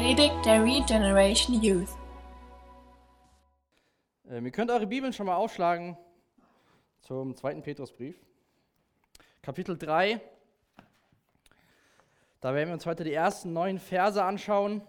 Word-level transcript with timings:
Predigt 0.00 0.46
der 0.46 0.64
Regeneration 0.64 1.62
Youth. 1.62 1.90
Ähm, 4.30 4.46
ihr 4.46 4.50
könnt 4.50 4.70
eure 4.70 4.86
Bibeln 4.86 5.12
schon 5.12 5.26
mal 5.26 5.34
aufschlagen 5.34 5.94
zum 7.02 7.36
zweiten 7.36 7.60
Petrusbrief. 7.60 8.18
Kapitel 9.42 9.76
3. 9.76 10.18
Da 12.40 12.54
werden 12.54 12.70
wir 12.70 12.72
uns 12.72 12.86
heute 12.86 13.04
die 13.04 13.12
ersten 13.12 13.52
neun 13.52 13.78
Verse 13.78 14.24
anschauen. 14.24 14.80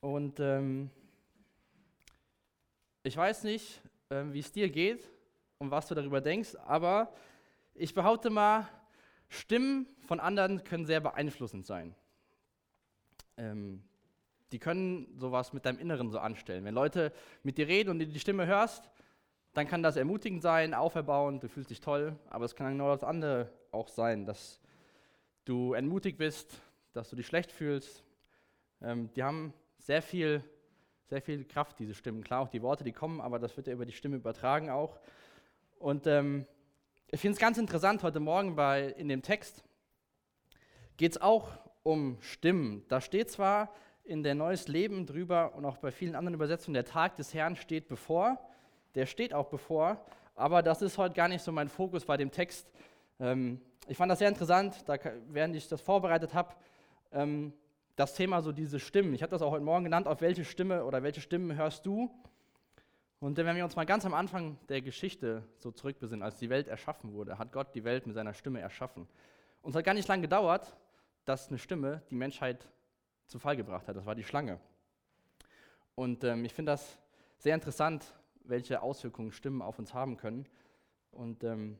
Und 0.00 0.38
ähm, 0.38 0.90
ich 3.02 3.16
weiß 3.16 3.42
nicht, 3.42 3.82
ähm, 4.10 4.32
wie 4.32 4.38
es 4.38 4.52
dir 4.52 4.70
geht 4.70 5.10
und 5.58 5.72
was 5.72 5.88
du 5.88 5.96
darüber 5.96 6.20
denkst, 6.20 6.54
aber 6.64 7.12
ich 7.74 7.92
behaupte 7.92 8.30
mal, 8.30 8.68
Stimmen 9.26 9.88
von 10.06 10.20
anderen 10.20 10.62
können 10.62 10.86
sehr 10.86 11.00
beeinflussend 11.00 11.66
sein. 11.66 11.96
Ähm, 13.36 13.82
die 14.52 14.58
können 14.58 15.18
sowas 15.18 15.52
mit 15.52 15.66
deinem 15.66 15.78
Inneren 15.78 16.10
so 16.10 16.18
anstellen. 16.18 16.64
Wenn 16.64 16.74
Leute 16.74 17.12
mit 17.42 17.58
dir 17.58 17.66
reden 17.66 17.90
und 17.90 17.98
du 17.98 18.06
die 18.06 18.20
Stimme 18.20 18.46
hörst, 18.46 18.90
dann 19.52 19.66
kann 19.66 19.82
das 19.82 19.96
ermutigend 19.96 20.42
sein, 20.42 20.74
auferbauend, 20.74 21.42
du 21.42 21.48
fühlst 21.48 21.70
dich 21.70 21.80
toll, 21.80 22.16
aber 22.28 22.44
es 22.44 22.54
kann 22.54 22.72
genau 22.72 22.88
das 22.90 23.04
andere 23.04 23.50
auch 23.70 23.88
sein, 23.88 24.26
dass 24.26 24.60
du 25.44 25.74
entmutigt 25.74 26.18
bist, 26.18 26.60
dass 26.92 27.10
du 27.10 27.16
dich 27.16 27.26
schlecht 27.26 27.52
fühlst. 27.52 28.04
Ähm, 28.80 29.10
die 29.14 29.22
haben 29.22 29.52
sehr 29.78 30.02
viel, 30.02 30.42
sehr 31.06 31.22
viel 31.22 31.44
Kraft, 31.44 31.78
diese 31.78 31.94
Stimmen. 31.94 32.24
Klar, 32.24 32.40
auch 32.40 32.48
die 32.48 32.62
Worte, 32.62 32.84
die 32.84 32.92
kommen, 32.92 33.20
aber 33.20 33.38
das 33.38 33.56
wird 33.56 33.66
ja 33.66 33.72
über 33.72 33.86
die 33.86 33.92
Stimme 33.92 34.16
übertragen 34.16 34.70
auch. 34.70 34.98
Und 35.78 36.06
ähm, 36.06 36.46
ich 37.08 37.20
finde 37.20 37.34
es 37.34 37.40
ganz 37.40 37.58
interessant, 37.58 38.02
heute 38.02 38.20
Morgen 38.20 38.56
bei, 38.56 38.86
in 38.86 39.08
dem 39.08 39.22
Text 39.22 39.64
geht 40.96 41.12
es 41.12 41.20
auch 41.20 41.48
um 41.84 42.16
Stimmen. 42.20 42.82
Da 42.88 43.00
steht 43.00 43.30
zwar 43.30 43.70
in 44.04 44.22
der 44.22 44.34
Neues 44.34 44.68
Leben 44.68 45.06
drüber 45.06 45.54
und 45.54 45.64
auch 45.64 45.76
bei 45.76 45.90
vielen 45.90 46.14
anderen 46.14 46.34
Übersetzungen, 46.34 46.74
der 46.74 46.84
Tag 46.84 47.16
des 47.16 47.32
Herrn 47.32 47.56
steht 47.56 47.88
bevor, 47.88 48.38
der 48.94 49.06
steht 49.06 49.32
auch 49.32 49.48
bevor, 49.48 50.04
aber 50.34 50.62
das 50.62 50.82
ist 50.82 50.98
heute 50.98 51.14
gar 51.14 51.28
nicht 51.28 51.42
so 51.42 51.52
mein 51.52 51.68
Fokus 51.68 52.04
bei 52.04 52.16
dem 52.16 52.30
Text. 52.30 52.72
Ähm, 53.20 53.60
ich 53.86 53.96
fand 53.96 54.10
das 54.10 54.18
sehr 54.18 54.28
interessant, 54.28 54.82
da, 54.86 54.96
während 55.28 55.54
ich 55.56 55.68
das 55.68 55.80
vorbereitet 55.80 56.32
habe, 56.32 56.54
ähm, 57.12 57.52
das 57.96 58.14
Thema 58.14 58.40
so 58.40 58.50
diese 58.50 58.80
Stimmen. 58.80 59.14
Ich 59.14 59.22
habe 59.22 59.30
das 59.30 59.42
auch 59.42 59.52
heute 59.52 59.64
Morgen 59.64 59.84
genannt, 59.84 60.08
auf 60.08 60.20
welche 60.22 60.44
Stimme 60.44 60.84
oder 60.84 61.02
welche 61.02 61.20
Stimmen 61.20 61.54
hörst 61.54 61.84
du? 61.86 62.10
Und 63.20 63.36
wenn 63.36 63.56
wir 63.56 63.64
uns 63.64 63.76
mal 63.76 63.84
ganz 63.84 64.04
am 64.04 64.14
Anfang 64.14 64.58
der 64.68 64.80
Geschichte 64.80 65.44
so 65.58 65.70
zurückbesinnen, 65.70 66.22
als 66.22 66.38
die 66.38 66.50
Welt 66.50 66.66
erschaffen 66.66 67.12
wurde, 67.12 67.38
hat 67.38 67.52
Gott 67.52 67.74
die 67.74 67.84
Welt 67.84 68.06
mit 68.06 68.14
seiner 68.14 68.34
Stimme 68.34 68.60
erschaffen. 68.60 69.06
Und 69.62 69.70
es 69.70 69.76
hat 69.76 69.84
gar 69.84 69.94
nicht 69.94 70.08
lange 70.08 70.22
gedauert, 70.22 70.74
dass 71.24 71.48
eine 71.48 71.58
Stimme 71.58 72.02
die 72.10 72.14
Menschheit 72.14 72.68
zu 73.26 73.38
Fall 73.38 73.56
gebracht 73.56 73.88
hat. 73.88 73.96
Das 73.96 74.06
war 74.06 74.14
die 74.14 74.24
Schlange. 74.24 74.60
Und 75.94 76.24
ähm, 76.24 76.44
ich 76.44 76.52
finde 76.52 76.72
das 76.72 76.98
sehr 77.38 77.54
interessant, 77.54 78.04
welche 78.44 78.82
Auswirkungen 78.82 79.32
Stimmen 79.32 79.62
auf 79.62 79.78
uns 79.78 79.94
haben 79.94 80.16
können. 80.16 80.46
Und 81.10 81.44
ähm, 81.44 81.78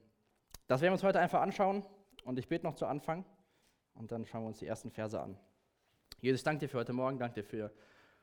das 0.67 0.81
werden 0.81 0.91
wir 0.91 0.95
uns 0.95 1.03
heute 1.03 1.21
einfach 1.21 1.41
anschauen. 1.41 1.85
Und 2.25 2.39
ich 2.39 2.49
bete 2.49 2.65
noch 2.65 2.75
zu 2.75 2.87
Anfang. 2.87 3.25
Und 3.95 4.13
dann 4.13 4.25
schauen 4.27 4.43
wir 4.43 4.49
uns 4.49 4.59
die 4.59 4.67
ersten 4.67 4.91
Verse 4.91 5.21
an. 5.21 5.37
Jesus, 6.21 6.43
danke 6.43 6.61
dir 6.61 6.69
für 6.69 6.79
heute 6.79 6.93
Morgen, 6.93 7.19
danke 7.19 7.43
dir 7.43 7.45
für, 7.45 7.73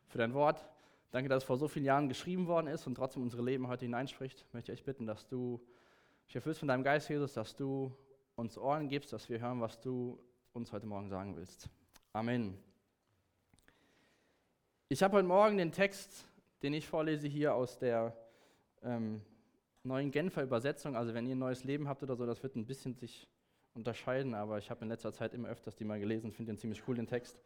für 0.08 0.18
dein 0.18 0.34
Wort. 0.34 0.66
Danke, 1.12 1.30
dass 1.30 1.44
es 1.44 1.48
vor 1.48 1.58
so 1.58 1.68
vielen 1.68 1.86
Jahren 1.86 2.08
geschrieben 2.08 2.48
worden 2.48 2.68
ist 2.68 2.88
und 2.88 2.96
trotzdem 2.96 3.22
unsere 3.22 3.44
Leben 3.44 3.68
heute 3.68 3.86
hineinspricht. 3.86 4.46
Ich 4.48 4.54
möchte 4.54 4.72
euch 4.72 4.84
bitten, 4.84 5.06
dass 5.06 5.28
du 5.28 5.62
dich 6.26 6.36
erfüllst 6.36 6.60
von 6.60 6.70
deinem 6.70 6.84
Geist, 6.84 7.10
Jesus, 7.10 7.34
dass 7.34 7.56
du 7.56 7.96
uns 8.36 8.58
Ohren 8.58 8.88
gibst, 8.88 9.12
dass 9.12 9.30
wir 9.30 9.40
hören, 9.40 9.60
was 9.60 9.80
du 9.82 10.18
uns 10.54 10.74
heute 10.74 10.86
Morgen 10.86 11.08
sagen 11.08 11.36
willst. 11.38 11.70
Amen. 12.12 12.58
Ich 14.90 15.02
habe 15.02 15.16
heute 15.16 15.28
Morgen 15.28 15.58
den 15.58 15.72
Text, 15.72 16.26
den 16.62 16.74
ich 16.74 16.88
vorlese, 16.88 17.28
hier 17.28 17.56
aus 17.56 17.80
der 17.80 18.14
ähm, 18.84 19.22
neuen 19.84 20.12
Genfer 20.12 20.44
Übersetzung. 20.44 20.98
Also 20.98 21.14
wenn 21.14 21.26
ihr 21.26 21.36
ein 21.36 21.40
neues 21.40 21.64
Leben 21.64 21.88
habt 21.88 22.04
oder 22.04 22.18
so, 22.18 22.26
das 22.26 22.44
wird 22.44 22.58
ein 22.58 22.66
bisschen 22.66 22.96
sich 22.96 23.30
unterscheiden, 23.74 24.34
aber 24.34 24.58
ich 24.58 24.70
habe 24.70 24.82
in 24.84 24.90
letzter 24.90 25.14
Zeit 25.14 25.34
immer 25.34 25.48
öfters 25.48 25.78
die 25.78 25.86
mal 25.86 26.02
gelesen 26.02 26.34
finde 26.34 26.52
den 26.52 26.58
ziemlich 26.58 26.86
cool, 26.86 26.96
den 26.96 27.08
Text. 27.08 27.40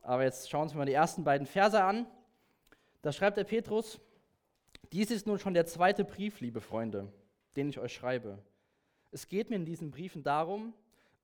Aber 0.00 0.24
jetzt 0.24 0.48
schauen 0.48 0.60
wir 0.60 0.64
uns 0.64 0.74
mal 0.74 0.86
die 0.86 0.94
ersten 0.94 1.24
beiden 1.24 1.46
Verse 1.46 1.82
an. 1.82 2.06
Da 3.02 3.12
schreibt 3.12 3.36
der 3.36 3.44
Petrus, 3.44 4.00
dies 4.92 5.10
ist 5.10 5.26
nun 5.26 5.38
schon 5.38 5.52
der 5.52 5.66
zweite 5.66 6.06
Brief, 6.06 6.40
liebe 6.40 6.62
Freunde, 6.62 7.12
den 7.54 7.68
ich 7.68 7.78
euch 7.78 7.92
schreibe. 7.92 8.38
Es 9.10 9.28
geht 9.28 9.50
mir 9.50 9.56
in 9.56 9.66
diesen 9.66 9.90
Briefen 9.90 10.22
darum, 10.22 10.72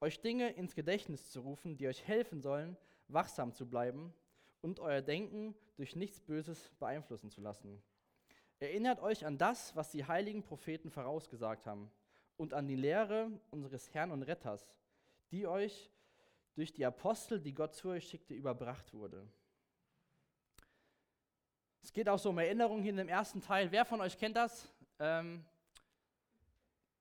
euch 0.00 0.20
Dinge 0.20 0.50
ins 0.50 0.74
Gedächtnis 0.74 1.30
zu 1.30 1.40
rufen, 1.40 1.76
die 1.76 1.86
euch 1.86 2.06
helfen 2.06 2.40
sollen, 2.40 2.76
wachsam 3.08 3.52
zu 3.52 3.68
bleiben 3.68 4.12
und 4.62 4.80
euer 4.80 5.02
Denken 5.02 5.54
durch 5.76 5.96
nichts 5.96 6.20
Böses 6.20 6.70
beeinflussen 6.78 7.30
zu 7.30 7.40
lassen. 7.40 7.82
Erinnert 8.58 9.00
euch 9.00 9.24
an 9.24 9.38
das, 9.38 9.74
was 9.76 9.90
die 9.90 10.04
heiligen 10.04 10.42
Propheten 10.42 10.90
vorausgesagt 10.90 11.66
haben 11.66 11.90
und 12.36 12.54
an 12.54 12.68
die 12.68 12.76
Lehre 12.76 13.30
unseres 13.50 13.92
Herrn 13.94 14.10
und 14.10 14.22
Retters, 14.22 14.74
die 15.30 15.46
euch 15.46 15.90
durch 16.54 16.72
die 16.72 16.84
Apostel, 16.84 17.40
die 17.40 17.54
Gott 17.54 17.74
zu 17.74 17.88
euch 17.88 18.08
schickte, 18.08 18.34
überbracht 18.34 18.92
wurde. 18.92 19.26
Es 21.82 21.92
geht 21.92 22.08
auch 22.08 22.18
so 22.18 22.30
um 22.30 22.38
Erinnerungen 22.38 22.82
hier 22.82 22.90
in 22.90 22.98
dem 22.98 23.08
ersten 23.08 23.40
Teil. 23.40 23.72
Wer 23.72 23.84
von 23.84 24.00
euch 24.00 24.18
kennt 24.18 24.36
das? 24.36 24.68
Ähm, 24.98 25.44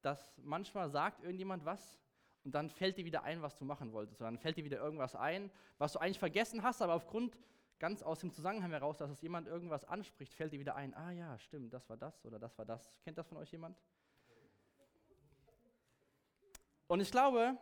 dass 0.02 0.38
manchmal 0.38 0.90
sagt 0.90 1.22
irgendjemand 1.24 1.66
was 1.66 2.00
und 2.44 2.54
dann 2.54 2.70
fällt 2.70 2.98
dir 2.98 3.06
wieder 3.06 3.24
ein, 3.24 3.42
was 3.42 3.58
du 3.58 3.66
machen 3.66 3.92
wolltest. 3.92 4.22
Und 4.22 4.26
dann 4.26 4.38
fällt 4.38 4.58
dir 4.58 4.64
wieder 4.64 4.78
irgendwas 4.78 5.16
ein, 5.16 5.52
was 5.78 5.94
du 5.94 6.00
eigentlich 6.00 6.20
vergessen 6.20 6.64
hast, 6.64 6.82
aber 6.82 6.94
aufgrund 6.94 7.38
ganz 7.80 8.04
aus 8.04 8.20
dem 8.20 8.32
Zusammenhang 8.32 8.72
heraus, 8.72 8.98
dass 8.98 9.10
es 9.10 9.22
jemand 9.22 9.48
irgendwas 9.48 9.86
anspricht, 9.86 10.34
fällt 10.34 10.54
dir 10.54 10.60
wieder 10.60 10.76
ein, 10.76 10.94
ah 10.94 11.12
ja, 11.12 11.40
stimmt, 11.40 11.74
das 11.74 11.90
war 11.90 11.98
das 11.98 12.26
oder 12.26 12.40
das 12.40 12.58
war 12.58 12.66
das. 12.66 13.00
Kennt 13.04 13.18
das 13.18 13.28
von 13.28 13.38
euch 13.38 13.52
jemand? 13.52 13.78
Und 16.88 17.02
ich 17.02 17.12
glaube, 17.12 17.58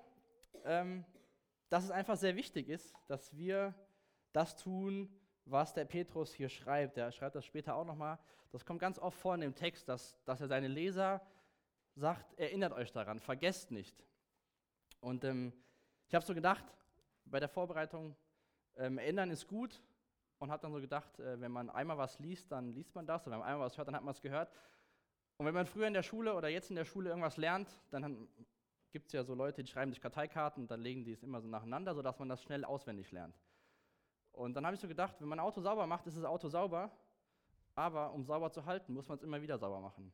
ähm, 0.63 1.05
dass 1.69 1.83
es 1.83 1.91
einfach 1.91 2.17
sehr 2.17 2.35
wichtig 2.35 2.69
ist, 2.69 2.95
dass 3.07 3.35
wir 3.35 3.75
das 4.31 4.55
tun, 4.55 5.09
was 5.45 5.73
der 5.73 5.85
Petrus 5.85 6.33
hier 6.33 6.49
schreibt. 6.49 6.97
Er 6.97 7.11
schreibt 7.11 7.35
das 7.35 7.45
später 7.45 7.75
auch 7.75 7.85
nochmal. 7.85 8.19
Das 8.51 8.65
kommt 8.65 8.79
ganz 8.79 8.99
oft 8.99 9.17
vor 9.17 9.35
in 9.35 9.41
dem 9.41 9.55
Text, 9.55 9.87
dass, 9.87 10.17
dass 10.23 10.41
er 10.41 10.47
seine 10.47 10.67
Leser 10.67 11.21
sagt, 11.95 12.37
erinnert 12.39 12.73
euch 12.73 12.91
daran, 12.91 13.19
vergesst 13.19 13.71
nicht. 13.71 14.03
Und 14.99 15.23
ähm, 15.23 15.53
ich 16.07 16.15
habe 16.15 16.25
so 16.25 16.33
gedacht, 16.33 16.65
bei 17.25 17.39
der 17.39 17.49
Vorbereitung, 17.49 18.15
ähm, 18.77 18.97
erinnern 18.97 19.31
ist 19.31 19.47
gut 19.47 19.81
und 20.39 20.51
habe 20.51 20.61
dann 20.61 20.71
so 20.71 20.79
gedacht, 20.79 21.19
äh, 21.19 21.39
wenn 21.39 21.51
man 21.51 21.69
einmal 21.69 21.97
was 21.97 22.19
liest, 22.19 22.51
dann 22.51 22.73
liest 22.73 22.93
man 22.95 23.05
das 23.05 23.25
und 23.25 23.31
wenn 23.31 23.39
man 23.39 23.47
einmal 23.47 23.65
was 23.65 23.77
hört, 23.77 23.87
dann 23.87 23.95
hat 23.95 24.03
man 24.03 24.13
es 24.13 24.21
gehört. 24.21 24.51
Und 25.37 25.45
wenn 25.45 25.53
man 25.53 25.65
früher 25.65 25.87
in 25.87 25.93
der 25.93 26.03
Schule 26.03 26.35
oder 26.35 26.49
jetzt 26.49 26.69
in 26.69 26.75
der 26.75 26.85
Schule 26.85 27.09
irgendwas 27.09 27.37
lernt, 27.37 27.69
dann 27.91 28.27
gibt 28.91 29.07
es 29.07 29.13
ja 29.13 29.23
so 29.23 29.35
Leute, 29.35 29.63
die 29.63 29.69
schreiben 29.69 29.91
sich 29.91 30.01
Karteikarten 30.01 30.63
und 30.63 30.71
dann 30.71 30.81
legen 30.81 31.03
die 31.03 31.11
es 31.11 31.23
immer 31.23 31.41
so 31.41 31.47
nacheinander, 31.47 31.93
sodass 31.93 32.17
man 32.17 32.29
das 32.29 32.41
schnell 32.41 32.65
auswendig 32.65 33.11
lernt. 33.11 33.39
Und 34.31 34.53
dann 34.55 34.65
habe 34.65 34.75
ich 34.75 34.81
so 34.81 34.87
gedacht, 34.87 35.15
wenn 35.19 35.27
man 35.27 35.39
ein 35.39 35.45
Auto 35.45 35.61
sauber 35.61 35.85
macht, 35.87 36.07
ist 36.07 36.17
das 36.17 36.23
Auto 36.23 36.47
sauber, 36.47 36.91
aber 37.75 38.11
um 38.13 38.23
sauber 38.25 38.51
zu 38.51 38.65
halten, 38.65 38.93
muss 38.93 39.07
man 39.07 39.17
es 39.17 39.23
immer 39.23 39.41
wieder 39.41 39.57
sauber 39.57 39.79
machen. 39.79 40.11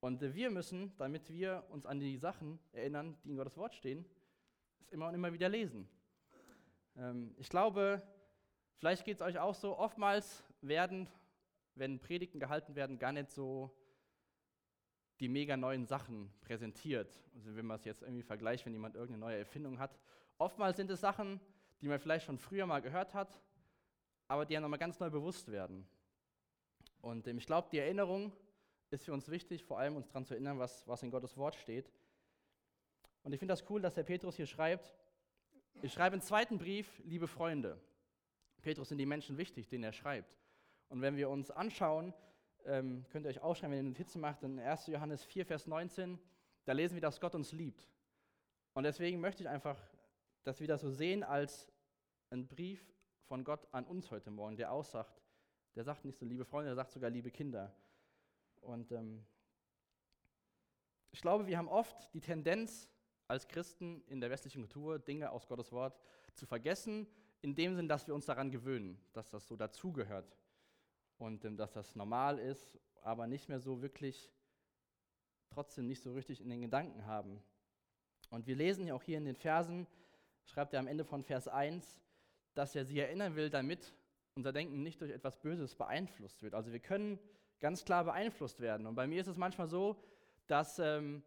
Und 0.00 0.20
wir 0.20 0.50
müssen, 0.50 0.96
damit 0.96 1.28
wir 1.28 1.64
uns 1.70 1.84
an 1.84 1.98
die 1.98 2.18
Sachen 2.18 2.58
erinnern, 2.72 3.16
die 3.24 3.30
in 3.30 3.36
Gottes 3.36 3.56
Wort 3.56 3.74
stehen, 3.74 4.04
es 4.80 4.88
immer 4.90 5.08
und 5.08 5.14
immer 5.14 5.32
wieder 5.32 5.48
lesen. 5.48 5.88
Ähm, 6.96 7.34
ich 7.36 7.48
glaube, 7.48 8.02
vielleicht 8.76 9.04
geht 9.04 9.16
es 9.16 9.22
euch 9.22 9.38
auch 9.38 9.54
so, 9.54 9.76
oftmals 9.76 10.44
werden, 10.60 11.08
wenn 11.74 11.98
Predigten 11.98 12.38
gehalten 12.38 12.76
werden, 12.76 12.98
gar 12.98 13.12
nicht 13.12 13.30
so 13.30 13.74
die 15.18 15.28
mega 15.28 15.56
neuen 15.56 15.84
Sachen 15.84 16.32
präsentiert. 16.42 17.12
Also 17.34 17.56
wenn 17.56 17.66
man 17.66 17.78
es 17.78 17.84
jetzt 17.84 18.02
irgendwie 18.02 18.22
vergleicht, 18.22 18.66
wenn 18.66 18.72
jemand 18.72 18.94
irgendeine 18.94 19.18
neue 19.18 19.38
Erfindung 19.38 19.80
hat. 19.80 19.98
Oftmals 20.38 20.76
sind 20.76 20.90
es 20.90 21.00
Sachen, 21.00 21.40
die 21.80 21.88
man 21.88 21.98
vielleicht 21.98 22.26
schon 22.26 22.38
früher 22.38 22.66
mal 22.66 22.80
gehört 22.80 23.14
hat, 23.14 23.40
aber 24.28 24.46
die 24.46 24.54
ja 24.54 24.60
nochmal 24.60 24.78
ganz 24.78 25.00
neu 25.00 25.10
bewusst 25.10 25.50
werden. 25.50 25.88
Und 27.00 27.26
ähm, 27.26 27.38
ich 27.38 27.46
glaube, 27.46 27.68
die 27.72 27.78
Erinnerung 27.78 28.32
ist 28.90 29.04
für 29.04 29.12
uns 29.12 29.28
wichtig, 29.28 29.64
vor 29.64 29.78
allem 29.78 29.96
uns 29.96 30.08
daran 30.08 30.24
zu 30.24 30.34
erinnern, 30.34 30.58
was, 30.58 30.86
was 30.86 31.02
in 31.02 31.10
Gottes 31.10 31.36
Wort 31.36 31.54
steht. 31.56 31.90
Und 33.22 33.32
ich 33.32 33.38
finde 33.38 33.52
das 33.52 33.68
cool, 33.68 33.80
dass 33.80 33.94
der 33.94 34.04
Petrus 34.04 34.36
hier 34.36 34.46
schreibt, 34.46 34.94
ich 35.82 35.92
schreibe 35.92 36.14
einen 36.14 36.22
zweiten 36.22 36.58
Brief, 36.58 37.00
liebe 37.04 37.28
Freunde. 37.28 37.80
Petrus 38.62 38.88
sind 38.88 38.98
die 38.98 39.06
Menschen 39.06 39.38
wichtig, 39.38 39.68
denen 39.68 39.84
er 39.84 39.92
schreibt. 39.92 40.36
Und 40.88 41.02
wenn 41.02 41.16
wir 41.16 41.28
uns 41.28 41.50
anschauen, 41.50 42.14
ähm, 42.64 43.04
könnt 43.10 43.26
ihr 43.26 43.30
euch 43.30 43.40
aufschreiben, 43.40 43.76
wenn 43.76 43.84
ihr 43.84 43.90
Notizen 43.90 44.20
macht, 44.20 44.42
in 44.42 44.58
1. 44.58 44.86
Johannes 44.88 45.24
4, 45.24 45.46
Vers 45.46 45.66
19, 45.66 46.18
da 46.64 46.72
lesen 46.72 46.94
wir, 46.94 47.00
dass 47.00 47.20
Gott 47.20 47.34
uns 47.34 47.52
liebt. 47.52 47.88
Und 48.74 48.84
deswegen 48.84 49.20
möchte 49.20 49.42
ich 49.42 49.48
einfach, 49.48 49.78
dass 50.42 50.60
wir 50.60 50.66
das 50.66 50.80
so 50.80 50.90
sehen 50.90 51.22
als 51.22 51.70
ein 52.30 52.46
Brief 52.46 52.92
von 53.26 53.44
Gott 53.44 53.66
an 53.72 53.84
uns 53.84 54.10
heute 54.10 54.30
Morgen, 54.30 54.56
der 54.56 54.72
aussagt, 54.72 55.22
der 55.74 55.84
sagt 55.84 56.04
nicht 56.04 56.18
so 56.18 56.24
liebe 56.24 56.44
Freunde, 56.44 56.70
der 56.70 56.76
sagt 56.76 56.90
sogar 56.90 57.10
liebe 57.10 57.30
Kinder. 57.30 57.74
Und 58.62 58.92
ähm, 58.92 59.24
ich 61.10 61.20
glaube, 61.20 61.46
wir 61.46 61.58
haben 61.58 61.68
oft 61.68 62.12
die 62.14 62.20
Tendenz 62.20 62.88
als 63.26 63.48
Christen 63.48 64.02
in 64.06 64.20
der 64.20 64.30
westlichen 64.30 64.62
Kultur, 64.62 64.98
Dinge 64.98 65.30
aus 65.30 65.46
Gottes 65.46 65.72
Wort 65.72 66.00
zu 66.34 66.46
vergessen, 66.46 67.06
in 67.42 67.54
dem 67.54 67.76
Sinn, 67.76 67.88
dass 67.88 68.06
wir 68.06 68.14
uns 68.14 68.26
daran 68.26 68.50
gewöhnen, 68.50 69.00
dass 69.12 69.30
das 69.30 69.46
so 69.46 69.56
dazugehört 69.56 70.36
und 71.18 71.44
ähm, 71.44 71.56
dass 71.56 71.72
das 71.72 71.94
normal 71.94 72.38
ist, 72.38 72.78
aber 73.02 73.26
nicht 73.26 73.48
mehr 73.48 73.60
so 73.60 73.82
wirklich, 73.82 74.32
trotzdem 75.50 75.86
nicht 75.86 76.02
so 76.02 76.12
richtig 76.12 76.40
in 76.40 76.48
den 76.48 76.60
Gedanken 76.60 77.06
haben. 77.06 77.42
Und 78.30 78.46
wir 78.46 78.56
lesen 78.56 78.86
ja 78.86 78.94
auch 78.94 79.02
hier 79.02 79.18
in 79.18 79.24
den 79.24 79.36
Versen, 79.36 79.86
schreibt 80.44 80.74
er 80.74 80.80
am 80.80 80.86
Ende 80.86 81.04
von 81.04 81.22
Vers 81.22 81.48
1, 81.48 82.00
dass 82.54 82.74
er 82.74 82.84
sie 82.84 82.98
erinnern 82.98 83.36
will, 83.36 83.50
damit 83.50 83.94
unser 84.34 84.52
Denken 84.52 84.82
nicht 84.82 85.00
durch 85.00 85.10
etwas 85.10 85.40
Böses 85.40 85.74
beeinflusst 85.74 86.42
wird. 86.42 86.54
Also 86.54 86.72
wir 86.72 86.80
können 86.80 87.18
ganz 87.60 87.84
klar 87.84 88.04
beeinflusst 88.04 88.60
werden. 88.60 88.86
Und 88.86 88.94
bei 88.94 89.06
mir 89.06 89.20
ist 89.20 89.26
es 89.26 89.36
manchmal 89.36 89.68
so, 89.68 89.96
dass 90.46 90.78
ähm, 90.78 91.22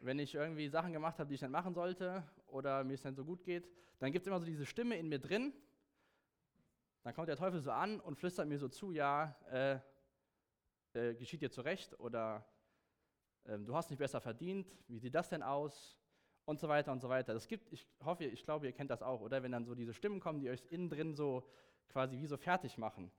wenn 0.00 0.18
ich 0.18 0.34
irgendwie 0.34 0.68
Sachen 0.68 0.92
gemacht 0.92 1.18
habe, 1.18 1.28
die 1.28 1.34
ich 1.34 1.42
nicht 1.42 1.50
machen 1.50 1.74
sollte 1.74 2.22
oder 2.48 2.84
mir 2.84 2.94
es 2.94 3.04
nicht 3.04 3.16
so 3.16 3.24
gut 3.24 3.44
geht, 3.44 3.68
dann 3.98 4.12
gibt 4.12 4.24
es 4.24 4.26
immer 4.26 4.40
so 4.40 4.46
diese 4.46 4.66
Stimme 4.66 4.96
in 4.96 5.08
mir 5.08 5.18
drin. 5.18 5.52
Dann 7.02 7.14
kommt 7.14 7.28
der 7.28 7.36
Teufel 7.36 7.60
so 7.60 7.70
an 7.70 8.00
und 8.00 8.16
flüstert 8.16 8.48
mir 8.48 8.58
so 8.58 8.68
zu, 8.68 8.92
ja, 8.92 9.36
äh, 9.50 9.78
äh, 10.94 11.14
geschieht 11.14 11.40
dir 11.40 11.50
zurecht 11.50 11.98
oder 11.98 12.44
äh, 13.44 13.58
du 13.58 13.74
hast 13.74 13.90
nicht 13.90 13.98
besser 13.98 14.20
verdient, 14.20 14.76
wie 14.88 14.98
sieht 14.98 15.14
das 15.14 15.28
denn 15.28 15.42
aus? 15.42 15.98
Und 16.44 16.58
so 16.58 16.68
weiter 16.68 16.90
und 16.90 17.00
so 17.00 17.08
weiter. 17.08 17.34
Das 17.34 17.46
gibt, 17.46 17.72
ich 17.72 17.86
hoffe, 18.04 18.24
ich 18.24 18.44
glaube, 18.44 18.66
ihr 18.66 18.72
kennt 18.72 18.90
das 18.90 19.00
auch, 19.00 19.20
oder? 19.20 19.44
Wenn 19.44 19.52
dann 19.52 19.64
so 19.64 19.76
diese 19.76 19.94
Stimmen 19.94 20.18
kommen, 20.18 20.40
die 20.40 20.50
euch 20.50 20.64
innen 20.70 20.90
drin 20.90 21.14
so 21.14 21.48
quasi 21.88 22.18
wie 22.18 22.26
so 22.26 22.36
fertig 22.36 22.78
machen. 22.78 23.12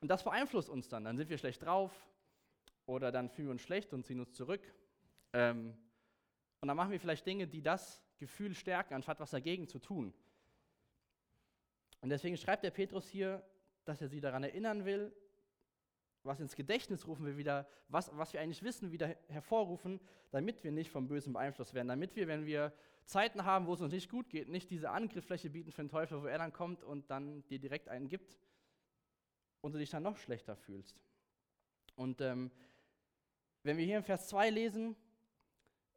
Und 0.00 0.08
das 0.08 0.24
beeinflusst 0.24 0.68
uns 0.68 0.88
dann. 0.88 1.04
Dann 1.04 1.16
sind 1.16 1.30
wir 1.30 1.38
schlecht 1.38 1.62
drauf 1.62 1.92
oder 2.86 3.10
dann 3.10 3.28
fühlen 3.28 3.48
wir 3.48 3.52
uns 3.52 3.62
schlecht 3.62 3.92
und 3.92 4.04
ziehen 4.04 4.20
uns 4.20 4.32
zurück. 4.32 4.62
Ähm, 5.32 5.76
und 6.60 6.68
dann 6.68 6.76
machen 6.76 6.90
wir 6.90 7.00
vielleicht 7.00 7.26
Dinge, 7.26 7.46
die 7.46 7.62
das 7.62 8.02
Gefühl 8.18 8.54
stärken, 8.54 8.94
anstatt 8.94 9.20
was 9.20 9.30
dagegen 9.30 9.68
zu 9.68 9.78
tun. 9.78 10.12
Und 12.00 12.10
deswegen 12.10 12.36
schreibt 12.36 12.64
der 12.64 12.70
Petrus 12.70 13.08
hier, 13.08 13.42
dass 13.84 14.00
er 14.00 14.08
sie 14.08 14.20
daran 14.20 14.44
erinnern 14.44 14.84
will, 14.84 15.12
was 16.22 16.40
ins 16.40 16.56
Gedächtnis 16.56 17.06
rufen 17.06 17.24
wir 17.24 17.36
wieder, 17.36 17.68
was, 17.88 18.10
was 18.16 18.32
wir 18.32 18.40
eigentlich 18.40 18.62
wissen, 18.62 18.90
wieder 18.90 19.14
hervorrufen, 19.28 20.00
damit 20.30 20.62
wir 20.64 20.72
nicht 20.72 20.90
vom 20.90 21.06
Bösen 21.06 21.32
beeinflusst 21.32 21.72
werden, 21.72 21.88
damit 21.88 22.16
wir, 22.16 22.26
wenn 22.26 22.46
wir 22.46 22.72
Zeiten 23.04 23.44
haben, 23.44 23.66
wo 23.66 23.74
es 23.74 23.80
uns 23.80 23.92
nicht 23.92 24.10
gut 24.10 24.28
geht, 24.28 24.48
nicht 24.48 24.68
diese 24.70 24.90
Angriffsfläche 24.90 25.50
bieten 25.50 25.70
für 25.70 25.82
den 25.82 25.88
Teufel, 25.88 26.20
wo 26.22 26.26
er 26.26 26.38
dann 26.38 26.52
kommt 26.52 26.82
und 26.82 27.08
dann 27.10 27.46
dir 27.46 27.60
direkt 27.60 27.88
einen 27.88 28.08
gibt 28.08 28.36
und 29.60 29.72
du 29.72 29.78
dich 29.78 29.90
dann 29.90 30.02
noch 30.02 30.16
schlechter 30.16 30.56
fühlst. 30.56 30.96
Und 31.94 32.20
ähm, 32.20 32.50
wenn 33.62 33.76
wir 33.76 33.84
hier 33.84 33.96
im 33.96 34.04
Vers 34.04 34.28
2 34.28 34.50
lesen, 34.50 34.96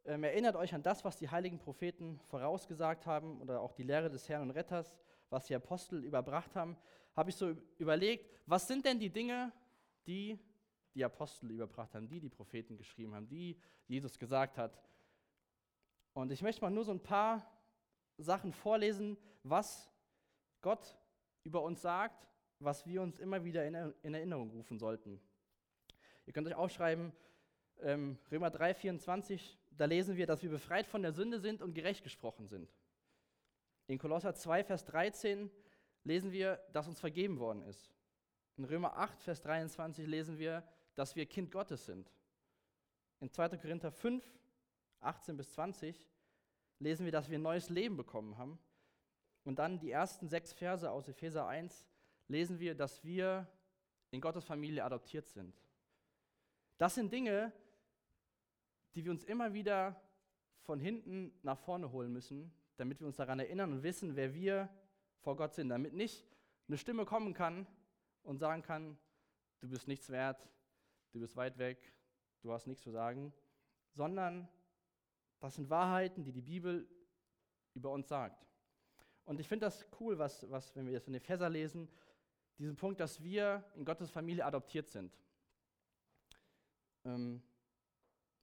ähm, 0.06 0.24
erinnert 0.24 0.56
euch 0.56 0.74
an 0.74 0.82
das, 0.82 1.04
was 1.06 1.18
die 1.18 1.30
heiligen 1.30 1.60
Propheten 1.60 2.20
vorausgesagt 2.30 3.06
haben 3.06 3.40
oder 3.42 3.62
auch 3.62 3.74
die 3.74 3.84
Lehre 3.84 4.10
des 4.10 4.28
Herrn 4.30 4.44
und 4.44 4.52
Retters, 4.52 4.98
was 5.30 5.46
die 5.46 5.56
Apostel 5.56 6.04
überbracht 6.04 6.56
haben, 6.56 6.78
habe 7.16 7.30
ich 7.30 7.36
so 7.36 7.56
überlegt, 7.78 8.30
was 8.46 8.68
sind 8.68 8.86
denn 8.86 9.00
die 9.00 9.10
Dinge, 9.10 9.52
die 10.08 10.40
die 10.96 11.04
Apostel 11.04 11.52
überbracht 11.52 11.94
haben, 11.94 12.08
die 12.08 12.20
die 12.20 12.30
Propheten 12.30 12.78
geschrieben 12.78 13.14
haben, 13.14 13.28
die 13.28 13.58
Jesus 13.88 14.18
gesagt 14.18 14.58
hat. 14.58 14.82
Und 16.14 16.32
ich 16.32 16.42
möchte 16.42 16.62
mal 16.62 16.72
nur 16.72 16.84
so 16.84 16.92
ein 16.92 17.04
paar 17.04 17.46
Sachen 18.18 18.52
vorlesen, 18.52 19.18
was 19.44 19.92
Gott 20.62 20.98
über 21.44 21.62
uns 21.62 21.82
sagt, 21.82 22.28
was 22.60 22.86
wir 22.86 23.02
uns 23.02 23.20
immer 23.20 23.44
wieder 23.44 23.66
in 23.66 24.14
Erinnerung 24.14 24.50
rufen 24.52 24.78
sollten. 24.78 25.20
Ihr 26.26 26.34
könnt 26.34 26.48
euch 26.48 26.56
aufschreiben, 26.56 27.12
ähm, 27.82 28.18
Römer 28.32 28.50
3, 28.50 28.74
24, 28.74 29.58
da 29.72 29.86
lesen 29.86 30.18
wir, 30.18 30.28
dass 30.28 30.44
wir 30.44 30.50
befreit 30.50 30.86
von 30.86 31.02
der 31.02 31.14
Sünde 31.14 31.40
sind 31.40 31.62
und 31.62 31.74
gerecht 31.74 32.04
gesprochen 32.04 32.48
sind. 32.48 32.70
In 33.88 33.98
Kolosser 33.98 34.36
2, 34.36 34.64
Vers 34.64 34.86
13 34.86 35.50
lesen 36.04 36.32
wir, 36.32 36.58
dass 36.74 36.88
uns 36.88 37.00
vergeben 37.00 37.40
worden 37.40 37.64
ist. 37.64 37.90
In 38.58 38.66
Römer 38.66 38.98
8, 38.98 39.22
Vers 39.22 39.42
23 39.42 40.06
lesen 40.06 40.38
wir, 40.38 40.64
dass 40.96 41.16
wir 41.16 41.26
Kind 41.26 41.52
Gottes 41.52 41.86
sind. 41.86 42.12
In 43.22 43.32
2. 43.32 43.58
Korinther 43.58 43.92
5, 43.92 44.24
18 45.00 45.38
bis 45.38 45.52
20 45.54 46.06
lesen 46.80 47.06
wir, 47.06 47.12
dass 47.12 47.30
wir 47.30 47.38
ein 47.38 47.42
neues 47.42 47.70
Leben 47.70 47.98
bekommen 47.98 48.38
haben. 48.38 48.60
Und 49.46 49.60
dann 49.60 49.80
die 49.80 49.92
ersten 49.92 50.28
sechs 50.28 50.54
Verse 50.54 50.90
aus 50.90 51.08
Epheser 51.08 51.48
1 51.48 51.89
lesen 52.30 52.60
wir, 52.60 52.76
dass 52.76 53.04
wir 53.04 53.48
in 54.12 54.22
Gottes 54.22 54.46
Familie 54.46 54.84
adoptiert 54.84 55.28
sind. 55.28 55.54
Das 56.78 56.96
sind 56.96 57.12
Dinge, 57.12 57.52
die 58.96 59.04
wir 59.04 59.12
uns 59.12 59.24
immer 59.24 59.54
wieder 59.54 60.02
von 60.62 60.80
hinten 60.80 61.34
nach 61.44 61.60
vorne 61.60 61.92
holen 61.92 62.14
müssen, 62.14 62.52
damit 62.78 63.00
wir 63.00 63.08
uns 63.08 63.18
daran 63.18 63.40
erinnern 63.40 63.74
und 63.74 63.84
wissen, 63.84 64.16
wer 64.16 64.34
wir 64.34 64.70
vor 65.20 65.36
Gott 65.36 65.54
sind, 65.54 65.70
damit 65.70 65.94
nicht 65.94 66.26
eine 66.68 66.78
Stimme 66.78 67.06
kommen 67.06 67.34
kann 67.34 67.68
und 68.24 68.38
sagen 68.38 68.62
kann, 68.62 68.98
du 69.60 69.68
bist 69.68 69.88
nichts 69.88 70.10
wert, 70.10 70.48
du 71.12 71.20
bist 71.20 71.36
weit 71.36 71.58
weg, 71.58 71.94
du 72.42 72.54
hast 72.54 72.68
nichts 72.68 72.84
zu 72.84 72.92
sagen, 72.92 73.34
sondern 73.94 74.48
das 75.40 75.56
sind 75.56 75.70
Wahrheiten, 75.70 76.24
die 76.24 76.32
die 76.32 76.42
Bibel 76.42 76.88
über 77.74 77.92
uns 77.92 78.08
sagt. 78.08 78.46
Und 79.26 79.40
ich 79.40 79.48
finde 79.48 79.66
das 79.66 79.86
cool, 80.00 80.18
was, 80.18 80.50
was, 80.50 80.76
wenn 80.76 80.86
wir 80.86 80.94
das 80.94 81.08
in 81.08 81.14
den 81.14 81.22
Epheser 81.22 81.50
lesen, 81.50 81.90
diesen 82.60 82.76
Punkt, 82.76 83.00
dass 83.00 83.24
wir 83.24 83.64
in 83.76 83.86
Gottes 83.86 84.12
Familie 84.12 84.46
adoptiert 84.46 84.90
sind. 84.90 85.18
Ähm, 87.06 87.42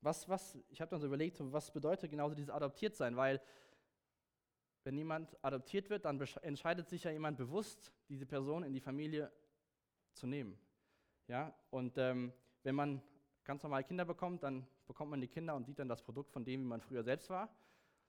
was, 0.01 0.29
was, 0.29 0.59
ich 0.69 0.81
habe 0.81 0.91
dann 0.91 1.01
so 1.01 1.07
überlegt, 1.07 1.37
was 1.53 1.71
bedeutet 1.71 2.11
genauso 2.11 2.35
dieses 2.35 2.51
adoptiert 2.51 2.97
sein, 2.97 3.17
weil 3.17 3.41
wenn 4.85 4.97
jemand 4.97 5.37
adoptiert 5.45 5.91
wird, 5.91 6.05
dann 6.05 6.21
entscheidet 6.43 6.89
sich 6.89 7.05
ja 7.05 7.11
jemand 7.11 7.37
bewusst, 7.37 7.93
diese 8.09 8.25
Person 8.25 8.63
in 8.63 8.73
die 8.73 8.81
Familie 8.81 9.33
zu 10.15 10.27
nehmen. 10.27 10.59
Ja? 11.27 11.53
Und 11.71 11.99
ähm, 11.99 12.33
wenn 12.63 12.75
man 12.75 13.03
ganz 13.45 13.63
normal 13.63 13.85
Kinder 13.85 14.05
bekommt, 14.05 14.43
dann 14.45 14.67
bekommt 14.87 15.11
man 15.11 15.21
die 15.21 15.29
Kinder 15.29 15.57
und 15.57 15.65
sieht 15.65 15.79
dann 15.79 15.89
das 15.89 16.03
Produkt 16.03 16.31
von 16.31 16.45
dem, 16.45 16.61
wie 16.63 16.67
man 16.67 16.81
früher 16.81 17.03
selbst 17.03 17.29
war. 17.31 17.55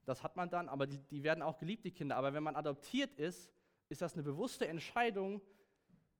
Das 0.06 0.24
hat 0.24 0.36
man 0.36 0.50
dann, 0.50 0.69
aber 0.69 0.88
die, 0.88 1.00
die 1.00 1.24
werden 1.24 1.42
auch 1.42 1.57
geliebt, 1.57 1.83
die 1.83 1.92
Kinder. 1.92 2.15
Aber 2.15 2.33
wenn 2.33 2.44
man 2.44 2.56
adoptiert 2.56 3.13
ist, 3.15 3.51
ist 3.89 4.01
das 4.01 4.13
eine 4.13 4.24
bewusste 4.24 4.68
Entscheidung, 4.68 5.42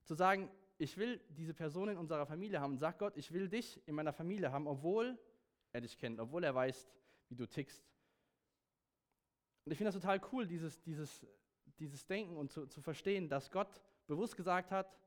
zu 0.08 0.16
sagen, 0.16 0.50
ich 0.78 0.98
will 0.98 1.20
diese 1.30 1.54
Person 1.54 1.90
in 1.90 1.98
unserer 1.98 2.26
Familie 2.26 2.62
haben. 2.62 2.78
Sag 2.78 2.98
Gott, 2.98 3.18
ich 3.18 3.32
will 3.32 3.50
dich 3.50 3.82
in 3.88 3.96
meiner 3.96 4.14
Familie 4.14 4.52
haben, 4.52 4.68
obwohl 4.68 5.18
er 5.74 5.82
dich 5.82 5.98
kennt, 5.98 6.20
obwohl 6.20 6.44
er 6.44 6.56
weiß, 6.56 6.90
wie 7.30 7.36
du 7.36 7.46
tickst. 7.46 7.84
Und 9.66 9.72
ich 9.74 9.78
finde 9.78 9.92
das 9.92 10.02
total 10.02 10.22
cool, 10.32 10.48
dieses, 10.48 10.82
dieses, 10.82 11.28
dieses 11.78 12.06
Denken 12.06 12.38
und 12.38 12.52
zu, 12.52 12.68
zu 12.68 12.82
verstehen, 12.82 13.28
dass 13.28 13.52
Gott 13.52 13.82
bewusst 14.08 14.38
gesagt 14.38 14.72
hat, 14.72 14.98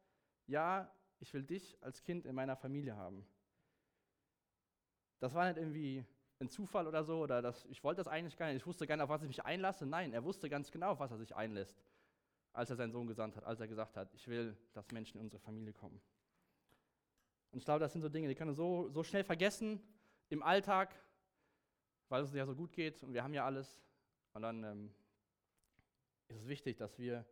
ja, 0.46 0.92
ich 1.18 1.32
will 1.32 1.44
dich 1.44 1.78
als 1.80 2.02
Kind 2.02 2.26
in 2.26 2.34
meiner 2.34 2.56
Familie 2.56 2.94
haben. 2.96 3.26
Das 5.20 5.34
war 5.34 5.46
nicht 5.46 5.56
irgendwie 5.56 6.04
ein 6.40 6.48
Zufall 6.48 6.86
oder 6.86 7.04
so, 7.04 7.20
oder 7.20 7.40
das, 7.40 7.64
ich 7.66 7.82
wollte 7.84 8.00
das 8.00 8.08
eigentlich 8.08 8.36
gar 8.36 8.46
nicht, 8.46 8.56
ich 8.56 8.66
wusste 8.66 8.86
gar 8.86 8.96
nicht, 8.96 9.04
auf 9.04 9.10
was 9.10 9.22
ich 9.22 9.28
mich 9.28 9.44
einlasse. 9.44 9.86
Nein, 9.86 10.12
er 10.12 10.24
wusste 10.24 10.50
ganz 10.50 10.70
genau, 10.70 10.92
auf 10.92 11.00
was 11.00 11.10
er 11.10 11.18
sich 11.18 11.34
einlässt, 11.34 11.82
als 12.52 12.70
er 12.70 12.76
seinen 12.76 12.92
Sohn 12.92 13.06
gesandt 13.06 13.36
hat, 13.36 13.44
als 13.44 13.60
er 13.60 13.68
gesagt 13.68 13.96
hat, 13.96 14.12
ich 14.14 14.26
will, 14.28 14.56
dass 14.72 14.90
Menschen 14.90 15.18
in 15.18 15.24
unsere 15.24 15.40
Familie 15.40 15.72
kommen. 15.72 16.00
Und 17.52 17.58
ich 17.58 17.64
glaube, 17.64 17.80
das 17.80 17.92
sind 17.92 18.02
so 18.02 18.08
Dinge, 18.08 18.28
die 18.28 18.34
können 18.34 18.50
wir 18.50 18.54
so, 18.54 18.88
so 18.88 19.02
schnell 19.02 19.24
vergessen 19.24 19.80
im 20.28 20.42
Alltag, 20.42 20.94
weil 22.08 22.22
es 22.22 22.28
uns 22.28 22.36
ja 22.36 22.46
so 22.46 22.54
gut 22.54 22.72
geht 22.72 23.02
und 23.02 23.12
wir 23.12 23.22
haben 23.22 23.34
ja 23.34 23.44
alles. 23.44 23.80
Und 24.32 24.42
dann 24.42 24.64
ähm, 24.64 24.94
ist 26.28 26.38
es 26.38 26.46
wichtig, 26.46 26.76
dass 26.76 26.98
wir 26.98 27.24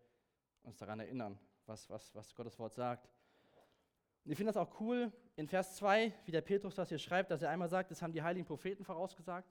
uns 0.63 0.77
daran 0.79 1.01
erinnern, 1.01 1.39
was, 1.67 1.89
was, 1.89 2.15
was 2.15 2.35
Gottes 2.35 2.59
Wort 2.59 2.75
sagt. 2.75 3.09
Und 4.25 4.33
ich 4.33 4.37
finde 4.37 4.53
das 4.53 4.57
auch 4.57 4.81
cool 4.81 5.13
in 5.37 5.47
Vers 5.49 5.77
2, 5.77 6.13
wie 6.25 6.33
der 6.33 6.41
Petrus 6.41 6.75
das 6.75 6.89
hier 6.89 6.99
schreibt, 6.99 7.31
dass 7.31 7.43
er 7.43 7.51
einmal 7.51 7.69
sagt, 7.69 7.91
das 7.91 8.03
haben 8.03 8.13
die 8.13 8.23
heiligen 8.23 8.45
Propheten 8.45 8.85
vorausgesagt. 8.85 9.49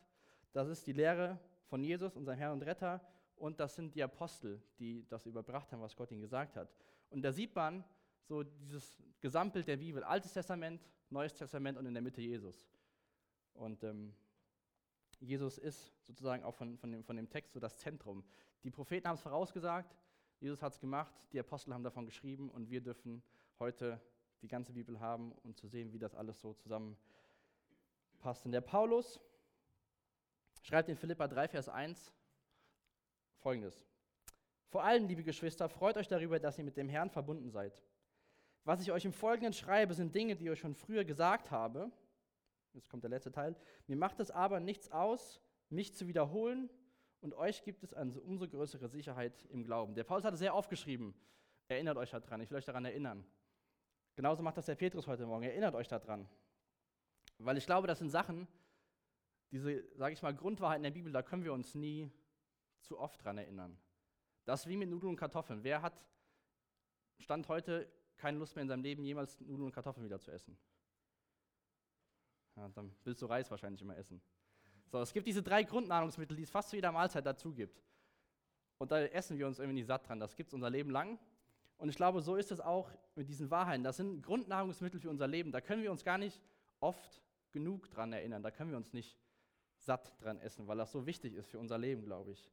Das 0.52 0.68
ist 0.68 0.86
die 0.86 0.94
Lehre 0.94 1.40
von 1.66 1.84
Jesus, 1.84 2.16
unserem 2.16 2.38
Herrn 2.38 2.54
und 2.54 2.62
Retter. 2.64 3.02
Und 3.38 3.60
das 3.60 3.76
sind 3.76 3.94
die 3.96 4.04
Apostel, 4.04 4.62
die 4.80 5.06
das 5.08 5.26
überbracht 5.26 5.72
haben, 5.72 5.82
was 5.82 5.96
Gott 5.96 6.12
ihnen 6.12 6.22
gesagt 6.22 6.56
hat. 6.56 6.70
Und 7.10 7.22
da 7.22 7.32
sieht 7.32 7.56
man 7.56 7.84
so 8.24 8.44
dieses 8.44 8.98
Gesamtbild 9.22 9.68
der 9.68 9.78
Bibel, 9.78 10.04
Altes 10.04 10.34
Testament, 10.34 10.82
Neues 11.10 11.34
Testament 11.34 11.78
und 11.78 11.86
in 11.86 11.94
der 11.94 12.04
Mitte 12.04 12.22
Jesus. 12.22 12.68
Und 13.54 13.84
ähm, 13.84 14.14
Jesus 15.20 15.58
ist 15.58 15.94
sozusagen 16.04 16.44
auch 16.44 16.54
von, 16.54 16.78
von, 16.78 16.92
dem, 16.92 17.04
von 17.04 17.16
dem 17.16 17.30
Text 17.30 17.54
so 17.54 17.60
das 17.60 17.78
Zentrum. 17.78 18.24
Die 18.64 18.72
Propheten 18.72 19.08
haben 19.08 19.16
es 19.16 19.22
vorausgesagt, 19.22 19.96
Jesus 20.40 20.62
hat 20.62 20.74
es 20.74 20.80
gemacht, 20.80 21.14
die 21.32 21.40
Apostel 21.40 21.74
haben 21.74 21.84
davon 21.84 22.06
geschrieben 22.06 22.50
und 22.50 22.70
wir 22.70 22.82
dürfen 22.82 23.24
heute 23.60 24.00
die 24.42 24.48
ganze 24.48 24.74
Bibel 24.74 25.00
haben 25.00 25.32
und 25.44 25.58
zu 25.58 25.68
sehen, 25.68 25.92
wie 25.94 26.00
das 26.00 26.14
alles 26.14 26.40
so 26.40 26.54
zusammenpasst. 26.54 28.46
Und 28.46 28.52
der 28.52 28.62
Paulus 28.62 29.20
schreibt 30.62 30.90
in 30.90 30.98
Philippa 30.98 31.28
3, 31.28 31.48
Vers 31.48 31.70
1 31.70 32.14
folgendes. 33.48 33.82
Vor 34.68 34.84
allem, 34.84 35.08
liebe 35.08 35.24
Geschwister, 35.24 35.70
freut 35.70 35.96
euch 35.96 36.10
darüber, 36.10 36.38
dass 36.38 36.58
ihr 36.58 36.66
mit 36.66 36.76
dem 36.76 36.90
Herrn 36.90 37.10
verbunden 37.10 37.50
seid. 37.50 37.82
Was 38.66 38.82
ich 38.82 38.92
euch 38.92 39.06
im 39.06 39.14
Folgenden 39.14 39.54
schreibe, 39.54 39.94
sind 39.94 40.14
Dinge, 40.14 40.36
die 40.36 40.44
ich 40.44 40.50
euch 40.50 40.60
schon 40.60 40.76
früher 40.76 41.06
gesagt 41.06 41.50
habe. 41.50 41.90
Jetzt 42.74 42.90
kommt 42.90 43.04
der 43.04 43.10
letzte 43.10 43.32
Teil. 43.32 43.56
Mir 43.88 43.96
macht 43.96 44.20
es 44.20 44.32
aber 44.32 44.60
nichts 44.60 44.92
aus, 44.92 45.40
mich 45.70 45.96
zu 45.96 46.10
wiederholen 46.10 46.70
und 47.22 47.36
euch 47.36 47.64
gibt 47.64 47.86
es 47.86 47.94
eine 47.94 48.20
umso 48.20 48.50
größere 48.50 48.90
Sicherheit 48.90 49.46
im 49.46 49.64
Glauben. 49.64 49.96
Der 49.96 50.04
Paulus 50.04 50.26
hat 50.26 50.34
es 50.34 50.40
sehr 50.40 50.54
aufgeschrieben. 50.54 51.14
Erinnert 51.70 51.96
euch 51.96 52.12
daran, 52.12 52.42
ich 52.42 52.50
will 52.50 52.58
euch 52.58 52.66
daran 52.66 52.84
erinnern. 52.84 53.24
Genauso 54.18 54.44
macht 54.44 54.58
das 54.58 54.66
der 54.66 54.76
Petrus 54.76 55.08
heute 55.08 55.26
Morgen. 55.26 55.46
Erinnert 55.46 55.74
euch 55.74 55.88
daran. 55.88 56.28
Weil 57.38 57.56
ich 57.56 57.66
glaube, 57.66 57.88
das 57.88 58.00
sind 58.00 58.10
Sachen, 58.10 58.46
diese, 59.52 59.86
sage 59.96 60.12
ich 60.12 60.22
mal, 60.22 60.36
Grundwahrheiten 60.36 60.84
der 60.84 60.92
Bibel, 60.92 61.14
da 61.14 61.22
können 61.24 61.46
wir 61.46 61.54
uns 61.54 61.76
nie 61.76 62.12
zu 62.88 62.98
oft 63.00 63.24
dran 63.24 63.38
erinnern. 63.38 63.78
Das 64.46 64.62
ist 64.62 64.68
wie 64.68 64.78
mit 64.78 64.90
Nudeln 64.90 65.12
und 65.12 65.18
Kartoffeln. 65.18 65.64
Wer 65.64 65.82
hat, 65.82 66.06
Stand 67.20 67.48
heute, 67.50 67.92
keine 68.16 68.38
Lust 68.38 68.56
mehr 68.56 68.64
in 68.64 68.70
seinem 68.70 68.84
Leben, 68.84 69.04
jemals 69.04 69.40
Nudeln 69.42 69.66
und 69.66 69.72
Kartoffeln 69.74 70.06
wieder 70.06 70.20
zu 70.20 70.32
essen? 70.32 70.58
Ja, 72.56 72.70
dann 72.70 72.96
willst 73.04 73.22
du 73.22 73.26
Reis 73.26 73.52
wahrscheinlich 73.52 73.82
immer 73.82 73.98
essen. 73.98 74.22
So, 74.88 75.00
es 75.02 75.14
gibt 75.14 75.28
diese 75.28 75.44
drei 75.44 75.64
Grundnahrungsmittel, 75.64 76.36
die 76.36 76.44
es 76.44 76.50
fast 76.50 76.70
zu 76.70 76.78
jeder 76.78 76.92
Mahlzeit 76.92 77.26
dazu 77.26 77.54
gibt. 77.54 77.84
Und 78.78 78.92
da 78.92 79.02
essen 79.02 79.38
wir 79.38 79.48
uns 79.48 79.60
irgendwie 79.60 79.76
nicht 79.76 79.88
satt 79.88 80.08
dran. 80.08 80.20
Das 80.20 80.36
gibt 80.36 80.50
es 80.50 80.54
unser 80.54 80.70
Leben 80.70 80.90
lang. 80.90 81.20
Und 81.78 81.90
ich 81.90 81.96
glaube, 81.96 82.22
so 82.22 82.36
ist 82.36 82.52
es 82.52 82.60
auch 82.60 82.90
mit 83.16 83.28
diesen 83.28 83.52
Wahrheiten. 83.52 83.84
Das 83.84 83.98
sind 83.98 84.22
Grundnahrungsmittel 84.22 85.00
für 85.00 85.10
unser 85.10 85.28
Leben. 85.28 85.52
Da 85.52 85.62
können 85.62 85.84
wir 85.84 85.92
uns 85.92 86.04
gar 86.04 86.18
nicht 86.18 86.42
oft 86.80 87.24
genug 87.52 87.90
dran 87.90 88.14
erinnern. 88.14 88.42
Da 88.42 88.52
können 88.52 88.72
wir 88.72 88.78
uns 88.78 88.94
nicht 88.94 89.20
satt 89.78 90.20
dran 90.22 90.40
essen, 90.40 90.68
weil 90.68 90.78
das 90.78 90.92
so 90.92 91.06
wichtig 91.06 91.34
ist 91.34 91.50
für 91.50 91.60
unser 91.60 91.78
Leben, 91.78 92.06
glaube 92.06 92.32
ich. 92.32 92.50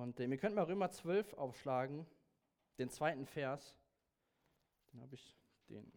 Und 0.00 0.18
äh, 0.18 0.30
wir 0.30 0.38
könnten 0.38 0.56
mal 0.56 0.64
Römer 0.64 0.90
12 0.90 1.34
aufschlagen, 1.34 2.06
den 2.78 2.88
zweiten 2.88 3.26
Vers. 3.26 3.76
Dann 4.92 5.02
habe 5.02 5.14
ich 5.14 5.36
den. 5.68 5.92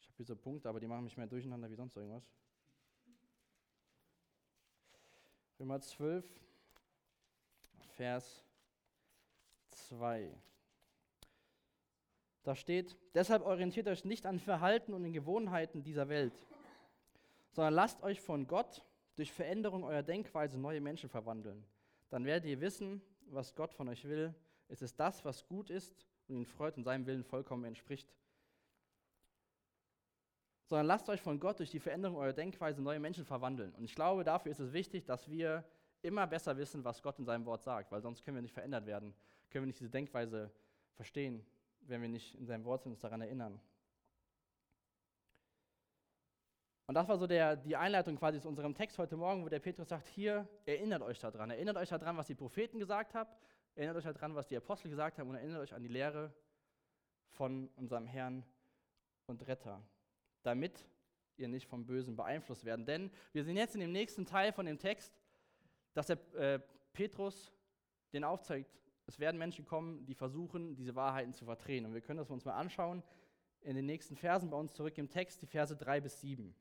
Ich 0.00 0.06
habe 0.06 0.16
hier 0.16 0.26
so 0.26 0.36
Punkte, 0.36 0.68
aber 0.68 0.78
die 0.78 0.86
machen 0.86 1.02
mich 1.02 1.16
mehr 1.16 1.26
durcheinander 1.26 1.68
wie 1.68 1.74
sonst 1.74 1.96
irgendwas. 1.96 2.22
Römer 5.58 5.80
12, 5.80 6.24
Vers 7.96 8.44
2. 9.70 10.32
Da 12.44 12.54
steht, 12.54 12.96
deshalb 13.14 13.44
orientiert 13.44 13.88
euch 13.88 14.04
nicht 14.04 14.24
an 14.24 14.38
Verhalten 14.38 14.94
und 14.94 15.02
den 15.02 15.12
Gewohnheiten 15.12 15.82
dieser 15.82 16.08
Welt, 16.08 16.46
sondern 17.50 17.74
lasst 17.74 18.02
euch 18.04 18.20
von 18.20 18.46
Gott 18.46 18.84
durch 19.14 19.32
Veränderung 19.32 19.84
eurer 19.84 20.02
Denkweise 20.02 20.58
neue 20.58 20.80
Menschen 20.80 21.08
verwandeln. 21.08 21.64
Dann 22.10 22.24
werdet 22.24 22.48
ihr 22.48 22.60
wissen, 22.60 23.02
was 23.26 23.54
Gott 23.54 23.72
von 23.74 23.88
euch 23.88 24.04
will. 24.04 24.34
Es 24.68 24.82
ist 24.82 24.98
das, 24.98 25.24
was 25.24 25.46
gut 25.46 25.70
ist 25.70 26.06
und 26.28 26.36
ihn 26.36 26.46
freut 26.46 26.76
und 26.76 26.84
seinem 26.84 27.06
Willen 27.06 27.24
vollkommen 27.24 27.64
entspricht. 27.64 28.14
Sondern 30.64 30.86
lasst 30.86 31.08
euch 31.08 31.20
von 31.20 31.38
Gott 31.38 31.58
durch 31.58 31.70
die 31.70 31.80
Veränderung 31.80 32.16
eurer 32.16 32.32
Denkweise 32.32 32.80
neue 32.80 33.00
Menschen 33.00 33.24
verwandeln. 33.24 33.74
Und 33.74 33.84
ich 33.84 33.94
glaube, 33.94 34.24
dafür 34.24 34.52
ist 34.52 34.60
es 34.60 34.72
wichtig, 34.72 35.04
dass 35.04 35.28
wir 35.28 35.64
immer 36.00 36.26
besser 36.26 36.56
wissen, 36.56 36.84
was 36.84 37.02
Gott 37.02 37.18
in 37.18 37.24
seinem 37.24 37.44
Wort 37.44 37.62
sagt, 37.62 37.92
weil 37.92 38.00
sonst 38.00 38.24
können 38.24 38.36
wir 38.36 38.42
nicht 38.42 38.54
verändert 38.54 38.86
werden, 38.86 39.14
können 39.50 39.64
wir 39.64 39.68
nicht 39.68 39.80
diese 39.80 39.90
Denkweise 39.90 40.50
verstehen 40.94 41.44
wenn 41.88 42.02
wir 42.02 42.08
nicht 42.08 42.34
in 42.34 42.46
seinem 42.46 42.64
Wort 42.64 42.82
sind, 42.82 42.92
uns 42.92 43.00
daran 43.00 43.20
erinnern. 43.20 43.60
Und 46.92 46.96
das 46.96 47.08
war 47.08 47.16
so 47.16 47.26
der, 47.26 47.56
die 47.56 47.74
Einleitung 47.74 48.16
quasi 48.16 48.38
zu 48.38 48.48
unserem 48.48 48.74
Text 48.74 48.98
heute 48.98 49.16
Morgen, 49.16 49.42
wo 49.42 49.48
der 49.48 49.60
Petrus 49.60 49.88
sagt, 49.88 50.08
hier, 50.08 50.46
erinnert 50.66 51.00
euch 51.00 51.18
daran. 51.18 51.48
Erinnert 51.48 51.78
euch 51.78 51.88
daran, 51.88 52.18
was 52.18 52.26
die 52.26 52.34
Propheten 52.34 52.78
gesagt 52.78 53.14
haben, 53.14 53.30
erinnert 53.74 53.96
euch 53.96 54.04
daran, 54.04 54.34
was 54.34 54.46
die 54.46 54.58
Apostel 54.58 54.90
gesagt 54.90 55.18
haben 55.18 55.30
und 55.30 55.36
erinnert 55.36 55.62
euch 55.62 55.72
an 55.72 55.82
die 55.82 55.88
Lehre 55.88 56.34
von 57.30 57.70
unserem 57.76 58.04
Herrn 58.04 58.44
und 59.24 59.46
Retter, 59.48 59.82
damit 60.42 60.86
ihr 61.38 61.48
nicht 61.48 61.66
vom 61.66 61.86
Bösen 61.86 62.14
beeinflusst 62.14 62.66
werden. 62.66 62.84
Denn 62.84 63.10
wir 63.32 63.42
sehen 63.42 63.56
jetzt 63.56 63.74
in 63.74 63.80
dem 63.80 63.92
nächsten 63.92 64.26
Teil 64.26 64.52
von 64.52 64.66
dem 64.66 64.78
Text, 64.78 65.18
dass 65.94 66.08
der 66.08 66.18
äh, 66.34 66.60
Petrus 66.92 67.54
den 68.12 68.22
aufzeigt, 68.22 68.70
es 69.06 69.18
werden 69.18 69.38
Menschen 69.38 69.64
kommen, 69.64 70.04
die 70.04 70.14
versuchen, 70.14 70.76
diese 70.76 70.94
Wahrheiten 70.94 71.32
zu 71.32 71.46
verdrehen. 71.46 71.86
Und 71.86 71.94
wir 71.94 72.02
können 72.02 72.18
das 72.18 72.28
uns 72.28 72.44
mal 72.44 72.52
anschauen 72.52 73.02
in 73.62 73.76
den 73.76 73.86
nächsten 73.86 74.14
Versen 74.14 74.50
bei 74.50 74.58
uns 74.58 74.74
zurück 74.74 74.98
im 74.98 75.08
Text, 75.08 75.40
die 75.40 75.46
Verse 75.46 75.74
3 75.74 76.02
bis 76.02 76.20
7. 76.20 76.54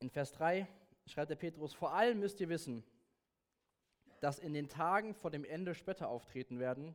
In 0.00 0.10
Vers 0.10 0.32
3 0.32 0.66
schreibt 1.06 1.30
der 1.30 1.36
Petrus, 1.36 1.74
vor 1.74 1.92
allem 1.94 2.20
müsst 2.20 2.40
ihr 2.40 2.48
wissen, 2.48 2.82
dass 4.20 4.38
in 4.38 4.54
den 4.54 4.68
Tagen 4.68 5.14
vor 5.14 5.30
dem 5.30 5.44
Ende 5.44 5.74
Spötter 5.74 6.08
auftreten 6.08 6.58
werden, 6.58 6.94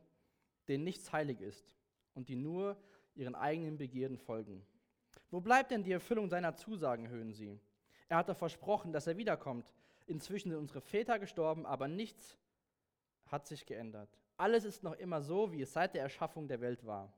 denen 0.68 0.84
nichts 0.84 1.12
heilig 1.12 1.40
ist 1.40 1.76
und 2.14 2.28
die 2.28 2.36
nur 2.36 2.76
ihren 3.14 3.34
eigenen 3.34 3.78
Begierden 3.78 4.18
folgen. 4.18 4.66
Wo 5.30 5.40
bleibt 5.40 5.70
denn 5.70 5.84
die 5.84 5.92
Erfüllung 5.92 6.28
seiner 6.28 6.56
Zusagen, 6.56 7.08
hören 7.08 7.32
sie? 7.32 7.60
Er 8.08 8.18
hatte 8.18 8.34
versprochen, 8.34 8.92
dass 8.92 9.06
er 9.06 9.16
wiederkommt. 9.16 9.72
Inzwischen 10.06 10.50
sind 10.50 10.58
unsere 10.58 10.80
Väter 10.80 11.18
gestorben, 11.18 11.66
aber 11.66 11.88
nichts 11.88 12.36
hat 13.26 13.46
sich 13.46 13.66
geändert. 13.66 14.08
Alles 14.36 14.64
ist 14.64 14.82
noch 14.82 14.94
immer 14.94 15.22
so, 15.22 15.52
wie 15.52 15.62
es 15.62 15.72
seit 15.72 15.94
der 15.94 16.02
Erschaffung 16.02 16.46
der 16.46 16.60
Welt 16.60 16.84
war. 16.86 17.12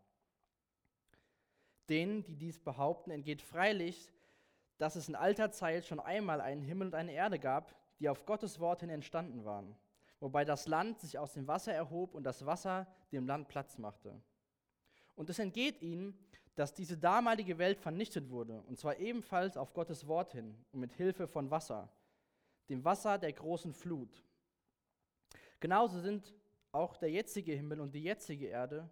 Denen, 1.89 2.25
die 2.25 2.37
dies 2.37 2.59
behaupten, 2.59 3.11
entgeht 3.11 3.43
freilich, 3.43 4.11
dass 4.79 4.97
es 4.97 5.09
in 5.09 5.15
alter 5.15 5.51
Zeit 5.51 5.87
schon 5.87 6.01
einmal 6.01 6.41
einen 6.41 6.63
Himmel 6.63 6.89
und 6.89 6.95
eine 6.95 7.13
Erde 7.13 7.39
gab, 7.39 7.75
die 7.99 8.09
auf 8.09 8.25
Gottes 8.25 8.61
Wort 8.61 8.81
hin 8.81 8.91
entstanden 8.91 9.45
waren, 9.45 9.77
wobei 10.21 10.45
das 10.45 10.67
Land 10.67 11.01
sich 11.01 11.19
aus 11.19 11.33
dem 11.33 11.47
Wasser 11.47 11.75
erhob 11.75 12.15
und 12.15 12.23
das 12.23 12.47
Wasser 12.47 12.87
dem 13.13 13.27
Land 13.27 13.49
Platz 13.49 13.77
machte. 13.79 14.21
Und 15.17 15.29
es 15.31 15.39
entgeht 15.39 15.83
ihnen, 15.83 16.17
dass 16.55 16.75
diese 16.75 16.97
damalige 16.97 17.59
Welt 17.59 17.79
vernichtet 17.79 18.31
wurde, 18.31 18.63
und 18.63 18.79
zwar 18.79 18.99
ebenfalls 18.99 19.57
auf 19.57 19.75
Gottes 19.75 20.07
Wort 20.07 20.33
hin 20.33 20.57
und 20.73 20.81
mit 20.81 20.93
Hilfe 20.93 21.27
von 21.27 21.51
Wasser, 21.51 21.89
dem 22.69 22.85
Wasser 22.85 23.19
der 23.19 23.33
großen 23.33 23.73
Flut. 23.73 24.25
Genauso 25.61 26.01
sind 26.01 26.35
auch 26.71 26.97
der 26.97 27.11
jetzige 27.11 27.53
Himmel 27.53 27.81
und 27.81 27.95
die 27.95 28.03
jetzige 28.03 28.47
Erde 28.47 28.89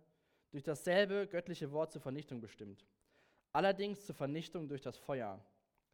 durch 0.51 0.65
dasselbe 0.65 1.27
göttliche 1.27 1.71
Wort 1.73 1.93
zur 1.93 2.01
Vernichtung 2.01 2.41
bestimmt. 2.41 2.87
Allerdings 3.53 4.05
zur 4.05 4.15
Vernichtung 4.15 4.69
durch 4.69 4.83
das 4.83 4.97
Feuer. 4.97 5.41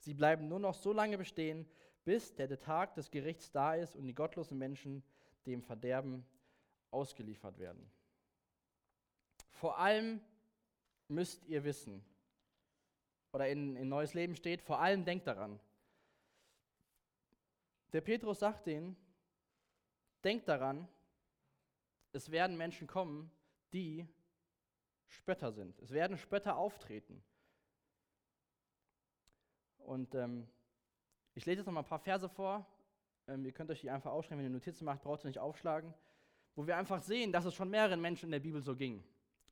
Sie 0.03 0.15
bleiben 0.15 0.49
nur 0.49 0.59
noch 0.59 0.75
so 0.75 0.93
lange 0.93 1.17
bestehen, 1.17 1.65
bis 2.05 2.35
der 2.35 2.59
Tag 2.59 2.95
des 2.95 3.11
Gerichts 3.11 3.53
da 3.53 3.75
ist 3.77 3.95
und 3.95 4.05
die 4.05 4.15
gottlosen 4.15 4.59
Menschen 4.59 5.05
dem 5.47 5.63
Verderben 5.63 6.27
ausgeliefert 6.91 7.59
werden. 7.59 7.89
Vor 9.51 9.79
allem 9.79 10.21
müsst 11.07 11.47
ihr 11.47 11.63
wissen. 11.63 12.05
Oder 13.33 13.49
in, 13.49 13.77
in 13.77 13.89
Neues 13.89 14.13
Leben 14.13 14.35
steht, 14.35 14.61
vor 14.61 14.81
allem 14.81 15.05
denkt 15.05 15.29
daran. 15.29 15.61
Der 17.93 18.01
Petrus 18.01 18.41
sagt 18.41 18.67
denen, 18.67 18.97
denkt 20.25 20.49
daran, 20.49 20.89
es 22.13 22.31
werden 22.33 22.57
Menschen 22.57 22.89
kommen, 22.89 23.31
die 23.73 24.07
Spötter 25.07 25.53
sind. 25.53 25.79
Es 25.79 25.93
werden 25.93 26.19
Spötter 26.19 26.57
auftreten. 26.57 27.23
Und 29.87 30.15
ähm, 30.15 30.47
ich 31.35 31.47
lese 31.47 31.59
jetzt 31.59 31.67
noch 31.67 31.73
mal 31.73 31.81
ein 31.81 31.87
paar 31.87 31.99
Verse 31.99 32.29
vor. 32.29 32.67
Ähm, 33.29 33.45
ihr 33.45 33.53
könnt 33.53 33.71
euch 33.71 33.81
die 33.81 33.91
einfach 33.91 34.13
aufschreiben, 34.13 34.39
wenn 34.39 34.51
ihr 34.51 34.55
Notizen 34.55 34.85
macht, 34.85 35.03
braucht 35.03 35.25
ihr 35.25 35.29
nicht 35.29 35.39
aufschlagen. 35.39 35.95
Wo 36.55 36.67
wir 36.67 36.77
einfach 36.77 37.01
sehen, 37.01 37.33
dass 37.33 37.45
es 37.45 37.55
schon 37.55 37.71
mehreren 37.71 38.01
Menschen 38.01 38.27
in 38.27 38.33
der 38.33 38.41
Bibel 38.41 38.61
so 38.61 38.77
ging. 38.77 39.03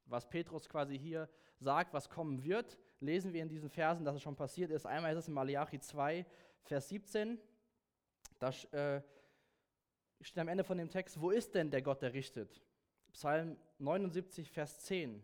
Was 0.07 0.29
Petrus 0.29 0.69
quasi 0.69 0.99
hier 0.99 1.29
sagt, 1.59 1.93
was 1.93 2.09
kommen 2.09 2.43
wird, 2.43 2.79
lesen 3.01 3.33
wir 3.33 3.43
in 3.43 3.49
diesen 3.49 3.71
Versen, 3.71 4.05
dass 4.05 4.17
es 4.17 4.23
schon 4.23 4.37
passiert 4.37 4.71
ist. 4.71 4.87
Einmal 4.87 5.13
ist 5.13 5.19
es 5.19 5.29
in 5.29 5.35
Malachi 5.35 5.81
2, 5.81 6.27
Vers 6.63 6.89
17. 6.89 7.39
Da 8.39 8.51
äh, 8.73 9.03
steht 10.21 10.39
am 10.39 10.49
Ende 10.49 10.65
von 10.65 10.79
dem 10.79 10.91
Text, 10.91 11.21
wo 11.21 11.31
ist 11.31 11.55
denn 11.55 11.71
der 11.71 11.83
Gott, 11.83 12.03
der 12.03 12.13
richtet? 12.13 12.63
Psalm 13.13 13.57
79, 13.79 14.51
Vers 14.51 14.81
10. 14.81 15.23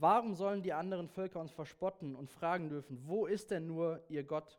Warum 0.00 0.34
sollen 0.34 0.62
die 0.62 0.72
anderen 0.72 1.08
Völker 1.08 1.40
uns 1.40 1.52
verspotten 1.52 2.16
und 2.16 2.30
fragen 2.30 2.68
dürfen, 2.68 3.06
wo 3.06 3.26
ist 3.26 3.50
denn 3.50 3.66
nur 3.66 4.02
ihr 4.08 4.24
Gott? 4.24 4.58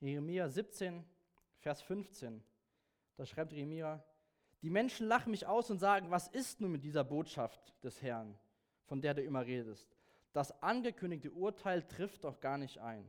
Jeremia 0.00 0.48
17, 0.48 1.04
Vers 1.58 1.82
15. 1.82 2.42
Da 3.16 3.26
schreibt 3.26 3.52
Jeremia, 3.52 4.02
die 4.62 4.70
Menschen 4.70 5.06
lachen 5.06 5.30
mich 5.30 5.46
aus 5.46 5.70
und 5.70 5.78
sagen, 5.78 6.10
was 6.10 6.28
ist 6.28 6.60
nun 6.60 6.72
mit 6.72 6.84
dieser 6.84 7.04
Botschaft 7.04 7.74
des 7.82 8.00
Herrn? 8.02 8.38
von 8.90 9.00
der 9.00 9.14
du 9.14 9.22
immer 9.22 9.46
redest. 9.46 9.88
Das 10.32 10.50
angekündigte 10.64 11.30
Urteil 11.30 11.86
trifft 11.86 12.24
doch 12.24 12.40
gar 12.40 12.58
nicht 12.58 12.78
ein. 12.78 13.08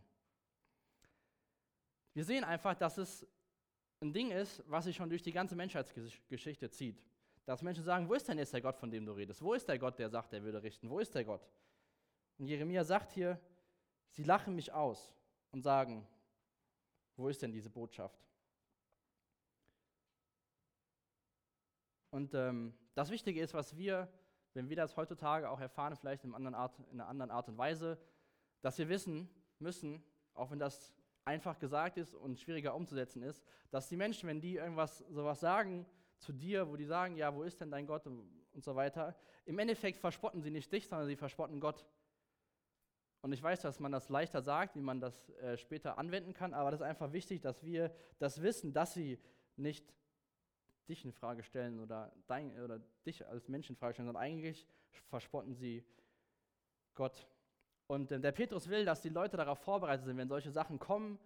Wir 2.14 2.24
sehen 2.24 2.44
einfach, 2.44 2.76
dass 2.76 3.00
es 3.00 3.26
ein 4.00 4.14
Ding 4.14 4.30
ist, 4.30 4.64
was 4.68 4.86
sich 4.86 4.96
schon 4.96 5.10
durch 5.10 5.24
die 5.24 5.32
ganze 5.32 5.56
Menschheitsgeschichte 5.56 6.70
zieht. 6.70 7.04
Dass 7.52 7.62
Menschen 7.62 7.84
sagen, 7.84 8.08
wo 8.08 8.14
ist 8.14 8.26
denn 8.30 8.38
jetzt 8.38 8.54
der 8.54 8.62
Gott, 8.62 8.78
von 8.78 8.90
dem 8.90 9.06
du 9.06 9.12
redest? 9.12 9.42
Wo 9.42 9.54
ist 9.54 9.68
der 9.68 9.78
Gott, 9.78 10.00
der 10.00 10.10
sagt, 10.10 10.32
er 10.32 10.42
würde 10.42 10.64
richten? 10.64 10.90
Wo 10.90 11.00
ist 11.00 11.14
der 11.14 11.26
Gott? 11.26 11.46
Und 12.38 12.46
Jeremia 12.46 12.82
sagt 12.86 13.12
hier, 13.12 13.38
sie 14.08 14.24
lachen 14.24 14.56
mich 14.56 14.72
aus 14.72 15.14
und 15.52 15.62
sagen, 15.62 16.08
wo 17.18 17.28
ist 17.28 17.42
denn 17.42 17.52
diese 17.52 17.70
Botschaft? 17.70 18.26
Und 22.12 22.34
ähm, 22.36 22.74
das 22.94 23.10
Wichtige 23.10 23.42
ist, 23.42 23.54
was 23.54 23.76
wir, 23.76 24.08
wenn 24.54 24.70
wir 24.70 24.78
das 24.78 24.96
heutzutage 24.96 25.50
auch 25.50 25.60
erfahren, 25.60 25.98
vielleicht 25.98 26.24
in, 26.24 26.34
anderen 26.34 26.56
Art, 26.56 26.80
in 26.90 27.02
einer 27.02 27.10
anderen 27.10 27.32
Art 27.32 27.50
und 27.50 27.58
Weise, 27.58 28.00
dass 28.62 28.78
wir 28.78 28.88
wissen 28.88 29.30
müssen, 29.60 30.02
auch 30.36 30.52
wenn 30.52 30.60
das 30.60 30.94
einfach 31.26 31.60
gesagt 31.60 31.98
ist 31.98 32.16
und 32.16 32.40
schwieriger 32.40 32.74
umzusetzen 32.76 33.22
ist, 33.24 33.44
dass 33.72 33.90
die 33.90 33.98
Menschen, 33.98 34.30
wenn 34.30 34.40
die 34.40 34.56
irgendwas 34.56 35.00
sowas 35.10 35.42
sagen 35.42 35.86
zu 36.22 36.32
dir, 36.32 36.70
wo 36.70 36.76
die 36.76 36.86
sagen, 36.86 37.16
ja, 37.18 37.34
wo 37.34 37.44
ist 37.44 37.60
denn 37.60 37.72
dein 37.72 37.88
Gott 37.88 38.06
und, 38.08 38.30
so 38.58 38.76
weiter, 38.76 39.16
im 39.46 39.58
Endeffekt 39.60 40.00
verspotten 40.00 40.42
sie 40.42 40.52
nicht 40.52 40.72
dich, 40.72 40.88
sondern 40.88 41.08
sie 41.08 41.16
verspotten 41.16 41.60
Gott. 41.60 41.86
Und 43.22 43.32
ich 43.34 43.42
weiß, 43.42 43.62
dass 43.62 43.80
man 43.80 43.92
das 43.92 44.10
leichter 44.10 44.42
sagt, 44.42 44.76
wie 44.76 44.82
man 44.82 45.00
das 45.00 45.30
äh, 45.30 45.58
später 45.58 45.98
anwenden 45.98 46.34
kann, 46.34 46.54
aber 46.54 46.72
das 46.72 46.82
ist 46.82 46.86
einfach 46.86 47.14
wichtig, 47.14 47.42
dass 47.42 47.64
wir 47.64 47.96
das 48.20 48.42
wissen, 48.42 48.74
dass 48.74 48.94
sie 48.94 49.20
nicht 49.56 49.94
dich 50.90 51.06
in 51.06 51.14
Frage 51.14 51.44
stellen 51.44 51.80
oder, 51.80 52.12
dein, 52.28 52.60
oder 52.62 52.80
dich 53.06 53.26
als 53.26 53.48
Mensch 53.48 53.70
in 53.70 53.76
Frage 53.76 53.94
stellen, 53.94 54.08
sondern 54.08 54.24
eigentlich 54.24 54.68
verspotten 55.08 55.54
sie 55.54 55.86
Gott. 56.94 57.28
Und 57.88 58.12
äh, 58.12 58.20
der 58.20 58.32
Petrus 58.32 58.68
will, 58.70 58.86
dass 58.86 59.02
die 59.02 59.10
Leute 59.10 59.38
darauf 59.38 59.60
vorbereitet 59.60 60.06
sind, 60.06 60.18
wenn 60.18 60.28
solche 60.28 60.52
Sachen 60.52 60.78
kommen, 60.78 61.20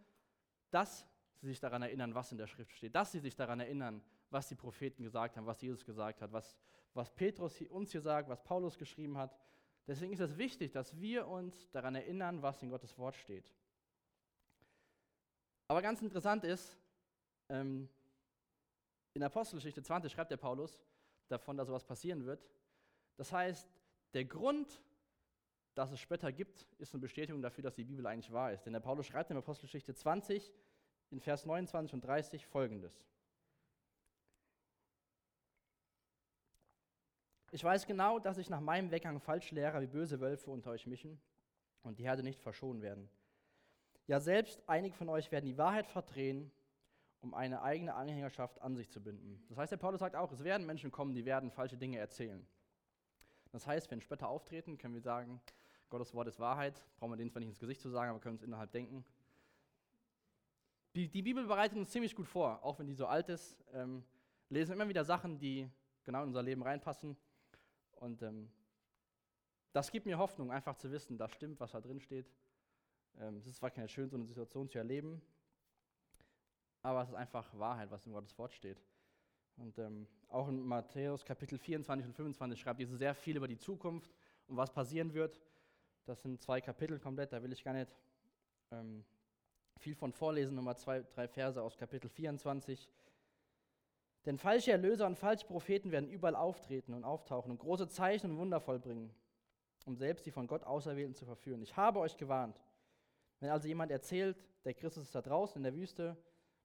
dass 0.70 1.08
sie 1.38 1.48
sich 1.48 1.60
daran 1.60 1.82
erinnern, 1.82 2.14
was 2.14 2.32
in 2.32 2.38
der 2.38 2.48
Schrift 2.48 2.76
steht, 2.76 2.94
dass 2.94 3.12
sie 3.12 3.20
sich 3.20 3.36
daran 3.36 3.60
erinnern, 3.60 4.02
was 4.36 4.50
die 4.50 4.56
Propheten 4.56 5.02
gesagt 5.02 5.38
haben, 5.38 5.46
was 5.46 5.62
Jesus 5.62 5.86
gesagt 5.86 6.22
hat, 6.22 6.34
was, 6.34 6.58
was 6.94 7.10
Petrus 7.10 7.62
uns 7.70 7.94
hier 7.94 8.02
sagt, 8.02 8.28
was 8.28 8.44
Paulus 8.44 8.78
geschrieben 8.78 9.18
hat. 9.18 9.34
Deswegen 9.88 10.12
ist 10.12 10.20
es 10.20 10.38
wichtig, 10.38 10.74
dass 10.74 11.00
wir 11.00 11.26
uns 11.26 11.72
daran 11.72 11.96
erinnern, 11.96 12.42
was 12.42 12.62
in 12.62 12.70
Gottes 12.70 12.98
Wort 12.98 13.16
steht. 13.16 13.50
Aber 15.70 15.82
ganz 15.82 16.02
interessant 16.02 16.44
ist, 16.44 16.78
ähm, 17.48 17.88
in 19.14 19.24
Apostelgeschichte 19.24 19.82
20 19.82 20.12
schreibt 20.12 20.32
der 20.32 20.38
Paulus 20.38 20.84
davon, 21.30 21.56
dass 21.56 21.68
sowas 21.68 21.86
passieren 21.86 22.26
wird. 22.26 22.46
Das 23.16 23.32
heißt, 23.32 23.74
der 24.14 24.26
Grund, 24.26 24.82
dass 25.76 25.94
es 25.94 26.02
später 26.02 26.34
gibt, 26.34 26.68
ist 26.78 26.94
eine 26.94 27.00
Bestätigung 27.00 27.42
dafür, 27.42 27.64
dass 27.64 27.76
die 27.76 27.86
Bibel 27.86 28.06
eigentlich 28.06 28.34
wahr 28.34 28.52
ist. 28.52 28.66
Denn 28.66 28.74
der 28.74 28.82
Paulus 28.82 29.06
schreibt 29.06 29.32
in 29.32 29.38
Apostelgeschichte 29.38 29.94
20 29.94 30.54
in 31.12 31.22
Vers 31.22 31.46
29 31.46 31.94
und 31.94 32.02
30 32.02 32.46
folgendes. 32.46 33.06
Ich 37.56 37.64
weiß 37.64 37.86
genau, 37.86 38.20
dass 38.20 38.38
ich 38.38 38.50
nach 38.50 38.60
meinem 38.60 38.92
Weggang 38.92 39.22
Falschlehrer 39.22 39.80
wie 39.80 39.88
böse 39.88 40.20
Wölfe 40.20 40.52
unter 40.52 40.72
euch 40.72 40.88
mischen 40.88 41.22
und 41.84 42.00
die 42.00 42.04
Herde 42.04 42.22
nicht 42.22 42.42
verschonen 42.42 42.82
werden. 42.82 43.10
Ja, 44.08 44.20
selbst 44.20 44.62
einige 44.68 44.94
von 44.94 45.08
euch 45.08 45.32
werden 45.32 45.46
die 45.46 45.58
Wahrheit 45.58 45.88
verdrehen, 45.88 46.52
um 47.22 47.34
eine 47.34 47.62
eigene 47.62 47.94
Anhängerschaft 47.94 48.62
an 48.62 48.76
sich 48.76 48.90
zu 48.90 49.02
binden. 49.02 49.42
Das 49.48 49.58
heißt, 49.58 49.72
der 49.72 49.78
Paulus 49.78 50.02
sagt 50.02 50.18
auch, 50.18 50.34
es 50.34 50.44
werden 50.44 50.66
Menschen 50.66 50.92
kommen, 50.92 51.16
die 51.16 51.24
werden 51.24 51.50
falsche 51.50 51.78
Dinge 51.78 51.98
erzählen. 51.98 52.46
Das 53.54 53.66
heißt, 53.66 53.90
wenn 53.90 54.02
Spötter 54.02 54.28
auftreten, 54.28 54.78
können 54.78 54.94
wir 54.94 55.02
sagen, 55.02 55.40
Gottes 55.90 56.14
Wort 56.14 56.28
ist 56.28 56.42
Wahrheit, 56.42 56.84
brauchen 56.98 57.14
wir 57.14 57.18
denen 57.18 57.32
zwar 57.32 57.40
nicht 57.40 57.48
ins 57.48 57.60
Gesicht 57.60 57.80
zu 57.80 57.90
sagen, 57.90 58.10
aber 58.10 58.20
können 58.20 58.36
uns 58.36 58.44
innerhalb 58.44 58.74
denken. 58.74 59.06
Die, 60.94 61.08
die 61.08 61.22
Bibel 61.22 61.48
bereitet 61.48 61.78
uns 61.78 61.90
ziemlich 61.90 62.18
gut 62.18 62.28
vor, 62.28 62.62
auch 62.66 62.80
wenn 62.80 62.88
die 62.88 62.96
so 62.96 63.08
alt 63.08 63.30
ist, 63.30 63.56
ähm, 63.72 64.04
lesen 64.50 64.74
immer 64.74 64.90
wieder 64.90 65.06
Sachen, 65.06 65.40
die 65.40 65.70
genau 66.04 66.24
in 66.24 66.28
unser 66.28 66.44
Leben 66.44 66.62
reinpassen. 66.62 67.16
Und 67.96 68.22
ähm, 68.22 68.50
das 69.72 69.92
gibt 69.92 70.06
mir 70.06 70.18
Hoffnung, 70.18 70.52
einfach 70.52 70.76
zu 70.78 70.92
wissen, 70.92 71.18
das 71.18 71.32
stimmt, 71.32 71.60
was 71.60 71.72
da 71.72 71.82
drin 71.82 72.00
steht. 72.00 72.32
Ähm, 73.20 73.38
es 73.38 73.48
ist 73.48 73.58
zwar 73.58 73.72
keine 73.72 73.88
schön, 73.88 74.10
so 74.10 74.16
eine 74.16 74.26
Situation 74.26 74.70
zu 74.70 74.78
erleben, 74.78 75.22
aber 76.82 77.02
es 77.02 77.10
ist 77.10 77.16
einfach 77.16 77.48
Wahrheit, 77.58 77.92
was 77.92 78.06
in 78.06 78.14
Gottes 78.14 78.38
Wort 78.38 78.54
steht. 78.54 78.82
Und 79.58 79.78
ähm, 79.80 80.08
auch 80.28 80.48
in 80.50 80.62
Matthäus 80.66 81.24
Kapitel 81.24 81.58
24 81.58 82.06
und 82.08 82.14
25 82.14 82.60
schreibt 82.60 82.80
Jesus 82.80 83.00
sehr 83.00 83.16
viel 83.16 83.38
über 83.38 83.48
die 83.48 83.58
Zukunft 83.58 84.12
und 84.48 84.58
was 84.58 84.72
passieren 84.72 85.14
wird. 85.14 85.42
Das 86.06 86.22
sind 86.22 86.42
zwei 86.42 86.62
Kapitel 86.62 87.00
komplett, 87.00 87.32
da 87.34 87.42
will 87.42 87.54
ich 87.54 87.64
gar 87.64 87.74
nicht 87.74 87.90
ähm, 88.72 89.04
viel 89.80 89.96
von 89.96 90.12
vorlesen. 90.12 90.56
Nochmal 90.56 90.78
zwei, 90.78 91.02
drei 91.02 91.28
Verse 91.28 91.62
aus 91.62 91.78
Kapitel 91.78 92.10
24. 92.10 92.90
Denn 94.26 94.38
falsche 94.38 94.72
Erlöser 94.72 95.06
und 95.06 95.18
falsche 95.18 95.46
Propheten 95.46 95.92
werden 95.92 96.10
überall 96.10 96.36
auftreten 96.36 96.94
und 96.94 97.04
auftauchen 97.04 97.52
und 97.52 97.60
große 97.60 97.88
Zeichen 97.88 98.32
und 98.32 98.38
Wunder 98.38 98.60
vollbringen, 98.60 99.14
um 99.86 99.96
selbst 99.96 100.26
die 100.26 100.32
von 100.32 100.48
Gott 100.48 100.64
Auserwählten 100.64 101.14
zu 101.14 101.26
verführen. 101.26 101.62
Ich 101.62 101.78
habe 101.78 102.00
euch 102.00 102.18
gewarnt. 102.18 102.60
Wenn 103.40 103.52
also 103.52 103.68
jemand 103.68 103.92
erzählt, 103.92 104.38
der 104.64 104.74
Christus 104.74 105.04
ist 105.04 105.16
da 105.16 105.22
draußen 105.22 105.58
in 105.58 105.64
der 105.64 105.76
Wüste, 105.76 106.18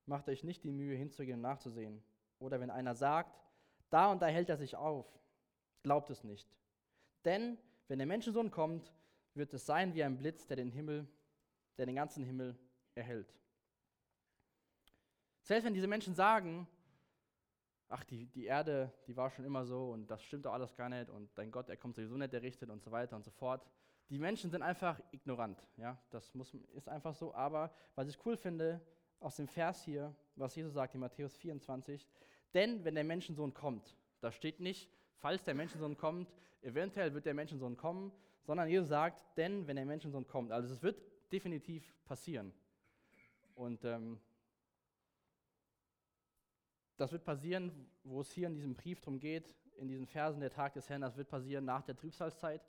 macht 0.05 0.27
euch 0.27 0.43
nicht 0.43 0.63
die 0.63 0.71
Mühe 0.71 0.95
hinzugehen 0.95 1.35
und 1.35 1.41
nachzusehen. 1.41 2.03
Oder 2.39 2.59
wenn 2.59 2.71
einer 2.71 2.95
sagt, 2.95 3.39
da 3.91 4.11
und 4.11 4.21
da 4.21 4.27
hält 4.27 4.49
er 4.49 4.57
sich 4.57 4.75
auf, 4.75 5.05
glaubt 5.83 6.09
es 6.09 6.23
nicht. 6.23 6.49
Denn 7.25 7.59
wenn 7.87 7.99
der 7.99 8.07
Menschensohn 8.07 8.49
kommt, 8.49 8.91
wird 9.35 9.53
es 9.53 9.65
sein 9.65 9.93
wie 9.93 10.03
ein 10.03 10.17
Blitz, 10.17 10.47
der 10.47 10.57
den 10.57 10.71
Himmel, 10.71 11.07
der 11.77 11.85
den 11.85 11.95
ganzen 11.95 12.23
Himmel 12.23 12.57
erhält. 12.95 13.31
Selbst 15.43 15.65
wenn 15.65 15.73
diese 15.73 15.87
Menschen 15.87 16.15
sagen, 16.15 16.67
ach, 17.91 18.03
die, 18.05 18.25
die 18.27 18.45
Erde, 18.45 18.91
die 19.07 19.15
war 19.15 19.29
schon 19.29 19.45
immer 19.45 19.65
so 19.65 19.91
und 19.91 20.09
das 20.09 20.23
stimmt 20.23 20.45
doch 20.45 20.53
alles 20.53 20.75
gar 20.75 20.89
nicht 20.89 21.09
und 21.09 21.29
dein 21.37 21.51
Gott, 21.51 21.69
er 21.69 21.77
kommt 21.77 21.95
sowieso 21.95 22.17
nicht 22.17 22.33
errichtet 22.33 22.69
und 22.69 22.81
so 22.81 22.91
weiter 22.91 23.15
und 23.15 23.23
so 23.23 23.31
fort. 23.31 23.67
Die 24.09 24.17
Menschen 24.17 24.49
sind 24.49 24.61
einfach 24.61 24.99
ignorant, 25.11 25.61
ja, 25.77 25.97
das 26.09 26.33
muss, 26.33 26.53
ist 26.73 26.89
einfach 26.89 27.13
so. 27.13 27.33
Aber 27.33 27.71
was 27.95 28.07
ich 28.07 28.25
cool 28.25 28.37
finde 28.37 28.81
aus 29.19 29.35
dem 29.35 29.47
Vers 29.47 29.83
hier, 29.83 30.15
was 30.35 30.55
Jesus 30.55 30.73
sagt 30.73 30.95
in 30.95 31.01
Matthäus 31.01 31.35
24, 31.37 32.07
denn 32.53 32.83
wenn 32.83 32.95
der 32.95 33.03
Menschensohn 33.03 33.53
kommt, 33.53 33.95
da 34.19 34.31
steht 34.31 34.59
nicht, 34.59 34.89
falls 35.17 35.43
der 35.43 35.53
Menschensohn 35.53 35.97
kommt, 35.97 36.33
eventuell 36.61 37.13
wird 37.13 37.25
der 37.25 37.33
Menschensohn 37.33 37.77
kommen, 37.77 38.11
sondern 38.41 38.67
Jesus 38.67 38.89
sagt, 38.89 39.23
denn 39.37 39.67
wenn 39.67 39.75
der 39.75 39.85
Menschensohn 39.85 40.27
kommt. 40.27 40.51
Also 40.51 40.73
es 40.73 40.81
wird 40.81 41.01
definitiv 41.31 41.93
passieren. 42.05 42.53
Und 43.55 43.85
ähm, 43.85 44.19
das 47.01 47.11
wird 47.11 47.23
passieren, 47.23 47.71
wo 48.03 48.21
es 48.21 48.31
hier 48.31 48.45
in 48.45 48.53
diesem 48.53 48.75
Brief 48.75 48.99
darum 48.99 49.19
geht, 49.19 49.55
in 49.77 49.87
diesen 49.87 50.05
Versen 50.05 50.39
der 50.39 50.51
Tag 50.51 50.73
des 50.73 50.87
Herrn, 50.87 51.01
das 51.01 51.17
wird 51.17 51.29
passieren 51.29 51.65
nach 51.65 51.81
der 51.81 51.95
Trübsalzeit. 51.95 52.61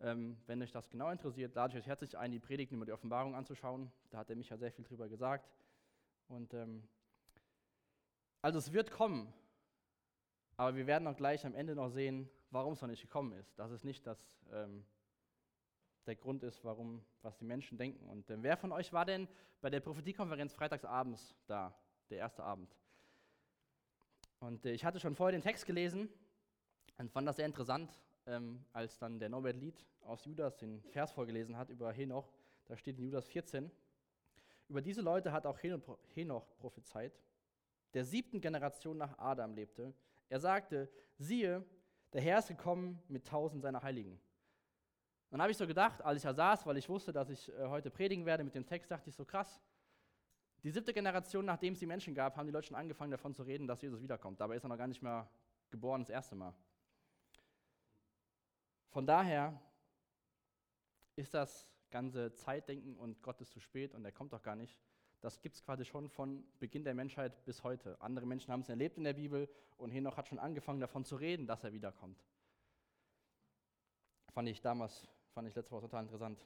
Ähm, 0.00 0.38
wenn 0.46 0.62
euch 0.62 0.72
das 0.72 0.88
genau 0.88 1.10
interessiert, 1.10 1.54
lade 1.54 1.76
ich 1.76 1.82
euch 1.82 1.86
herzlich 1.86 2.16
ein, 2.16 2.32
die 2.32 2.38
Predigten 2.38 2.76
über 2.76 2.86
die 2.86 2.92
Offenbarung 2.92 3.34
anzuschauen. 3.34 3.92
Da 4.08 4.18
hat 4.18 4.30
er 4.30 4.36
mich 4.36 4.48
ja 4.48 4.56
sehr 4.56 4.72
viel 4.72 4.86
drüber 4.86 5.08
gesagt. 5.08 5.50
Und 6.28 6.54
ähm, 6.54 6.82
also 8.40 8.58
es 8.58 8.72
wird 8.72 8.90
kommen, 8.90 9.30
aber 10.56 10.74
wir 10.74 10.86
werden 10.86 11.06
auch 11.06 11.16
gleich 11.16 11.44
am 11.44 11.54
Ende 11.54 11.74
noch 11.74 11.90
sehen, 11.90 12.30
warum 12.50 12.72
es 12.72 12.80
noch 12.80 12.88
nicht 12.88 13.02
gekommen 13.02 13.32
ist. 13.32 13.58
Dass 13.58 13.70
es 13.70 13.84
nicht 13.84 14.06
das, 14.06 14.18
ähm, 14.50 14.82
der 16.06 16.16
Grund 16.16 16.42
ist, 16.42 16.64
warum, 16.64 17.04
was 17.20 17.36
die 17.36 17.44
Menschen 17.44 17.76
denken. 17.76 18.08
Und 18.08 18.30
äh, 18.30 18.42
wer 18.42 18.56
von 18.56 18.72
euch 18.72 18.94
war 18.94 19.04
denn 19.04 19.28
bei 19.60 19.68
der 19.68 19.80
Prophetiekonferenz 19.80 20.54
freitagsabends 20.54 21.36
da, 21.46 21.78
der 22.08 22.16
erste 22.16 22.42
Abend? 22.42 22.74
Und 24.40 24.64
äh, 24.66 24.72
ich 24.72 24.84
hatte 24.84 25.00
schon 25.00 25.14
vorher 25.14 25.32
den 25.36 25.42
Text 25.42 25.66
gelesen 25.66 26.08
und 26.98 27.10
fand 27.10 27.26
das 27.26 27.36
sehr 27.36 27.46
interessant, 27.46 27.90
ähm, 28.26 28.64
als 28.72 28.98
dann 28.98 29.18
der 29.18 29.28
Norbert 29.28 29.56
Lied 29.56 29.86
aus 30.02 30.24
Judas 30.24 30.56
den 30.56 30.82
Vers 30.90 31.12
vorgelesen 31.12 31.56
hat 31.56 31.70
über 31.70 31.92
Henoch. 31.92 32.32
Da 32.66 32.76
steht 32.76 32.98
in 32.98 33.04
Judas 33.04 33.26
14. 33.28 33.70
Über 34.68 34.82
diese 34.82 35.00
Leute 35.00 35.32
hat 35.32 35.46
auch 35.46 35.58
Henoch 36.14 36.56
prophezeit, 36.58 37.12
der 37.94 38.04
siebten 38.04 38.40
Generation 38.40 38.98
nach 38.98 39.16
Adam 39.18 39.54
lebte. 39.54 39.94
Er 40.28 40.40
sagte, 40.40 40.90
siehe, 41.18 41.64
der 42.12 42.20
Herr 42.20 42.40
ist 42.40 42.48
gekommen 42.48 43.00
mit 43.08 43.26
tausend 43.26 43.62
seiner 43.62 43.82
Heiligen. 43.82 44.20
Dann 45.30 45.40
habe 45.40 45.50
ich 45.50 45.56
so 45.56 45.66
gedacht, 45.66 46.02
als 46.02 46.18
ich 46.18 46.22
da 46.22 46.34
saß, 46.34 46.66
weil 46.66 46.76
ich 46.76 46.88
wusste, 46.88 47.12
dass 47.12 47.30
ich 47.30 47.48
äh, 47.52 47.66
heute 47.66 47.90
predigen 47.90 48.26
werde 48.26 48.44
mit 48.44 48.54
dem 48.54 48.66
Text, 48.66 48.90
dachte 48.90 49.08
ich 49.08 49.16
so 49.16 49.24
krass, 49.24 49.60
die 50.66 50.72
siebte 50.72 50.92
Generation, 50.92 51.44
nachdem 51.44 51.74
es 51.74 51.78
die 51.78 51.86
Menschen 51.86 52.12
gab, 52.12 52.36
haben 52.36 52.46
die 52.48 52.52
Leute 52.52 52.66
schon 52.66 52.76
angefangen 52.76 53.12
davon 53.12 53.32
zu 53.32 53.44
reden, 53.44 53.68
dass 53.68 53.80
Jesus 53.82 54.02
wiederkommt. 54.02 54.40
Dabei 54.40 54.56
ist 54.56 54.64
er 54.64 54.68
noch 54.68 54.76
gar 54.76 54.88
nicht 54.88 55.00
mehr 55.00 55.30
geboren, 55.70 56.00
das 56.00 56.10
erste 56.10 56.34
Mal. 56.34 56.52
Von 58.88 59.06
daher 59.06 59.62
ist 61.14 61.32
das 61.34 61.72
ganze 61.88 62.34
Zeitdenken 62.34 62.96
und 62.96 63.22
Gott 63.22 63.40
ist 63.40 63.52
zu 63.52 63.60
spät 63.60 63.94
und 63.94 64.04
er 64.04 64.10
kommt 64.10 64.32
doch 64.32 64.42
gar 64.42 64.56
nicht. 64.56 64.76
Das 65.20 65.40
gibt 65.40 65.54
es 65.54 65.62
quasi 65.62 65.84
schon 65.84 66.08
von 66.08 66.44
Beginn 66.58 66.82
der 66.82 66.94
Menschheit 66.94 67.44
bis 67.44 67.62
heute. 67.62 67.96
Andere 68.00 68.26
Menschen 68.26 68.52
haben 68.52 68.62
es 68.62 68.68
erlebt 68.68 68.98
in 68.98 69.04
der 69.04 69.12
Bibel 69.12 69.48
und 69.76 69.92
Henoch 69.92 70.16
hat 70.16 70.26
schon 70.26 70.40
angefangen 70.40 70.80
davon 70.80 71.04
zu 71.04 71.14
reden, 71.14 71.46
dass 71.46 71.62
er 71.62 71.72
wiederkommt. 71.72 72.20
Fand 74.32 74.48
ich 74.48 74.60
damals, 74.60 75.06
fand 75.32 75.46
ich 75.46 75.54
letzte 75.54 75.70
Woche 75.70 75.82
total 75.82 76.02
interessant. 76.02 76.44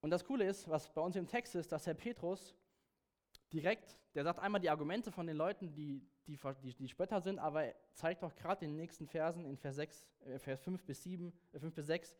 Und 0.00 0.10
das 0.10 0.24
Coole 0.24 0.46
ist, 0.46 0.68
was 0.68 0.92
bei 0.92 1.00
uns 1.00 1.16
im 1.16 1.26
Text 1.26 1.54
ist, 1.54 1.70
dass 1.72 1.86
Herr 1.86 1.94
Petrus 1.94 2.54
direkt, 3.52 3.98
der 4.14 4.24
sagt 4.24 4.38
einmal 4.38 4.60
die 4.60 4.70
Argumente 4.70 5.12
von 5.12 5.26
den 5.26 5.36
Leuten, 5.36 5.72
die, 5.74 6.02
die, 6.26 6.38
die, 6.62 6.74
die 6.74 6.88
Spötter 6.88 7.20
sind, 7.20 7.38
aber 7.38 7.64
er 7.64 7.74
zeigt 7.92 8.22
doch 8.22 8.34
gerade 8.34 8.64
in 8.64 8.72
den 8.72 8.76
nächsten 8.78 9.06
Versen, 9.06 9.44
in 9.44 9.56
Vers, 9.56 9.76
6, 9.76 10.08
äh, 10.20 10.38
Vers 10.38 10.62
5 10.62 10.84
bis 10.84 11.02
7, 11.02 11.32
äh 11.52 11.58
5 11.58 11.74
bis 11.74 11.86
6, 11.86 12.16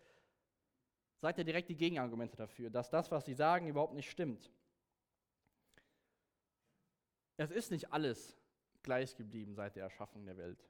sagt 1.18 1.38
er 1.38 1.44
direkt 1.44 1.68
die 1.68 1.76
Gegenargumente 1.76 2.36
dafür, 2.36 2.70
dass 2.70 2.90
das, 2.90 3.10
was 3.10 3.24
sie 3.24 3.34
sagen, 3.34 3.66
überhaupt 3.66 3.94
nicht 3.94 4.10
stimmt. 4.10 4.50
Es 7.36 7.50
ist 7.50 7.70
nicht 7.70 7.92
alles 7.92 8.36
gleich 8.82 9.16
geblieben 9.16 9.54
seit 9.54 9.76
der 9.76 9.84
Erschaffung 9.84 10.26
der 10.26 10.36
Welt. 10.36 10.62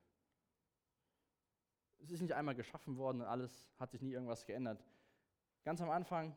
Es 1.99 2.11
ist 2.11 2.21
nicht 2.21 2.35
einmal 2.35 2.55
geschaffen 2.55 2.97
worden 2.97 3.21
und 3.21 3.27
alles 3.27 3.69
hat 3.79 3.91
sich 3.91 4.01
nie 4.01 4.13
irgendwas 4.13 4.47
geändert. 4.47 4.85
Ganz 5.65 5.81
am 5.81 5.91
Anfang 5.91 6.37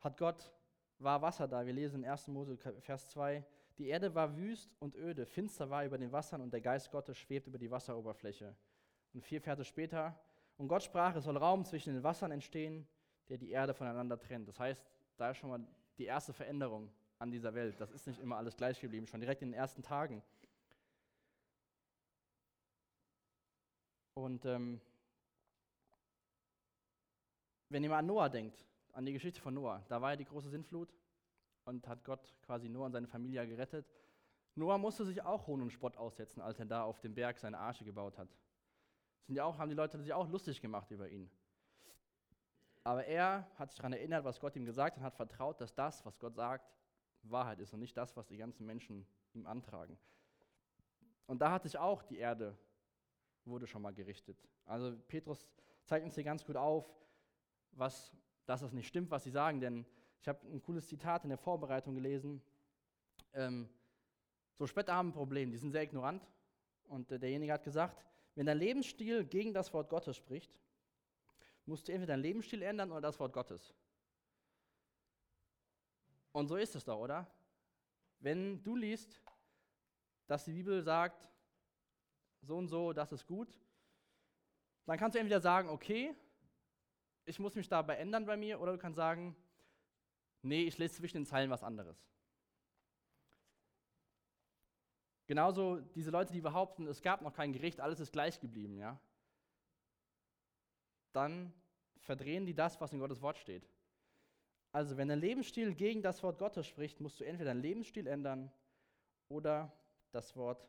hat 0.00 0.16
Gott, 0.16 0.52
war 0.98 1.22
Wasser 1.22 1.48
da. 1.48 1.64
Wir 1.64 1.72
lesen 1.72 2.02
in 2.02 2.10
1. 2.10 2.28
Mose 2.28 2.56
Vers 2.56 3.10
2. 3.10 3.44
Die 3.78 3.88
Erde 3.88 4.14
war 4.14 4.36
wüst 4.36 4.74
und 4.80 4.96
öde, 4.96 5.24
finster 5.24 5.70
war 5.70 5.84
über 5.84 5.98
den 5.98 6.10
Wassern 6.10 6.40
und 6.40 6.52
der 6.52 6.60
Geist 6.60 6.90
Gottes 6.90 7.16
schwebt 7.16 7.46
über 7.46 7.58
die 7.58 7.70
Wasseroberfläche. 7.70 8.56
Und 9.14 9.22
vier 9.22 9.40
Verse 9.40 9.64
später, 9.64 10.18
und 10.56 10.66
Gott 10.66 10.82
sprach, 10.82 11.14
es 11.14 11.24
soll 11.24 11.36
Raum 11.36 11.64
zwischen 11.64 11.94
den 11.94 12.02
Wassern 12.02 12.32
entstehen, 12.32 12.86
der 13.28 13.38
die 13.38 13.50
Erde 13.50 13.74
voneinander 13.74 14.18
trennt. 14.18 14.48
Das 14.48 14.58
heißt, 14.58 14.84
da 15.16 15.30
ist 15.30 15.36
schon 15.38 15.50
mal 15.50 15.64
die 15.96 16.06
erste 16.06 16.32
Veränderung 16.32 16.90
an 17.18 17.30
dieser 17.30 17.54
Welt. 17.54 17.80
Das 17.80 17.92
ist 17.92 18.06
nicht 18.06 18.20
immer 18.20 18.36
alles 18.36 18.56
gleich 18.56 18.80
geblieben, 18.80 19.06
schon 19.06 19.20
direkt 19.20 19.42
in 19.42 19.50
den 19.50 19.58
ersten 19.58 19.82
Tagen. 19.82 20.22
Und 24.14 24.44
ähm, 24.46 24.80
wenn 27.68 27.84
ihr 27.84 27.90
mal 27.90 27.98
an 27.98 28.06
Noah 28.06 28.28
denkt, 28.28 28.67
an 28.92 29.06
die 29.06 29.12
Geschichte 29.12 29.40
von 29.40 29.54
Noah, 29.54 29.84
da 29.88 30.00
war 30.00 30.10
ja 30.10 30.16
die 30.16 30.24
große 30.24 30.50
Sintflut 30.50 30.94
und 31.64 31.86
hat 31.86 32.04
Gott 32.04 32.34
quasi 32.42 32.68
Noah 32.68 32.86
und 32.86 32.92
seine 32.92 33.06
Familie 33.06 33.46
gerettet. 33.46 33.86
Noah 34.54 34.78
musste 34.78 35.04
sich 35.04 35.22
auch 35.22 35.46
Hohn 35.46 35.62
und 35.62 35.70
Spott 35.70 35.96
aussetzen, 35.96 36.40
als 36.40 36.58
er 36.58 36.66
da 36.66 36.82
auf 36.82 37.00
dem 37.00 37.14
Berg 37.14 37.38
seine 37.38 37.58
Arche 37.58 37.84
gebaut 37.84 38.18
hat. 38.18 38.28
Sind 39.26 39.36
ja 39.36 39.44
auch, 39.44 39.58
haben 39.58 39.68
die 39.68 39.76
Leute 39.76 39.98
sich 39.98 40.12
auch 40.12 40.28
lustig 40.28 40.60
gemacht 40.60 40.90
über 40.90 41.08
ihn. 41.08 41.30
Aber 42.82 43.04
er 43.04 43.46
hat 43.56 43.70
sich 43.70 43.76
daran 43.76 43.92
erinnert, 43.92 44.24
was 44.24 44.40
Gott 44.40 44.56
ihm 44.56 44.64
gesagt 44.64 44.96
hat 44.96 45.00
und 45.00 45.04
hat 45.04 45.14
vertraut, 45.14 45.60
dass 45.60 45.74
das, 45.74 46.04
was 46.06 46.18
Gott 46.18 46.34
sagt, 46.34 46.72
Wahrheit 47.22 47.60
ist 47.60 47.74
und 47.74 47.80
nicht 47.80 47.96
das, 47.96 48.16
was 48.16 48.26
die 48.26 48.36
ganzen 48.36 48.64
Menschen 48.64 49.06
ihm 49.34 49.46
antragen. 49.46 49.98
Und 51.26 51.42
da 51.42 51.50
hat 51.50 51.64
sich 51.64 51.76
auch 51.76 52.02
die 52.02 52.16
Erde, 52.16 52.56
wurde 53.44 53.66
schon 53.66 53.82
mal 53.82 53.92
gerichtet. 53.92 54.38
Also 54.64 54.96
Petrus 55.08 55.46
zeigt 55.84 56.04
uns 56.04 56.14
hier 56.14 56.24
ganz 56.24 56.44
gut 56.44 56.56
auf, 56.56 56.86
was, 57.72 58.12
dass 58.48 58.62
es 58.62 58.72
nicht 58.72 58.88
stimmt, 58.88 59.10
was 59.10 59.24
sie 59.24 59.30
sagen, 59.30 59.60
denn 59.60 59.84
ich 60.22 60.26
habe 60.26 60.40
ein 60.48 60.62
cooles 60.62 60.88
Zitat 60.88 61.22
in 61.22 61.28
der 61.28 61.36
Vorbereitung 61.36 61.94
gelesen. 61.94 62.42
Ähm, 63.34 63.68
so 64.56 64.66
Spötter 64.66 64.94
haben 64.94 65.10
ein 65.10 65.12
Problem, 65.12 65.50
die 65.50 65.58
sind 65.58 65.70
sehr 65.70 65.82
ignorant. 65.82 66.26
Und 66.86 67.12
äh, 67.12 67.18
derjenige 67.18 67.52
hat 67.52 67.62
gesagt, 67.62 68.02
wenn 68.34 68.46
dein 68.46 68.56
Lebensstil 68.56 69.26
gegen 69.26 69.52
das 69.52 69.74
Wort 69.74 69.90
Gottes 69.90 70.16
spricht, 70.16 70.50
musst 71.66 71.86
du 71.86 71.92
entweder 71.92 72.14
deinen 72.14 72.22
Lebensstil 72.22 72.62
ändern 72.62 72.90
oder 72.90 73.02
das 73.02 73.20
Wort 73.20 73.34
Gottes. 73.34 73.74
Und 76.32 76.48
so 76.48 76.56
ist 76.56 76.74
es 76.74 76.84
doch, 76.86 76.98
oder? 76.98 77.30
Wenn 78.18 78.62
du 78.62 78.76
liest, 78.76 79.20
dass 80.26 80.46
die 80.46 80.52
Bibel 80.52 80.82
sagt, 80.82 81.28
so 82.40 82.56
und 82.56 82.68
so, 82.68 82.94
das 82.94 83.12
ist 83.12 83.26
gut, 83.26 83.60
dann 84.86 84.96
kannst 84.98 85.16
du 85.16 85.18
entweder 85.18 85.42
sagen, 85.42 85.68
okay, 85.68 86.16
ich 87.28 87.38
muss 87.38 87.54
mich 87.54 87.68
dabei 87.68 87.96
ändern 87.96 88.26
bei 88.26 88.36
mir, 88.36 88.60
oder 88.60 88.72
du 88.72 88.78
kannst 88.78 88.96
sagen, 88.96 89.36
nee, 90.42 90.62
ich 90.62 90.78
lese 90.78 90.94
zwischen 90.94 91.18
den 91.18 91.26
Zeilen 91.26 91.50
was 91.50 91.62
anderes. 91.62 91.96
Genauso 95.26 95.80
diese 95.94 96.10
Leute, 96.10 96.32
die 96.32 96.40
behaupten, 96.40 96.86
es 96.86 97.02
gab 97.02 97.20
noch 97.22 97.34
kein 97.34 97.52
Gericht, 97.52 97.80
alles 97.80 98.00
ist 98.00 98.12
gleich 98.12 98.40
geblieben, 98.40 98.78
ja 98.78 98.98
dann 101.18 101.52
verdrehen 101.98 102.46
die 102.46 102.54
das, 102.54 102.80
was 102.80 102.92
in 102.92 103.00
Gottes 103.00 103.20
Wort 103.20 103.38
steht. 103.38 103.68
Also 104.70 104.96
wenn 104.96 105.08
dein 105.08 105.18
Lebensstil 105.18 105.74
gegen 105.74 106.02
das 106.02 106.22
Wort 106.22 106.38
Gottes 106.38 106.66
spricht, 106.66 107.00
musst 107.00 107.18
du 107.20 107.24
entweder 107.24 107.50
deinen 107.50 107.62
Lebensstil 107.62 108.06
ändern 108.06 108.52
oder 109.28 109.72
das 110.12 110.36
Wort 110.36 110.68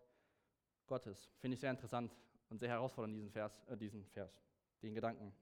Gottes. 0.87 1.29
Finde 1.37 1.55
ich 1.55 1.59
sehr 1.59 1.69
interessant 1.69 2.15
und 2.49 2.57
sehr 2.57 2.69
herausfordernd, 2.69 3.15
diesen 3.15 3.31
Vers, 3.31 3.61
äh, 3.67 3.77
diesen 3.77 4.05
Vers, 4.05 4.41
den 4.81 4.95
Gedanken, 4.95 5.33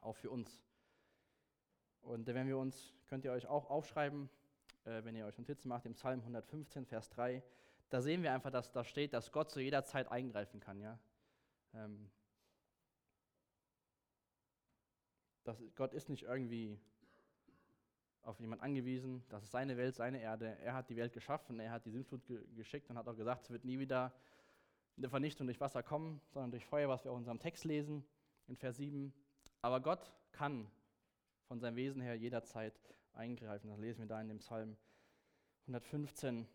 auch 0.00 0.16
für 0.16 0.30
uns. 0.30 0.62
Und 2.02 2.26
wenn 2.26 2.46
wir 2.46 2.58
uns, 2.58 2.94
könnt 3.08 3.24
ihr 3.24 3.32
euch 3.32 3.46
auch 3.46 3.68
aufschreiben, 3.68 4.28
äh, 4.84 5.04
wenn 5.04 5.16
ihr 5.16 5.26
euch 5.26 5.38
Notizen 5.38 5.68
macht, 5.68 5.86
im 5.86 5.94
Psalm 5.94 6.20
115, 6.20 6.86
Vers 6.86 7.08
3, 7.10 7.42
da 7.88 8.00
sehen 8.00 8.22
wir 8.22 8.32
einfach, 8.32 8.50
dass 8.50 8.72
da 8.72 8.84
steht, 8.84 9.12
dass 9.12 9.32
Gott 9.32 9.50
zu 9.50 9.60
jeder 9.60 9.84
Zeit 9.84 10.10
eingreifen 10.10 10.60
kann. 10.60 10.80
Ja? 10.80 10.98
Ähm, 11.74 12.10
dass 15.44 15.62
Gott 15.74 15.94
ist 15.94 16.08
nicht 16.08 16.24
irgendwie 16.24 16.78
auf 18.22 18.40
jemand 18.40 18.60
angewiesen, 18.60 19.24
das 19.28 19.44
ist 19.44 19.52
seine 19.52 19.76
Welt, 19.76 19.94
seine 19.94 20.20
Erde. 20.20 20.58
Er 20.60 20.74
hat 20.74 20.90
die 20.90 20.96
Welt 20.96 21.12
geschaffen, 21.12 21.60
er 21.60 21.70
hat 21.70 21.86
die 21.86 21.92
Sintflut 21.92 22.26
ge 22.26 22.44
geschickt 22.56 22.90
und 22.90 22.98
hat 22.98 23.06
auch 23.06 23.16
gesagt, 23.16 23.44
es 23.44 23.50
wird 23.50 23.64
nie 23.64 23.78
wieder 23.78 24.12
eine 24.96 25.08
Vernichtung 25.08 25.46
durch 25.46 25.60
Wasser 25.60 25.82
kommen, 25.82 26.20
sondern 26.30 26.50
durch 26.50 26.66
Feuer, 26.66 26.88
was 26.88 27.04
wir 27.04 27.12
auch 27.12 27.16
in 27.16 27.20
unserem 27.20 27.38
Text 27.38 27.64
lesen, 27.64 28.04
in 28.48 28.56
Vers 28.56 28.78
7. 28.78 29.12
Aber 29.62 29.80
Gott 29.80 30.12
kann 30.32 30.70
von 31.48 31.60
seinem 31.60 31.76
Wesen 31.76 32.00
her 32.00 32.14
jederzeit 32.14 32.74
eingreifen. 33.14 33.68
Das 33.68 33.78
lesen 33.78 34.00
wir 34.00 34.06
da 34.06 34.20
in 34.20 34.28
dem 34.28 34.38
Psalm 34.38 34.76
115. 35.66 36.46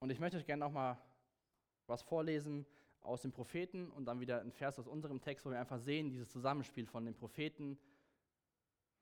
Und 0.00 0.10
ich 0.10 0.20
möchte 0.20 0.36
euch 0.36 0.46
gerne 0.46 0.64
nochmal 0.64 0.98
was 1.86 2.02
vorlesen 2.02 2.66
aus 3.00 3.22
den 3.22 3.32
Propheten 3.32 3.90
und 3.90 4.04
dann 4.06 4.20
wieder 4.20 4.40
ein 4.40 4.52
Vers 4.52 4.78
aus 4.78 4.86
unserem 4.86 5.20
Text, 5.20 5.46
wo 5.46 5.50
wir 5.50 5.58
einfach 5.58 5.78
sehen, 5.78 6.10
dieses 6.10 6.30
Zusammenspiel 6.30 6.86
von 6.86 7.04
den 7.04 7.14
Propheten 7.14 7.78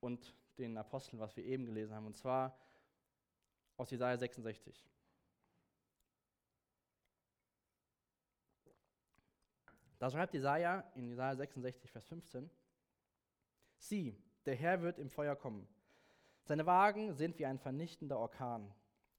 und 0.01 0.35
den 0.59 0.77
Aposteln, 0.77 1.19
was 1.19 1.37
wir 1.37 1.45
eben 1.45 1.67
gelesen 1.67 1.95
haben. 1.95 2.07
Und 2.07 2.17
zwar 2.17 2.59
aus 3.77 3.91
Jesaja 3.91 4.17
66. 4.17 4.87
Da 9.99 10.11
schreibt 10.11 10.35
Jesaja 10.35 10.81
in 10.95 11.09
Jesaja 11.09 11.35
66, 11.37 11.91
Vers 11.91 12.07
15: 12.07 12.51
Sieh, 13.79 14.15
der 14.45 14.55
Herr 14.55 14.83
wird 14.83 14.99
im 14.99 15.11
Feuer 15.11 15.37
kommen. 15.37 15.67
Seine 16.43 16.67
Wagen 16.67 17.15
sind 17.15 17.39
wie 17.39 17.47
ein 17.47 17.59
vernichtender 17.59 18.19
Orkan. 18.19 18.73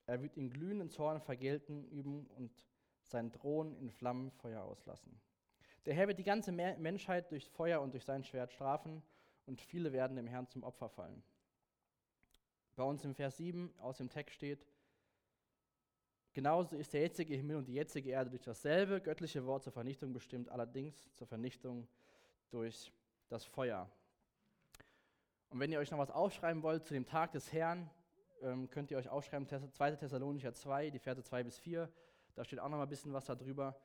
Er 0.06 0.22
wird 0.22 0.38
in 0.38 0.50
glühenden 0.50 0.90
Zorn 0.90 1.20
vergelten 1.20 1.84
üben 1.86 2.28
und 2.28 2.52
sein 3.04 3.32
Thron 3.32 3.76
in 3.76 3.92
Flammenfeuer 3.92 4.64
auslassen. 4.64 5.20
Der 5.86 5.94
Herr 5.94 6.08
wird 6.08 6.20
die 6.20 6.24
ganze 6.24 6.52
Menschheit 6.52 7.32
durch 7.32 7.50
Feuer 7.50 7.82
und 7.82 7.94
durch 7.94 8.06
sein 8.06 8.24
Schwert 8.24 8.52
strafen 8.52 9.02
und 9.46 9.62
viele 9.62 9.94
werden 9.94 10.16
dem 10.16 10.28
Herrn 10.28 10.48
zum 10.48 10.64
Opfer 10.64 10.90
fallen. 10.90 11.24
Bei 12.76 12.84
uns 12.84 13.04
im 13.04 13.16
Vers 13.16 13.38
7 13.38 13.74
aus 13.80 13.98
dem 13.98 14.10
Text 14.10 14.36
steht, 14.36 14.68
genauso 16.38 16.76
ist 16.76 16.94
der 16.94 17.02
jetzige 17.02 17.36
Himmel 17.36 17.56
und 17.56 17.66
die 17.68 17.74
jetzige 17.74 18.12
Erde 18.12 18.30
durch 18.30 18.44
dasselbe 18.44 19.02
göttliche 19.02 19.44
Wort 19.48 19.64
zur 19.64 19.74
Vernichtung 19.74 20.14
bestimmt, 20.14 20.50
allerdings 20.50 21.12
zur 21.16 21.26
Vernichtung 21.26 21.88
durch 22.52 22.94
das 23.28 23.44
Feuer. 23.44 23.90
Und 25.50 25.60
wenn 25.60 25.72
ihr 25.72 25.80
euch 25.80 25.90
noch 25.90 25.98
was 25.98 26.12
aufschreiben 26.12 26.62
wollt 26.62 26.86
zu 26.86 26.94
dem 26.94 27.08
Tag 27.08 27.32
des 27.32 27.52
Herrn, 27.52 27.90
ähm, 28.44 28.70
könnt 28.70 28.92
ihr 28.92 29.00
euch 29.00 29.10
aufschreiben, 29.10 29.48
2. 29.48 29.96
Thessalonicher 29.96 30.54
2, 30.54 30.92
die 30.92 31.00
Verse 31.00 31.24
2 31.24 31.42
bis 31.42 31.58
4. 31.58 31.92
Da 32.36 32.44
steht 32.44 32.60
auch 32.60 32.70
noch 32.70 32.78
mal 32.78 32.84
ein 32.84 32.90
bisschen 32.90 33.14
was 33.14 33.26
darüber. 33.26 33.76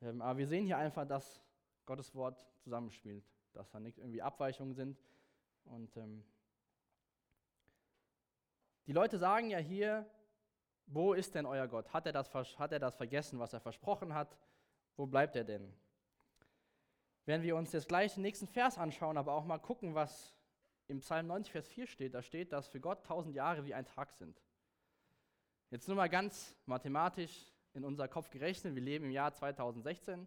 Ähm, 0.00 0.22
aber 0.22 0.38
wir 0.38 0.48
sehen 0.48 0.66
hier 0.66 0.78
einfach, 0.78 1.06
dass 1.06 1.40
Gottes 1.86 2.16
Wort 2.16 2.44
zusammenspielt, 2.58 3.24
dass 3.52 3.70
da 3.70 3.78
nicht 3.78 3.98
irgendwie 3.98 4.22
Abweichungen 4.22 4.74
sind. 4.74 5.00
Und 5.66 5.96
ähm, 5.96 6.24
die 8.88 8.92
Leute 8.92 9.18
sagen 9.18 9.50
ja 9.50 9.58
hier, 9.58 10.04
wo 10.86 11.14
ist 11.14 11.34
denn 11.34 11.46
euer 11.46 11.66
Gott? 11.68 11.92
Hat 11.92 12.06
er, 12.06 12.12
das, 12.12 12.32
hat 12.58 12.72
er 12.72 12.78
das 12.78 12.96
vergessen, 12.96 13.38
was 13.38 13.52
er 13.52 13.60
versprochen 13.60 14.14
hat? 14.14 14.36
Wo 14.96 15.06
bleibt 15.06 15.36
er 15.36 15.44
denn? 15.44 15.72
Wenn 17.24 17.42
wir 17.42 17.56
uns 17.56 17.72
jetzt 17.72 17.88
gleich 17.88 18.14
den 18.14 18.22
nächsten 18.22 18.48
Vers 18.48 18.78
anschauen, 18.78 19.16
aber 19.16 19.32
auch 19.32 19.44
mal 19.44 19.58
gucken, 19.58 19.94
was 19.94 20.34
im 20.88 21.00
Psalm 21.00 21.28
90, 21.28 21.52
Vers 21.52 21.68
4 21.68 21.86
steht, 21.86 22.14
da 22.14 22.22
steht, 22.22 22.52
dass 22.52 22.68
für 22.68 22.80
Gott 22.80 23.04
tausend 23.04 23.34
Jahre 23.34 23.64
wie 23.64 23.74
ein 23.74 23.86
Tag 23.86 24.12
sind. 24.12 24.42
Jetzt 25.70 25.88
nur 25.88 25.96
mal 25.96 26.08
ganz 26.08 26.54
mathematisch 26.66 27.52
in 27.72 27.84
unser 27.84 28.08
Kopf 28.08 28.28
gerechnet. 28.28 28.74
Wir 28.74 28.82
leben 28.82 29.06
im 29.06 29.10
Jahr 29.10 29.32
2016. 29.32 30.26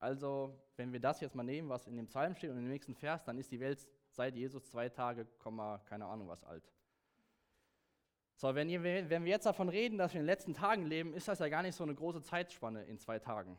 Also, 0.00 0.58
wenn 0.76 0.92
wir 0.92 0.98
das 0.98 1.20
jetzt 1.20 1.36
mal 1.36 1.44
nehmen, 1.44 1.68
was 1.68 1.86
in 1.86 1.96
dem 1.96 2.06
Psalm 2.06 2.34
steht 2.34 2.50
und 2.50 2.58
im 2.58 2.68
nächsten 2.68 2.94
Vers, 2.94 3.22
dann 3.24 3.38
ist 3.38 3.52
die 3.52 3.60
Welt 3.60 3.86
seit 4.10 4.34
Jesus 4.34 4.64
zwei 4.64 4.88
Tage, 4.88 5.26
keine 5.84 6.06
Ahnung 6.06 6.26
was 6.26 6.42
alt. 6.42 6.64
So, 8.42 8.52
wenn, 8.56 8.68
ihr, 8.68 8.82
wenn 8.82 9.24
wir 9.24 9.30
jetzt 9.30 9.46
davon 9.46 9.68
reden, 9.68 9.98
dass 9.98 10.14
wir 10.14 10.20
in 10.20 10.26
den 10.26 10.32
letzten 10.34 10.52
Tagen 10.52 10.84
leben, 10.84 11.14
ist 11.14 11.28
das 11.28 11.38
ja 11.38 11.48
gar 11.48 11.62
nicht 11.62 11.76
so 11.76 11.84
eine 11.84 11.94
große 11.94 12.22
Zeitspanne 12.22 12.82
in 12.86 12.98
zwei 12.98 13.20
Tagen. 13.20 13.56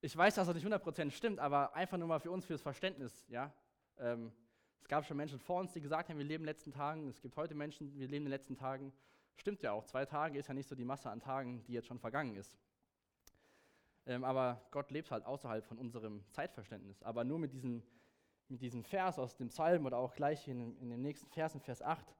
Ich 0.00 0.16
weiß, 0.16 0.34
dass 0.34 0.48
das 0.48 0.56
nicht 0.56 0.66
100% 0.66 1.12
stimmt, 1.12 1.38
aber 1.38 1.76
einfach 1.76 1.96
nur 1.96 2.08
mal 2.08 2.18
für 2.18 2.32
uns, 2.32 2.44
fürs 2.44 2.60
Verständnis. 2.60 3.24
Ja? 3.28 3.52
Ähm, 4.00 4.32
es 4.80 4.88
gab 4.88 5.06
schon 5.06 5.16
Menschen 5.16 5.38
vor 5.38 5.60
uns, 5.60 5.72
die 5.72 5.80
gesagt 5.80 6.08
haben, 6.08 6.18
wir 6.18 6.24
leben 6.24 6.42
in 6.42 6.46
den 6.48 6.56
letzten 6.56 6.72
Tagen. 6.72 7.06
Es 7.06 7.20
gibt 7.20 7.36
heute 7.36 7.54
Menschen, 7.54 7.96
wir 7.96 8.08
leben 8.08 8.26
in 8.26 8.32
den 8.32 8.32
letzten 8.32 8.56
Tagen. 8.56 8.92
Stimmt 9.36 9.62
ja 9.62 9.70
auch, 9.70 9.84
zwei 9.84 10.04
Tage 10.04 10.40
ist 10.40 10.48
ja 10.48 10.54
nicht 10.54 10.68
so 10.68 10.74
die 10.74 10.84
Masse 10.84 11.08
an 11.08 11.20
Tagen, 11.20 11.62
die 11.68 11.74
jetzt 11.74 11.86
schon 11.86 12.00
vergangen 12.00 12.34
ist. 12.34 12.58
Ähm, 14.06 14.24
aber 14.24 14.60
Gott 14.72 14.90
lebt 14.90 15.12
halt 15.12 15.24
außerhalb 15.24 15.64
von 15.64 15.78
unserem 15.78 16.24
Zeitverständnis. 16.32 17.00
Aber 17.04 17.22
nur 17.22 17.38
mit 17.38 17.52
diesem, 17.52 17.84
mit 18.48 18.60
diesem 18.60 18.82
Vers 18.82 19.20
aus 19.20 19.36
dem 19.36 19.50
Psalm 19.50 19.86
oder 19.86 19.98
auch 19.98 20.16
gleich 20.16 20.48
in, 20.48 20.76
in 20.78 20.90
dem 20.90 21.00
nächsten 21.00 21.28
Vers, 21.28 21.54
in 21.54 21.60
Vers 21.60 21.80
8, 21.80 22.12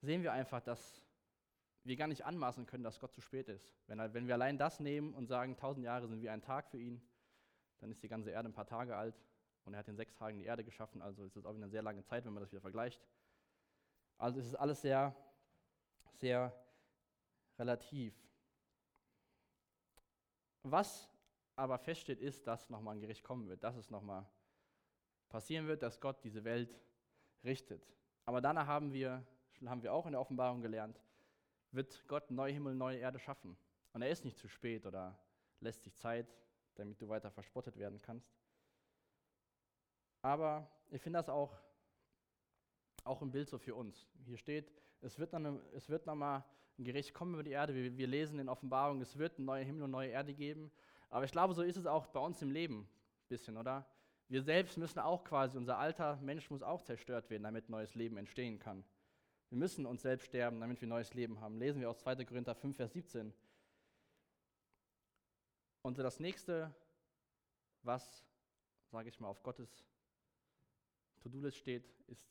sehen 0.00 0.22
wir 0.22 0.32
einfach, 0.32 0.60
dass 0.60 1.04
wir 1.84 1.96
gar 1.96 2.08
nicht 2.08 2.24
anmaßen 2.24 2.66
können, 2.66 2.84
dass 2.84 3.00
Gott 3.00 3.12
zu 3.12 3.20
spät 3.20 3.48
ist. 3.48 3.74
Wenn, 3.86 3.98
wenn 4.12 4.26
wir 4.26 4.34
allein 4.34 4.58
das 4.58 4.80
nehmen 4.80 5.14
und 5.14 5.26
sagen, 5.26 5.56
tausend 5.56 5.84
Jahre 5.84 6.08
sind 6.08 6.20
wie 6.20 6.28
ein 6.28 6.42
Tag 6.42 6.68
für 6.68 6.78
ihn, 6.78 7.00
dann 7.78 7.90
ist 7.90 8.02
die 8.02 8.08
ganze 8.08 8.30
Erde 8.30 8.48
ein 8.48 8.52
paar 8.52 8.66
Tage 8.66 8.96
alt 8.96 9.18
und 9.64 9.74
er 9.74 9.78
hat 9.78 9.88
in 9.88 9.96
sechs 9.96 10.14
Tagen 10.14 10.38
die 10.38 10.44
Erde 10.44 10.64
geschaffen, 10.64 11.00
also 11.02 11.24
ist 11.24 11.36
das 11.36 11.44
auch 11.44 11.54
wieder 11.54 11.64
eine 11.64 11.70
sehr 11.70 11.82
lange 11.82 12.04
Zeit, 12.04 12.24
wenn 12.24 12.32
man 12.32 12.42
das 12.42 12.52
wieder 12.52 12.60
vergleicht. 12.60 13.00
Also 14.18 14.38
es 14.38 14.46
ist 14.46 14.54
alles 14.54 14.82
sehr, 14.82 15.14
sehr 16.12 16.52
relativ. 17.58 18.14
Was 20.62 21.08
aber 21.56 21.78
feststeht, 21.78 22.20
ist, 22.20 22.46
dass 22.46 22.68
nochmal 22.68 22.96
ein 22.96 23.00
Gericht 23.00 23.24
kommen 23.24 23.48
wird, 23.48 23.64
dass 23.64 23.76
es 23.76 23.90
nochmal 23.90 24.26
passieren 25.28 25.66
wird, 25.66 25.82
dass 25.82 26.00
Gott 26.00 26.22
diese 26.24 26.44
Welt 26.44 26.78
richtet. 27.44 27.86
Aber 28.24 28.40
danach 28.40 28.66
haben 28.66 28.92
wir, 28.92 29.24
haben 29.66 29.82
wir 29.82 29.92
auch 29.92 30.06
in 30.06 30.12
der 30.12 30.20
Offenbarung 30.20 30.60
gelernt, 30.60 31.00
wird 31.72 32.06
Gott 32.08 32.30
neue 32.30 32.52
Himmel, 32.52 32.74
neue 32.74 32.98
Erde 32.98 33.18
schaffen. 33.18 33.56
Und 33.92 34.02
er 34.02 34.10
ist 34.10 34.24
nicht 34.24 34.38
zu 34.38 34.48
spät 34.48 34.86
oder 34.86 35.18
lässt 35.60 35.82
sich 35.82 35.94
Zeit, 35.96 36.26
damit 36.76 37.00
du 37.00 37.08
weiter 37.08 37.30
verspottet 37.30 37.76
werden 37.76 38.00
kannst. 38.00 38.32
Aber 40.22 40.70
ich 40.90 41.02
finde 41.02 41.18
das 41.18 41.28
auch, 41.28 41.56
auch 43.04 43.22
ein 43.22 43.30
Bild 43.30 43.48
so 43.48 43.58
für 43.58 43.74
uns. 43.74 44.08
Hier 44.24 44.36
steht, 44.36 44.70
es 45.00 45.18
wird, 45.18 45.32
dann, 45.32 45.60
es 45.72 45.88
wird 45.88 46.06
nochmal 46.06 46.44
ein 46.78 46.84
Gericht 46.84 47.14
kommen 47.14 47.34
über 47.34 47.42
die 47.42 47.50
Erde. 47.50 47.74
Wir, 47.74 47.96
wir 47.96 48.06
lesen 48.06 48.38
in 48.38 48.48
Offenbarung, 48.48 49.00
es 49.00 49.16
wird 49.16 49.36
einen 49.36 49.46
neuen 49.46 49.66
Himmel 49.66 49.84
und 49.84 49.90
neue 49.90 50.10
Erde 50.10 50.34
geben. 50.34 50.70
Aber 51.08 51.24
ich 51.24 51.32
glaube, 51.32 51.54
so 51.54 51.62
ist 51.62 51.76
es 51.76 51.86
auch 51.86 52.06
bei 52.06 52.20
uns 52.20 52.40
im 52.42 52.50
Leben 52.50 52.82
ein 52.82 53.28
bisschen, 53.28 53.56
oder? 53.56 53.86
Wir 54.28 54.42
selbst 54.42 54.78
müssen 54.78 55.00
auch 55.00 55.24
quasi, 55.24 55.58
unser 55.58 55.78
alter 55.78 56.16
Mensch 56.22 56.50
muss 56.50 56.62
auch 56.62 56.82
zerstört 56.82 57.30
werden, 57.30 57.42
damit 57.42 57.68
neues 57.68 57.94
Leben 57.96 58.16
entstehen 58.16 58.58
kann. 58.58 58.84
Wir 59.50 59.58
müssen 59.58 59.84
uns 59.84 60.02
selbst 60.02 60.26
sterben, 60.26 60.60
damit 60.60 60.80
wir 60.80 60.86
neues 60.86 61.12
Leben 61.12 61.40
haben. 61.40 61.58
Lesen 61.58 61.80
wir 61.80 61.90
aus 61.90 61.98
2. 61.98 62.24
Korinther 62.24 62.54
5, 62.54 62.76
Vers 62.76 62.92
17. 62.92 63.34
Und 65.82 65.98
das 65.98 66.20
nächste, 66.20 66.72
was, 67.82 68.24
sage 68.92 69.08
ich 69.08 69.18
mal, 69.18 69.26
auf 69.26 69.42
Gottes 69.42 69.84
To-Do-List 71.20 71.56
steht, 71.56 71.84
ist 72.06 72.24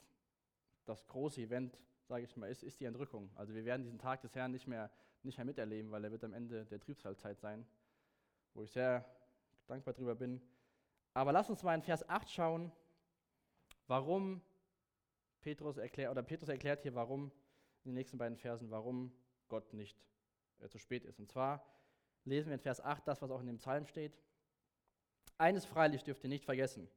das 0.86 1.06
große 1.08 1.42
Event, 1.42 1.78
sage 2.08 2.24
ich 2.24 2.38
mal, 2.38 2.50
ist, 2.50 2.64
ist 2.64 2.80
die 2.80 2.86
Entrückung. 2.86 3.30
Also 3.36 3.54
wir 3.54 3.66
werden 3.66 3.84
diesen 3.84 4.00
Tag 4.00 4.22
des 4.22 4.34
Herrn 4.34 4.52
nicht 4.52 4.68
mehr, 4.68 4.90
nicht 5.24 5.38
mehr 5.38 5.46
miterleben, 5.46 5.92
weil 5.92 6.06
er 6.06 6.12
wird 6.12 6.24
am 6.24 6.34
Ende 6.34 6.66
der 6.68 6.80
Trübsalzeit 6.80 7.38
sein, 7.42 7.68
wo 8.54 8.64
ich 8.64 8.72
sehr 8.72 9.06
dankbar 9.68 9.94
drüber 9.94 10.16
bin. 10.16 10.42
Aber 11.14 11.34
lass 11.34 11.50
uns 11.50 11.64
mal 11.64 11.76
in 11.76 11.82
Vers 11.82 12.08
8 12.08 12.30
schauen, 12.30 12.72
warum 13.88 14.42
Petrus 15.42 15.78
erklärt, 15.78 16.12
oder 16.12 16.24
Petrus 16.24 16.50
erklärt 16.50 16.82
hier, 16.82 16.96
warum, 16.96 17.32
in 17.84 17.92
den 17.92 17.94
nächsten 17.96 18.18
beiden 18.18 18.38
Versen, 18.38 18.70
warum 18.72 19.12
Gott 19.48 19.74
nicht 19.74 19.98
äh, 20.60 20.68
zu 20.68 20.78
spät 20.78 21.06
ist. 21.06 21.20
Und 21.20 21.30
zwar 21.30 21.66
lesen 22.26 22.50
wir 22.50 22.56
in 22.56 22.60
Vers 22.60 22.82
8 22.82 23.08
das, 23.08 23.22
was 23.22 23.32
auch 23.32 23.40
in 23.40 23.48
dem 23.48 23.58
Psalm 23.58 23.86
steht. 23.86 24.18
Eines 25.38 25.66
freilich 25.66 26.04
dürft 26.04 26.24
ihr 26.24 26.30
nicht 26.30 26.46
vergessen. 26.46 26.90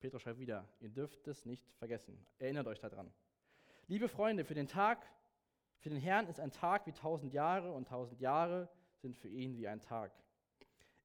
Petrus 0.00 0.22
schreibt 0.22 0.38
wieder, 0.38 0.68
ihr 0.80 0.90
dürft 0.90 1.26
es 1.26 1.44
nicht 1.44 1.66
vergessen. 1.78 2.24
Erinnert 2.38 2.66
euch 2.66 2.78
daran. 2.78 3.12
Liebe 3.88 4.08
Freunde, 4.08 4.44
für 4.44 4.54
den 4.54 4.68
Tag, 4.68 5.04
für 5.78 5.88
den 5.88 5.98
Herrn 5.98 6.28
ist 6.28 6.40
ein 6.40 6.50
Tag 6.52 6.86
wie 6.86 6.92
tausend 6.92 7.32
Jahre 7.32 7.72
und 7.72 7.88
tausend 7.88 8.20
Jahre 8.20 8.68
sind 8.96 9.16
für 9.16 9.28
ihn 9.28 9.56
wie 9.56 9.66
ein 9.66 9.80
Tag. 9.80 10.12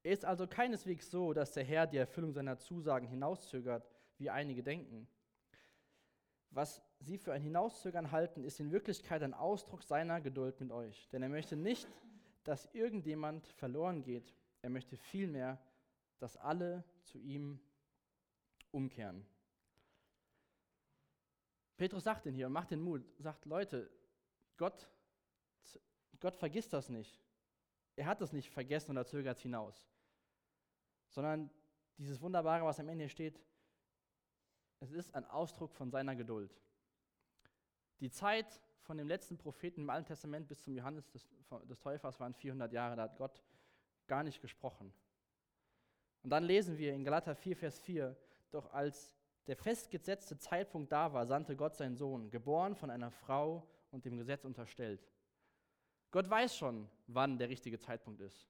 Es 0.03 0.19
ist 0.19 0.25
also 0.25 0.47
keineswegs 0.47 1.10
so, 1.10 1.34
dass 1.34 1.53
der 1.53 1.63
Herr 1.63 1.88
die 1.88 1.97
Erfüllung 1.97 2.34
seiner 2.34 2.58
Zusagen 2.58 3.08
hinauszögert, 3.08 3.89
wie 4.17 4.29
einige 4.29 4.62
denken. 4.62 5.08
Was 6.54 6.84
sie 7.00 7.18
für 7.18 7.34
ein 7.34 7.42
Hinauszögern 7.42 8.12
halten, 8.12 8.44
ist 8.44 8.60
in 8.60 8.72
Wirklichkeit 8.72 9.24
ein 9.24 9.34
Ausdruck 9.34 9.82
seiner 9.82 10.22
Geduld 10.22 10.60
mit 10.60 10.72
euch. 10.72 11.10
Denn 11.10 11.24
er 11.24 11.30
möchte 11.30 11.56
nicht, 11.56 11.88
dass 12.44 12.70
irgendjemand 12.74 13.48
verloren 13.48 14.04
geht. 14.04 14.36
Er 14.62 14.70
möchte 14.70 14.96
vielmehr, 14.96 15.60
dass 16.20 16.38
alle 16.38 16.84
zu 17.02 17.18
ihm 17.18 17.60
umkehren. 18.72 19.26
Petrus 21.76 22.04
sagt 22.04 22.28
ihn 22.28 22.36
hier 22.36 22.48
und 22.48 22.54
macht 22.54 22.70
den 22.70 22.82
Mut, 22.82 23.04
sagt, 23.18 23.46
Leute, 23.46 23.89
Gott, 24.58 24.88
Gott 26.20 26.36
vergisst 26.36 26.72
das 26.72 26.88
nicht. 26.88 27.20
Er 27.96 28.06
hat 28.06 28.22
das 28.22 28.32
nicht 28.32 28.50
vergessen 28.52 28.92
oder 28.92 29.06
zögert 29.06 29.39
hinaus. 29.39 29.88
Sondern 31.10 31.50
dieses 31.98 32.22
Wunderbare, 32.22 32.63
was 32.63 32.80
am 32.80 32.89
Ende 32.89 33.10
steht, 33.10 33.39
es 34.84 34.91
ist 34.91 35.15
ein 35.15 35.26
Ausdruck 35.26 35.74
von 35.74 35.89
seiner 35.89 36.15
Geduld. 36.15 36.52
Die 38.00 38.12
Zeit 38.12 38.60
von 38.82 38.98
dem 38.98 39.08
letzten 39.08 39.38
Propheten 39.38 39.82
im 39.82 39.89
Alten 39.89 40.08
Testament 40.08 40.48
bis 40.48 40.62
zum 40.62 40.76
Johannes 40.76 41.10
des, 41.12 41.28
des 41.69 41.80
Täufers 41.80 42.19
waren 42.19 42.34
400 42.34 42.72
Jahre, 42.74 42.96
da 42.98 43.04
hat 43.04 43.17
Gott 43.17 43.41
gar 44.08 44.24
nicht 44.24 44.41
gesprochen. 44.41 44.93
Und 46.22 46.30
dann 46.30 46.43
lesen 46.43 46.78
wir 46.78 46.93
in 46.93 47.04
Galater 47.04 47.36
4, 47.36 47.56
Vers 47.56 47.80
4, 47.80 48.15
doch 48.52 48.72
als 48.74 49.15
der 49.48 49.56
festgesetzte 49.56 50.38
Zeitpunkt 50.38 50.91
da 50.91 51.13
war, 51.13 51.26
sandte 51.26 51.56
Gott 51.56 51.76
seinen 51.76 51.96
Sohn, 51.96 52.30
geboren 52.30 52.76
von 52.76 52.89
einer 52.89 53.12
Frau 53.12 53.67
und 53.91 54.06
dem 54.06 54.17
Gesetz 54.17 54.46
unterstellt. 54.46 55.06
Gott 56.12 56.30
weiß 56.30 56.56
schon, 56.56 56.89
wann 57.08 57.38
der 57.38 57.50
richtige 57.50 57.80
Zeitpunkt 57.80 58.22
ist. 58.22 58.48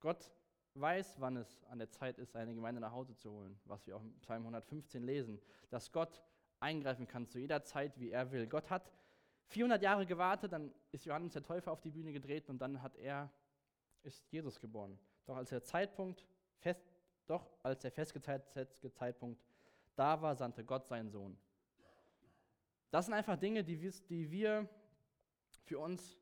Gott 0.00 0.30
weiß, 0.74 1.20
wann 1.20 1.36
es 1.36 1.64
an 1.64 1.78
der 1.78 1.90
Zeit 1.90 2.18
ist, 2.18 2.32
seine 2.32 2.54
Gemeinde 2.54 2.80
nach 2.80 2.92
Hause 2.92 3.16
zu 3.16 3.30
holen, 3.30 3.58
was 3.64 3.86
wir 3.86 3.96
auch 3.96 4.02
im 4.02 4.18
Psalm 4.20 4.42
115 4.42 5.02
lesen, 5.02 5.40
dass 5.70 5.92
Gott 5.92 6.22
eingreifen 6.60 7.06
kann 7.06 7.26
zu 7.26 7.38
jeder 7.38 7.62
Zeit, 7.64 7.98
wie 7.98 8.10
er 8.10 8.30
will. 8.30 8.46
Gott 8.46 8.70
hat 8.70 8.90
400 9.48 9.82
Jahre 9.82 10.06
gewartet, 10.06 10.52
dann 10.52 10.72
ist 10.92 11.04
Johannes 11.04 11.32
der 11.32 11.42
Täufer 11.42 11.72
auf 11.72 11.80
die 11.80 11.90
Bühne 11.90 12.12
gedreht 12.12 12.48
und 12.48 12.58
dann 12.58 12.80
hat 12.82 12.96
er, 12.96 13.30
ist 14.02 14.30
Jesus 14.30 14.60
geboren. 14.60 14.98
Doch 15.26 15.36
als 15.36 15.50
der 15.50 15.62
Zeitpunkt 15.62 16.26
fest, 16.58 16.82
doch 17.26 17.50
als 17.62 17.82
der 17.82 17.92
festgesetzte 17.92 18.92
Zeitpunkt 18.92 19.42
da 19.94 20.20
war, 20.22 20.34
sandte 20.34 20.64
Gott 20.64 20.86
seinen 20.86 21.10
Sohn. 21.10 21.36
Das 22.90 23.06
sind 23.06 23.14
einfach 23.14 23.36
Dinge, 23.36 23.64
die 23.64 23.80
wir, 23.80 23.92
die 24.08 24.30
wir 24.30 24.68
für 25.64 25.78
uns 25.78 26.18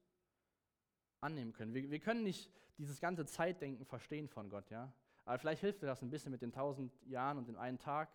annehmen 1.20 1.52
können. 1.52 1.74
Wir, 1.74 1.90
wir 1.90 2.00
können 2.00 2.22
nicht 2.22 2.50
dieses 2.80 2.98
ganze 2.98 3.26
Zeitdenken 3.26 3.84
verstehen 3.84 4.26
von 4.26 4.48
Gott, 4.48 4.70
ja. 4.70 4.90
Aber 5.26 5.38
vielleicht 5.38 5.60
hilft 5.60 5.82
dir 5.82 5.86
das 5.86 6.02
ein 6.02 6.10
bisschen 6.10 6.32
mit 6.32 6.40
den 6.40 6.50
tausend 6.50 6.92
Jahren 7.06 7.36
und 7.36 7.46
dem 7.46 7.56
einen 7.56 7.78
Tag. 7.78 8.10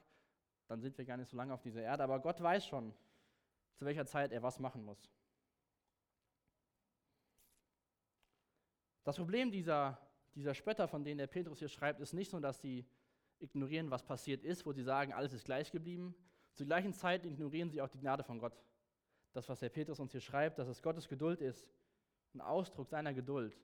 Dann 0.68 0.82
sind 0.82 0.98
wir 0.98 1.06
gar 1.06 1.18
nicht 1.18 1.30
so 1.30 1.38
lange 1.38 1.54
auf 1.54 1.62
dieser 1.62 1.84
Erde. 1.84 2.04
Aber 2.04 2.20
Gott 2.20 2.42
weiß 2.42 2.66
schon, 2.66 2.92
zu 3.76 3.86
welcher 3.86 4.08
Zeit 4.08 4.32
er 4.32 4.42
was 4.42 4.60
machen 4.60 4.84
muss. 4.84 5.12
Das 9.04 9.18
Problem 9.18 9.52
dieser, 9.52 10.00
dieser 10.34 10.56
Spötter, 10.56 10.88
von 10.88 11.04
denen 11.04 11.20
der 11.20 11.28
Petrus 11.28 11.60
hier 11.60 11.70
schreibt, 11.70 12.00
ist 12.00 12.14
nicht 12.14 12.32
so, 12.32 12.40
dass 12.40 12.60
sie 12.60 12.88
ignorieren, 13.38 13.92
was 13.92 14.04
passiert 14.04 14.44
ist, 14.44 14.66
wo 14.66 14.74
sie 14.74 14.82
sagen, 14.82 15.14
alles 15.14 15.32
ist 15.32 15.46
gleich 15.46 15.72
geblieben. 15.72 16.16
Zur 16.56 16.66
gleichen 16.66 16.94
Zeit 16.94 17.24
ignorieren 17.24 17.70
sie 17.70 17.82
auch 17.82 17.90
die 17.90 18.00
Gnade 18.00 18.24
von 18.24 18.40
Gott. 18.40 18.60
Das, 19.32 19.48
was 19.48 19.60
der 19.60 19.70
Petrus 19.70 20.00
uns 20.00 20.12
hier 20.12 20.22
schreibt, 20.22 20.58
dass 20.58 20.68
es 20.68 20.82
Gottes 20.82 21.08
Geduld 21.08 21.40
ist, 21.42 21.70
ein 22.34 22.42
Ausdruck 22.42 22.90
seiner 22.90 23.14
Geduld 23.14 23.56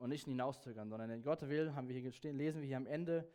und 0.00 0.08
nicht 0.08 0.24
hinauszögern, 0.24 0.88
sondern 0.88 1.10
wenn 1.10 1.22
Gott 1.22 1.42
will, 1.42 1.74
haben 1.74 1.88
wir 1.88 2.00
hier 2.00 2.10
stehen, 2.10 2.36
lesen 2.36 2.62
wir 2.62 2.66
hier 2.66 2.78
am 2.78 2.86
Ende, 2.86 3.30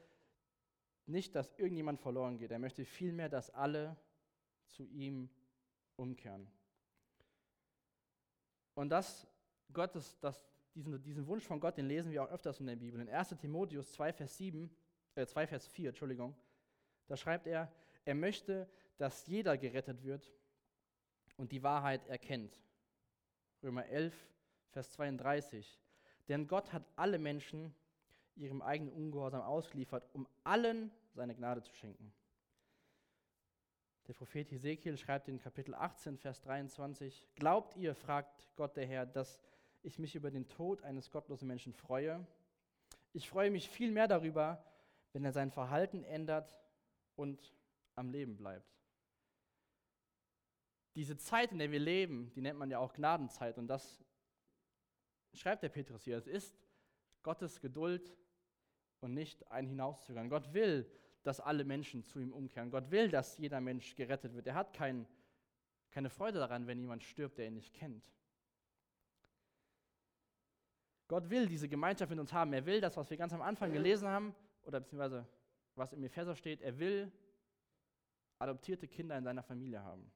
nicht, 1.05 1.35
dass 1.35 1.53
irgendjemand 1.53 1.99
verloren 1.99 2.37
geht. 2.39 2.49
Er 2.49 2.57
möchte 2.57 2.83
vielmehr, 2.85 3.29
dass 3.29 3.51
alle 3.51 3.95
zu 4.69 4.83
ihm 4.87 5.29
umkehren. 5.95 6.47
Und 8.73 8.89
das, 8.89 9.27
Gottes, 9.71 10.19
das, 10.19 10.43
diesen, 10.73 11.01
diesen 11.03 11.27
Wunsch 11.27 11.45
von 11.45 11.59
Gott, 11.59 11.77
den 11.77 11.85
lesen 11.85 12.11
wir 12.11 12.23
auch 12.23 12.31
öfters 12.31 12.59
in 12.59 12.65
der 12.65 12.75
Bibel. 12.75 12.99
In 12.99 13.09
1 13.09 13.29
Timotheus 13.37 13.91
2, 13.91 14.11
Vers 14.13 14.35
7, 14.37 14.75
äh 15.13 15.25
2, 15.27 15.45
Vers 15.45 15.67
4, 15.67 15.89
Entschuldigung, 15.89 16.35
da 17.05 17.15
schreibt 17.15 17.45
er, 17.45 17.71
er 18.05 18.15
möchte, 18.15 18.67
dass 18.97 19.27
jeder 19.27 19.55
gerettet 19.55 20.03
wird 20.03 20.33
und 21.37 21.51
die 21.51 21.61
Wahrheit 21.61 22.07
erkennt. 22.07 22.59
Römer 23.61 23.85
11, 23.85 24.15
Vers 24.71 24.91
32. 24.93 25.79
Denn 26.27 26.47
Gott 26.47 26.73
hat 26.73 26.83
alle 26.95 27.19
Menschen 27.19 27.73
ihrem 28.35 28.61
eigenen 28.61 28.93
Ungehorsam 28.93 29.41
ausgeliefert, 29.41 30.07
um 30.13 30.27
allen 30.43 30.91
seine 31.13 31.35
Gnade 31.35 31.61
zu 31.61 31.73
schenken. 31.73 32.11
Der 34.07 34.13
Prophet 34.13 34.51
Hesekiel 34.51 34.97
schreibt 34.97 35.27
in 35.27 35.39
Kapitel 35.39 35.73
18, 35.73 36.17
Vers 36.17 36.41
23, 36.41 37.27
Glaubt 37.35 37.75
ihr, 37.75 37.95
fragt 37.95 38.47
Gott 38.55 38.75
der 38.77 38.85
Herr, 38.85 39.05
dass 39.05 39.41
ich 39.81 39.97
mich 39.97 40.15
über 40.15 40.29
den 40.29 40.47
Tod 40.47 40.83
eines 40.83 41.09
gottlosen 41.09 41.47
Menschen 41.47 41.73
freue? 41.73 42.25
Ich 43.13 43.29
freue 43.29 43.49
mich 43.49 43.69
viel 43.69 43.91
mehr 43.91 44.07
darüber, 44.07 44.63
wenn 45.13 45.25
er 45.25 45.31
sein 45.31 45.49
Verhalten 45.49 46.03
ändert 46.03 46.53
und 47.15 47.53
am 47.95 48.09
Leben 48.09 48.37
bleibt. 48.37 48.75
Diese 50.93 51.17
Zeit, 51.17 51.51
in 51.51 51.59
der 51.59 51.71
wir 51.71 51.79
leben, 51.79 52.31
die 52.35 52.41
nennt 52.41 52.59
man 52.59 52.69
ja 52.69 52.79
auch 52.79 52.93
Gnadenzeit 52.93 53.57
und 53.57 53.67
das 53.67 54.04
schreibt 55.35 55.63
der 55.63 55.69
Petrus 55.69 56.03
hier, 56.03 56.17
es 56.17 56.27
ist 56.27 56.57
Gottes 57.23 57.59
Geduld 57.59 58.15
und 59.01 59.13
nicht 59.13 59.49
ein 59.51 59.67
Hinauszögern. 59.67 60.29
Gott 60.29 60.53
will, 60.53 60.89
dass 61.23 61.39
alle 61.39 61.63
Menschen 61.63 62.03
zu 62.03 62.19
ihm 62.19 62.31
umkehren. 62.31 62.69
Gott 62.69 62.91
will, 62.91 63.09
dass 63.09 63.37
jeder 63.37 63.59
Mensch 63.59 63.95
gerettet 63.95 64.33
wird. 64.33 64.47
Er 64.47 64.55
hat 64.55 64.73
kein, 64.73 65.07
keine 65.91 66.09
Freude 66.09 66.39
daran, 66.39 66.67
wenn 66.67 66.79
jemand 66.79 67.03
stirbt, 67.03 67.37
der 67.37 67.47
ihn 67.47 67.55
nicht 67.55 67.73
kennt. 67.73 68.05
Gott 71.07 71.29
will 71.29 71.47
diese 71.47 71.67
Gemeinschaft 71.67 72.09
mit 72.09 72.19
uns 72.19 72.33
haben. 72.33 72.53
Er 72.53 72.65
will 72.65 72.81
das, 72.81 72.97
was 72.97 73.09
wir 73.09 73.17
ganz 73.17 73.33
am 73.33 73.41
Anfang 73.41 73.71
gelesen 73.71 74.07
haben, 74.07 74.35
oder 74.63 74.79
beziehungsweise 74.79 75.27
was 75.75 75.93
im 75.93 76.03
Epheser 76.03 76.35
steht, 76.35 76.61
er 76.61 76.79
will 76.79 77.11
adoptierte 78.39 78.87
Kinder 78.87 79.17
in 79.17 79.23
seiner 79.23 79.43
Familie 79.43 79.83
haben. 79.83 80.11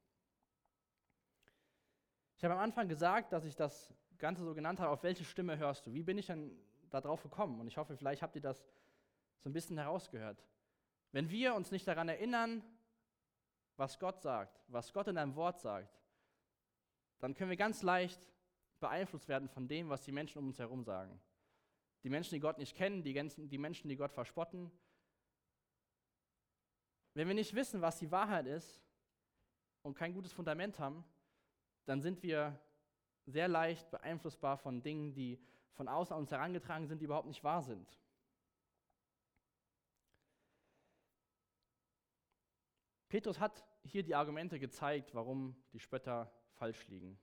Ich 2.39 2.45
habe 2.45 2.53
am 2.53 2.61
Anfang 2.61 2.87
gesagt, 2.87 3.33
dass 3.33 3.43
ich 3.43 3.53
das 3.53 3.93
Ganze 4.17 4.45
so 4.45 4.55
genannt 4.55 4.79
habe, 4.79 4.91
auf 4.91 5.03
welche 5.03 5.25
Stimme 5.25 5.57
hörst 5.57 5.85
du? 5.85 5.93
Wie 5.93 6.03
bin 6.03 6.17
ich 6.17 6.27
denn 6.27 6.57
da 6.89 7.01
drauf 7.01 7.21
gekommen? 7.21 7.59
Und 7.59 7.67
ich 7.67 7.75
hoffe, 7.75 7.97
vielleicht 7.97 8.21
habt 8.21 8.33
ihr 8.37 8.41
das 8.41 8.65
so 9.39 9.49
ein 9.49 9.51
bisschen 9.51 9.77
herausgehört. 9.77 10.41
Wenn 11.11 11.29
wir 11.29 11.53
uns 11.53 11.69
nicht 11.69 11.85
daran 11.85 12.07
erinnern, 12.07 12.63
was 13.75 13.99
Gott 13.99 14.21
sagt, 14.21 14.63
was 14.69 14.93
Gott 14.93 15.09
in 15.09 15.17
einem 15.17 15.35
Wort 15.35 15.59
sagt, 15.59 16.01
dann 17.19 17.35
können 17.35 17.49
wir 17.49 17.57
ganz 17.57 17.83
leicht 17.83 18.21
beeinflusst 18.79 19.27
werden 19.27 19.49
von 19.49 19.67
dem, 19.67 19.89
was 19.89 20.05
die 20.05 20.13
Menschen 20.13 20.39
um 20.39 20.47
uns 20.47 20.59
herum 20.59 20.85
sagen. 20.85 21.19
Die 22.03 22.09
Menschen, 22.09 22.35
die 22.35 22.39
Gott 22.39 22.57
nicht 22.57 22.73
kennen, 22.73 23.03
die, 23.03 23.13
die 23.49 23.57
Menschen, 23.57 23.89
die 23.89 23.97
Gott 23.97 24.13
verspotten. 24.13 24.71
Wenn 27.15 27.27
wir 27.27 27.35
nicht 27.35 27.53
wissen, 27.53 27.81
was 27.81 27.99
die 27.99 28.11
Wahrheit 28.11 28.47
ist 28.47 28.81
und 29.81 29.95
kein 29.95 30.13
gutes 30.13 30.31
Fundament 30.31 30.79
haben, 30.79 31.03
dann 31.89 32.01
sind 32.01 32.21
wir 32.21 32.55
sehr 33.25 33.47
leicht 33.47 33.89
beeinflussbar 33.89 34.57
von 34.59 34.83
Dingen, 34.83 35.11
die 35.11 35.39
von 35.73 35.87
außen 35.87 36.13
an 36.13 36.19
uns 36.19 36.29
herangetragen 36.29 36.85
sind, 36.85 36.99
die 37.01 37.05
überhaupt 37.05 37.27
nicht 37.27 37.43
wahr 37.43 37.63
sind. 37.63 37.99
Petrus 43.07 43.39
hat 43.39 43.65
hier 43.81 44.03
die 44.03 44.13
Argumente 44.13 44.59
gezeigt, 44.59 45.15
warum 45.15 45.55
die 45.73 45.79
Spötter 45.79 46.31
falsch 46.51 46.87
liegen. 46.89 47.17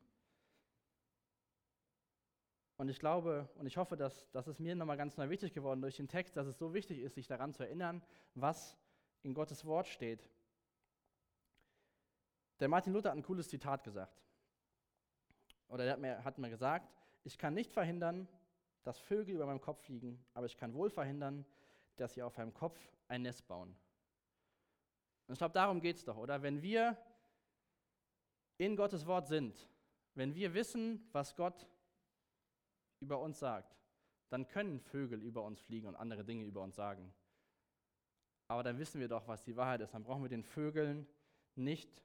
Und 2.76 2.88
ich 2.88 2.98
glaube 2.98 3.48
und 3.54 3.66
ich 3.66 3.76
hoffe, 3.76 3.96
dass 3.96 4.28
das 4.32 4.48
ist 4.48 4.58
mir 4.58 4.74
nochmal 4.74 4.96
ganz 4.96 5.16
neu 5.16 5.30
wichtig 5.30 5.52
geworden 5.52 5.80
durch 5.80 5.96
den 5.96 6.08
Text, 6.08 6.36
dass 6.36 6.48
es 6.48 6.58
so 6.58 6.74
wichtig 6.74 6.98
ist, 6.98 7.14
sich 7.14 7.28
daran 7.28 7.54
zu 7.54 7.62
erinnern, 7.62 8.02
was 8.34 8.76
in 9.22 9.32
Gottes 9.32 9.64
Wort 9.64 9.86
steht. 9.86 10.28
Der 12.58 12.66
Martin 12.66 12.92
Luther 12.92 13.10
hat 13.10 13.16
ein 13.16 13.22
cooles 13.22 13.48
Zitat 13.48 13.84
gesagt. 13.84 14.25
Oder 15.68 15.84
er 15.84 15.92
hat 15.92 16.00
mir, 16.00 16.24
hat 16.24 16.38
mir 16.38 16.50
gesagt, 16.50 16.92
ich 17.24 17.38
kann 17.38 17.54
nicht 17.54 17.72
verhindern, 17.72 18.28
dass 18.82 18.98
Vögel 18.98 19.34
über 19.34 19.46
meinem 19.46 19.60
Kopf 19.60 19.82
fliegen, 19.84 20.24
aber 20.32 20.46
ich 20.46 20.56
kann 20.56 20.74
wohl 20.74 20.90
verhindern, 20.90 21.44
dass 21.96 22.14
sie 22.14 22.22
auf 22.22 22.36
meinem 22.36 22.54
Kopf 22.54 22.78
ein 23.08 23.22
Nest 23.22 23.46
bauen. 23.48 23.74
Und 25.26 25.32
ich 25.32 25.38
glaube, 25.38 25.54
darum 25.54 25.80
geht 25.80 25.96
es 25.96 26.04
doch, 26.04 26.16
oder? 26.16 26.42
Wenn 26.42 26.62
wir 26.62 26.96
in 28.58 28.76
Gottes 28.76 29.06
Wort 29.06 29.26
sind, 29.26 29.68
wenn 30.14 30.34
wir 30.34 30.54
wissen, 30.54 31.08
was 31.12 31.34
Gott 31.34 31.66
über 33.00 33.20
uns 33.20 33.38
sagt, 33.38 33.76
dann 34.28 34.46
können 34.46 34.80
Vögel 34.80 35.22
über 35.22 35.42
uns 35.42 35.60
fliegen 35.60 35.88
und 35.88 35.96
andere 35.96 36.24
Dinge 36.24 36.44
über 36.44 36.62
uns 36.62 36.76
sagen. 36.76 37.12
Aber 38.48 38.62
dann 38.62 38.78
wissen 38.78 39.00
wir 39.00 39.08
doch, 39.08 39.26
was 39.26 39.42
die 39.42 39.56
Wahrheit 39.56 39.80
ist. 39.80 39.94
Dann 39.94 40.04
brauchen 40.04 40.22
wir 40.22 40.28
den 40.28 40.44
Vögeln 40.44 41.06
nicht 41.54 42.02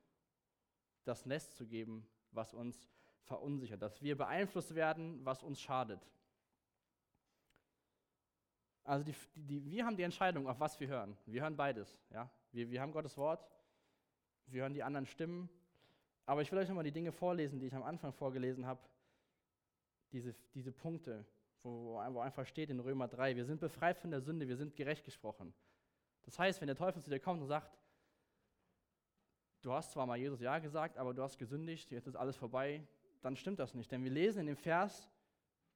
das 1.03 1.25
Nest 1.25 1.55
zu 1.55 1.67
geben, 1.67 2.07
was 2.31 2.53
uns 2.53 2.89
verunsichert, 3.23 3.81
dass 3.81 4.01
wir 4.01 4.17
beeinflusst 4.17 4.75
werden, 4.75 5.23
was 5.25 5.43
uns 5.43 5.61
schadet. 5.61 6.05
Also 8.83 9.05
die, 9.05 9.15
die, 9.35 9.63
wir 9.69 9.85
haben 9.85 9.95
die 9.95 10.03
Entscheidung, 10.03 10.47
auf 10.47 10.59
was 10.59 10.79
wir 10.79 10.87
hören. 10.87 11.15
Wir 11.25 11.41
hören 11.41 11.55
beides. 11.55 11.99
Ja? 12.09 12.29
Wir, 12.51 12.69
wir 12.69 12.81
haben 12.81 12.91
Gottes 12.91 13.17
Wort, 13.17 13.47
wir 14.47 14.63
hören 14.63 14.73
die 14.73 14.83
anderen 14.83 15.05
Stimmen. 15.05 15.49
Aber 16.25 16.41
ich 16.41 16.51
will 16.51 16.59
euch 16.59 16.67
nochmal 16.67 16.83
die 16.83 16.91
Dinge 16.91 17.11
vorlesen, 17.11 17.59
die 17.59 17.67
ich 17.67 17.75
am 17.75 17.83
Anfang 17.83 18.13
vorgelesen 18.13 18.65
habe. 18.65 18.81
Diese, 20.11 20.33
diese 20.53 20.71
Punkte, 20.71 21.25
wo, 21.63 21.95
wo 22.09 22.19
einfach 22.19 22.45
steht 22.45 22.69
in 22.69 22.79
Römer 22.79 23.07
3, 23.07 23.35
wir 23.35 23.45
sind 23.45 23.59
befreit 23.59 23.97
von 23.97 24.11
der 24.11 24.21
Sünde, 24.21 24.47
wir 24.47 24.57
sind 24.57 24.75
gerecht 24.75 25.05
gesprochen. 25.05 25.53
Das 26.23 26.37
heißt, 26.37 26.61
wenn 26.61 26.67
der 26.67 26.75
Teufel 26.75 27.01
zu 27.01 27.09
dir 27.09 27.19
kommt 27.19 27.41
und 27.41 27.47
sagt, 27.47 27.77
du 29.61 29.71
hast 29.71 29.91
zwar 29.91 30.05
mal 30.05 30.17
Jesus 30.17 30.41
Ja 30.41 30.59
gesagt, 30.59 30.97
aber 30.97 31.13
du 31.13 31.23
hast 31.23 31.37
gesündigt, 31.37 31.91
jetzt 31.91 32.07
ist 32.07 32.15
alles 32.15 32.35
vorbei, 32.35 32.85
dann 33.21 33.35
stimmt 33.35 33.59
das 33.59 33.73
nicht. 33.73 33.91
Denn 33.91 34.03
wir 34.03 34.11
lesen 34.11 34.41
in 34.41 34.47
dem 34.47 34.57
Vers, 34.57 35.09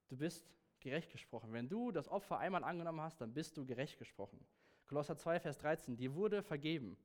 du 0.08 0.18
bist 0.18 0.50
gerecht 0.80 1.12
gesprochen. 1.12 1.54
Wenn 1.54 1.70
du 1.70 1.92
das 1.92 2.08
Opfer 2.08 2.38
einmal 2.40 2.64
angenommen 2.64 3.02
hast, 3.02 3.22
dann 3.22 3.34
bist 3.34 3.58
du 3.58 3.66
gerecht 3.66 3.98
gesprochen. 3.98 4.46
Kolosser 4.88 5.18
2, 5.18 5.40
Vers 5.40 5.58
13, 5.58 5.98
dir 5.98 6.14
wurde 6.14 6.44
vergeben. 6.44 6.98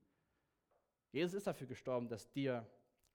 Jesus 1.13 1.35
ist 1.35 1.47
dafür 1.47 1.67
gestorben, 1.67 2.09
dass 2.09 2.31
dir 2.31 2.67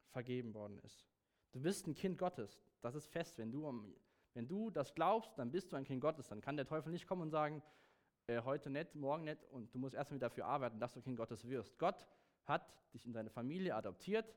vergeben 0.09 0.53
worden 0.53 0.79
ist. 0.79 1.05
Du 1.51 1.61
bist 1.61 1.87
ein 1.87 1.93
Kind 1.93 2.17
Gottes. 2.17 2.63
Das 2.81 2.95
ist 2.95 3.07
fest. 3.07 3.37
Wenn 3.37 3.51
du, 3.51 3.95
wenn 4.33 4.47
du 4.47 4.69
das 4.69 4.93
glaubst, 4.93 5.37
dann 5.37 5.51
bist 5.51 5.71
du 5.71 5.75
ein 5.75 5.85
Kind 5.85 6.01
Gottes. 6.01 6.27
Dann 6.27 6.41
kann 6.41 6.57
der 6.57 6.65
Teufel 6.65 6.91
nicht 6.91 7.07
kommen 7.07 7.21
und 7.21 7.29
sagen, 7.29 7.61
äh, 8.27 8.41
heute 8.41 8.69
nicht, 8.69 8.95
morgen 8.95 9.25
nicht 9.25 9.43
und 9.51 9.73
du 9.73 9.77
musst 9.77 9.93
erstmal 9.93 10.19
dafür 10.19 10.45
arbeiten, 10.45 10.79
dass 10.79 10.93
du 10.93 11.01
Kind 11.01 11.15
Gottes 11.15 11.47
wirst. 11.47 11.77
Gott 11.77 12.07
hat 12.45 12.75
dich 12.93 13.05
in 13.05 13.13
seine 13.13 13.29
Familie 13.29 13.75
adoptiert 13.75 14.33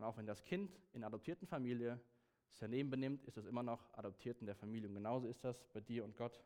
und 0.00 0.06
auch 0.06 0.16
wenn 0.16 0.24
das 0.24 0.42
Kind 0.42 0.80
in 0.94 1.04
adoptierten 1.04 1.46
Familie 1.46 2.00
sich 2.48 2.58
daneben 2.58 2.88
benimmt, 2.88 3.22
ist 3.24 3.36
es 3.36 3.44
immer 3.44 3.62
noch 3.62 3.92
adoptiert 3.92 4.40
in 4.40 4.46
der 4.46 4.54
Familie. 4.54 4.88
Und 4.88 4.94
genauso 4.94 5.28
ist 5.28 5.44
das 5.44 5.62
bei 5.74 5.80
dir 5.82 6.04
und 6.06 6.16
Gott. 6.16 6.42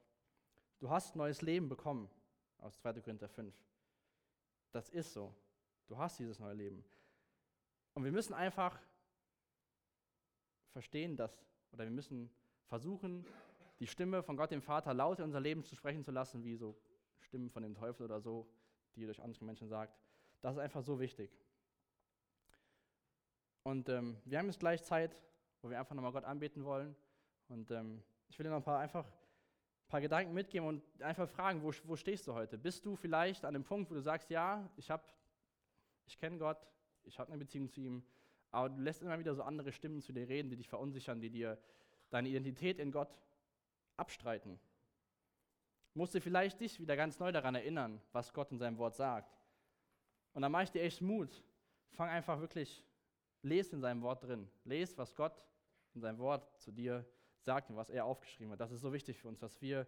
Du 0.80 0.90
hast 0.90 1.14
neues 1.14 1.40
Leben 1.40 1.68
bekommen 1.68 2.10
aus 2.58 2.76
2. 2.80 2.94
Korinther 2.94 3.28
5. 3.28 3.54
Das 4.72 4.88
ist 4.88 5.12
so. 5.12 5.32
Du 5.86 5.96
hast 5.96 6.18
dieses 6.18 6.40
neue 6.40 6.54
Leben. 6.54 6.84
Und 7.92 8.02
wir 8.02 8.10
müssen 8.10 8.34
einfach 8.34 8.76
verstehen, 10.72 11.16
dass, 11.16 11.46
oder 11.70 11.84
wir 11.84 11.92
müssen 11.92 12.30
versuchen, 12.66 13.24
die 13.78 13.86
Stimme 13.86 14.24
von 14.24 14.36
Gott 14.36 14.50
dem 14.50 14.62
Vater 14.62 14.92
laut 14.94 15.20
in 15.20 15.26
unser 15.26 15.38
Leben 15.38 15.62
zu 15.62 15.76
sprechen 15.76 16.02
zu 16.02 16.10
lassen, 16.10 16.42
wie 16.42 16.56
so 16.56 16.76
Stimmen 17.20 17.50
von 17.50 17.62
dem 17.62 17.76
Teufel 17.76 18.02
oder 18.02 18.20
so, 18.20 18.48
die 18.96 19.04
durch 19.06 19.22
andere 19.22 19.44
Menschen 19.44 19.68
sagt. 19.68 19.96
Das 20.40 20.56
ist 20.56 20.60
einfach 20.60 20.82
so 20.82 20.98
wichtig. 20.98 21.30
Und 23.64 23.88
ähm, 23.88 24.18
wir 24.26 24.38
haben 24.38 24.46
jetzt 24.46 24.60
gleich 24.60 24.82
Zeit, 24.82 25.18
wo 25.62 25.70
wir 25.70 25.78
einfach 25.78 25.94
nochmal 25.94 26.12
Gott 26.12 26.24
anbeten 26.24 26.64
wollen. 26.64 26.94
Und 27.48 27.70
ähm, 27.70 28.02
ich 28.28 28.38
will 28.38 28.44
dir 28.44 28.50
noch 28.50 28.58
ein 28.58 28.62
paar 28.62 28.78
einfach 28.78 29.06
ein 29.06 29.88
paar 29.88 30.02
Gedanken 30.02 30.34
mitgeben 30.34 30.68
und 30.68 30.82
einfach 31.00 31.28
fragen, 31.28 31.62
wo, 31.62 31.72
wo 31.84 31.96
stehst 31.96 32.26
du 32.26 32.34
heute? 32.34 32.58
Bist 32.58 32.84
du 32.84 32.94
vielleicht 32.94 33.44
an 33.44 33.54
dem 33.54 33.64
Punkt, 33.64 33.90
wo 33.90 33.94
du 33.94 34.02
sagst, 34.02 34.28
ja, 34.28 34.68
ich 34.76 34.92
ich 36.06 36.18
kenne 36.18 36.36
Gott, 36.36 36.58
ich 37.04 37.18
habe 37.18 37.32
eine 37.32 37.38
Beziehung 37.38 37.70
zu 37.70 37.80
ihm, 37.80 38.04
aber 38.50 38.68
du 38.68 38.82
lässt 38.82 39.00
immer 39.00 39.18
wieder 39.18 39.34
so 39.34 39.42
andere 39.42 39.72
Stimmen 39.72 40.02
zu 40.02 40.12
dir 40.12 40.28
reden, 40.28 40.50
die 40.50 40.56
dich 40.56 40.68
verunsichern, 40.68 41.22
die 41.22 41.30
dir 41.30 41.58
deine 42.10 42.28
Identität 42.28 42.78
in 42.78 42.92
Gott 42.92 43.18
abstreiten. 43.96 44.60
Musst 45.94 46.14
du 46.14 46.20
vielleicht 46.20 46.60
dich 46.60 46.80
wieder 46.80 46.96
ganz 46.96 47.18
neu 47.18 47.32
daran 47.32 47.54
erinnern, 47.54 48.02
was 48.12 48.34
Gott 48.34 48.52
in 48.52 48.58
seinem 48.58 48.76
Wort 48.76 48.94
sagt. 48.94 49.34
Und 50.34 50.42
dann 50.42 50.52
mache 50.52 50.64
ich 50.64 50.70
dir 50.70 50.82
echt 50.82 51.00
Mut. 51.00 51.42
Fang 51.92 52.10
einfach 52.10 52.40
wirklich 52.40 52.84
lest 53.44 53.72
in 53.72 53.80
seinem 53.80 54.02
Wort 54.02 54.24
drin. 54.24 54.48
Lest, 54.64 54.98
was 54.98 55.14
Gott 55.14 55.42
in 55.94 56.00
seinem 56.00 56.18
Wort 56.18 56.60
zu 56.60 56.72
dir 56.72 57.06
sagt 57.40 57.70
und 57.70 57.76
was 57.76 57.90
er 57.90 58.04
aufgeschrieben 58.04 58.52
hat. 58.52 58.60
Das 58.60 58.72
ist 58.72 58.80
so 58.80 58.92
wichtig 58.92 59.18
für 59.18 59.28
uns, 59.28 59.38
dass 59.38 59.60
wir 59.60 59.86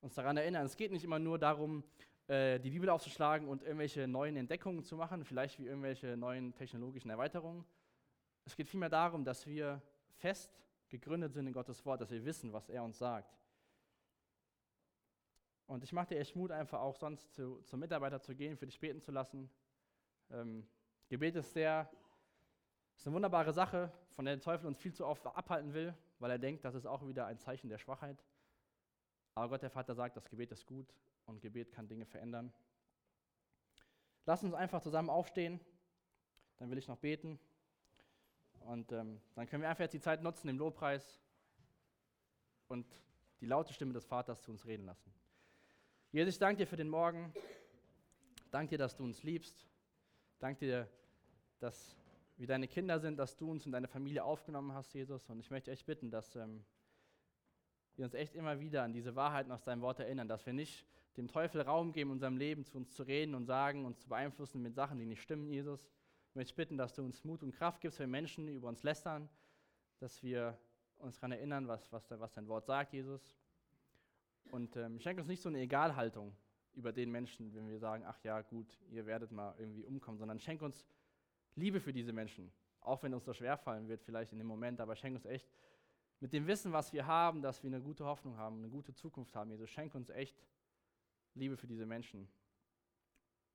uns 0.00 0.14
daran 0.14 0.36
erinnern. 0.36 0.64
Es 0.64 0.76
geht 0.76 0.92
nicht 0.92 1.04
immer 1.04 1.18
nur 1.18 1.38
darum, 1.38 1.84
äh, 2.28 2.58
die 2.60 2.70
Bibel 2.70 2.88
aufzuschlagen 2.88 3.48
und 3.48 3.62
irgendwelche 3.62 4.06
neuen 4.06 4.36
Entdeckungen 4.36 4.82
zu 4.82 4.96
machen, 4.96 5.24
vielleicht 5.24 5.58
wie 5.58 5.66
irgendwelche 5.66 6.16
neuen 6.16 6.54
technologischen 6.54 7.10
Erweiterungen. 7.10 7.64
Es 8.44 8.54
geht 8.54 8.68
vielmehr 8.68 8.88
darum, 8.88 9.24
dass 9.24 9.46
wir 9.46 9.82
fest 10.14 10.62
gegründet 10.88 11.32
sind 11.34 11.46
in 11.46 11.52
Gottes 11.52 11.84
Wort, 11.84 12.00
dass 12.00 12.10
wir 12.10 12.24
wissen, 12.24 12.52
was 12.52 12.68
er 12.68 12.84
uns 12.84 12.98
sagt. 12.98 13.36
Und 15.66 15.82
ich 15.82 15.92
mache 15.92 16.08
dir 16.08 16.20
echt 16.20 16.36
Mut, 16.36 16.52
einfach 16.52 16.80
auch 16.80 16.94
sonst 16.94 17.34
zu, 17.34 17.60
zum 17.62 17.80
Mitarbeiter 17.80 18.20
zu 18.20 18.36
gehen, 18.36 18.56
für 18.56 18.66
dich 18.66 18.78
beten 18.78 19.00
zu 19.00 19.10
lassen. 19.10 19.50
Ähm, 20.30 20.64
Gebet 21.08 21.34
ist 21.36 21.52
sehr 21.52 21.90
das 22.96 23.02
ist 23.02 23.06
eine 23.08 23.16
wunderbare 23.16 23.52
Sache, 23.52 23.92
von 24.14 24.24
der 24.24 24.36
der 24.36 24.42
Teufel 24.42 24.66
uns 24.66 24.78
viel 24.78 24.94
zu 24.94 25.06
oft 25.06 25.24
abhalten 25.26 25.74
will, 25.74 25.94
weil 26.18 26.30
er 26.30 26.38
denkt, 26.38 26.64
das 26.64 26.74
ist 26.74 26.86
auch 26.86 27.06
wieder 27.06 27.26
ein 27.26 27.38
Zeichen 27.38 27.68
der 27.68 27.76
Schwachheit. 27.76 28.24
Aber 29.34 29.50
Gott 29.50 29.62
der 29.62 29.70
Vater 29.70 29.94
sagt, 29.94 30.16
das 30.16 30.30
Gebet 30.30 30.50
ist 30.50 30.66
gut 30.66 30.94
und 31.26 31.42
Gebet 31.42 31.70
kann 31.70 31.86
Dinge 31.86 32.06
verändern. 32.06 32.52
Lass 34.24 34.42
uns 34.42 34.54
einfach 34.54 34.80
zusammen 34.80 35.10
aufstehen, 35.10 35.60
dann 36.56 36.70
will 36.70 36.78
ich 36.78 36.88
noch 36.88 36.96
beten. 36.96 37.38
Und 38.60 38.90
ähm, 38.92 39.20
dann 39.34 39.46
können 39.46 39.62
wir 39.62 39.68
einfach 39.68 39.84
jetzt 39.84 39.92
die 39.92 40.00
Zeit 40.00 40.22
nutzen, 40.22 40.48
im 40.48 40.56
Lobpreis 40.56 41.20
und 42.68 42.86
die 43.40 43.46
laute 43.46 43.74
Stimme 43.74 43.92
des 43.92 44.06
Vaters 44.06 44.40
zu 44.40 44.50
uns 44.50 44.64
reden 44.64 44.86
lassen. 44.86 45.12
Jesus, 46.12 46.34
ich 46.34 46.38
danke 46.38 46.62
dir 46.62 46.66
für 46.66 46.76
den 46.76 46.88
Morgen. 46.88 47.32
Danke 48.50 48.70
dir, 48.70 48.78
dass 48.78 48.96
du 48.96 49.04
uns 49.04 49.22
liebst. 49.22 49.68
Danke 50.38 50.60
dir, 50.60 50.88
dass 51.58 51.94
wie 52.36 52.46
deine 52.46 52.68
Kinder 52.68 53.00
sind, 53.00 53.18
dass 53.18 53.36
du 53.36 53.50
uns 53.50 53.64
in 53.66 53.72
deine 53.72 53.88
Familie 53.88 54.24
aufgenommen 54.24 54.72
hast, 54.72 54.92
Jesus. 54.94 55.28
Und 55.28 55.40
ich 55.40 55.50
möchte 55.50 55.70
echt 55.70 55.86
bitten, 55.86 56.10
dass 56.10 56.36
ähm, 56.36 56.64
wir 57.96 58.04
uns 58.04 58.14
echt 58.14 58.34
immer 58.34 58.60
wieder 58.60 58.82
an 58.82 58.92
diese 58.92 59.16
Wahrheiten 59.16 59.50
aus 59.50 59.64
deinem 59.64 59.80
Wort 59.80 60.00
erinnern, 60.00 60.28
dass 60.28 60.44
wir 60.44 60.52
nicht 60.52 60.86
dem 61.16 61.28
Teufel 61.28 61.62
Raum 61.62 61.92
geben, 61.92 62.10
in 62.10 62.14
unserem 62.14 62.36
Leben 62.36 62.64
zu 62.64 62.76
uns 62.76 62.92
zu 62.92 63.02
reden 63.02 63.34
und 63.34 63.46
sagen, 63.46 63.86
uns 63.86 64.00
zu 64.00 64.08
beeinflussen 64.08 64.60
mit 64.60 64.74
Sachen, 64.74 64.98
die 64.98 65.06
nicht 65.06 65.22
stimmen, 65.22 65.48
Jesus. 65.48 65.90
möchte 66.34 66.50
ich 66.50 66.56
bitten, 66.56 66.76
dass 66.76 66.94
du 66.94 67.02
uns 67.02 67.24
Mut 67.24 67.42
und 67.42 67.52
Kraft 67.52 67.80
gibst, 67.80 67.98
wenn 68.00 68.10
Menschen 68.10 68.48
über 68.48 68.68
uns 68.68 68.82
lästern, 68.82 69.30
dass 69.98 70.22
wir 70.22 70.58
uns 70.98 71.16
daran 71.16 71.32
erinnern, 71.32 71.68
was, 71.68 71.90
was, 71.90 72.10
was 72.10 72.34
dein 72.34 72.48
Wort 72.48 72.66
sagt, 72.66 72.92
Jesus. 72.92 73.34
Und 74.50 74.76
ähm, 74.76 75.00
schenk 75.00 75.18
uns 75.18 75.28
nicht 75.28 75.40
so 75.40 75.48
eine 75.48 75.60
Egalhaltung 75.60 76.36
über 76.74 76.92
den 76.92 77.10
Menschen, 77.10 77.54
wenn 77.54 77.68
wir 77.68 77.78
sagen, 77.78 78.04
ach 78.06 78.22
ja, 78.22 78.42
gut, 78.42 78.78
ihr 78.90 79.06
werdet 79.06 79.32
mal 79.32 79.54
irgendwie 79.58 79.84
umkommen, 79.84 80.18
sondern 80.18 80.38
schenk 80.38 80.60
uns 80.60 80.86
Liebe 81.56 81.80
für 81.80 81.92
diese 81.92 82.12
Menschen. 82.12 82.52
Auch 82.80 83.02
wenn 83.02 83.12
uns 83.12 83.24
das 83.24 83.36
schwerfallen 83.36 83.88
wird, 83.88 84.02
vielleicht 84.02 84.32
in 84.32 84.38
dem 84.38 84.46
Moment, 84.46 84.80
aber 84.80 84.94
schenk 84.94 85.16
uns 85.16 85.24
echt 85.24 85.50
mit 86.20 86.32
dem 86.32 86.46
Wissen, 86.46 86.72
was 86.72 86.92
wir 86.92 87.06
haben, 87.06 87.42
dass 87.42 87.62
wir 87.62 87.68
eine 87.68 87.80
gute 87.80 88.04
Hoffnung 88.04 88.36
haben, 88.36 88.58
eine 88.58 88.68
gute 88.68 88.94
Zukunft 88.94 89.34
haben. 89.34 89.50
Jesus, 89.50 89.68
schenk 89.68 89.94
uns 89.94 90.08
echt 90.10 90.42
Liebe 91.34 91.56
für 91.56 91.66
diese 91.66 91.84
Menschen. 91.84 92.28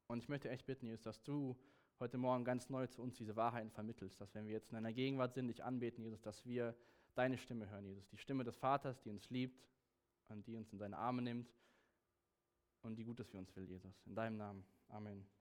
Und 0.08 0.20
ich 0.20 0.30
möchte 0.30 0.50
echt 0.50 0.66
bitten, 0.66 0.86
Jesus, 0.86 1.02
dass 1.02 1.24
du 1.24 1.58
heute 2.00 2.18
Morgen 2.18 2.44
ganz 2.44 2.70
neu 2.70 2.88
zu 2.88 3.02
uns 3.02 3.16
diese 3.16 3.36
Wahrheiten 3.36 3.72
vermittelst, 3.72 4.20
dass 4.20 4.34
wenn 4.36 4.46
wir 4.46 4.54
jetzt 4.54 4.72
in 4.72 4.78
einer 4.78 4.92
Gegenwart 4.92 5.34
sind, 5.34 5.48
dich 5.48 5.64
anbeten, 5.64 6.04
Jesus, 6.04 6.22
dass 6.22 6.46
wir 6.46 6.76
deine 7.16 7.38
Stimme 7.38 7.70
hören, 7.70 7.86
Jesus, 7.86 8.08
die 8.10 8.18
Stimme 8.18 8.44
des 8.44 8.58
Vaters, 8.58 9.00
die 9.02 9.10
uns 9.10 9.30
liebt 9.30 9.66
und 10.28 10.46
die 10.48 10.56
uns 10.56 10.72
in 10.74 10.80
seine 10.80 10.98
Arme 10.98 11.22
nimmt 11.22 11.50
und 12.82 12.96
die 12.96 13.04
Gutes 13.04 13.30
für 13.30 13.38
uns 13.38 13.56
will, 13.56 13.66
Jesus. 13.66 14.02
In 14.06 14.16
deinem 14.16 14.38
Namen. 14.38 14.66
Amen. 14.90 15.41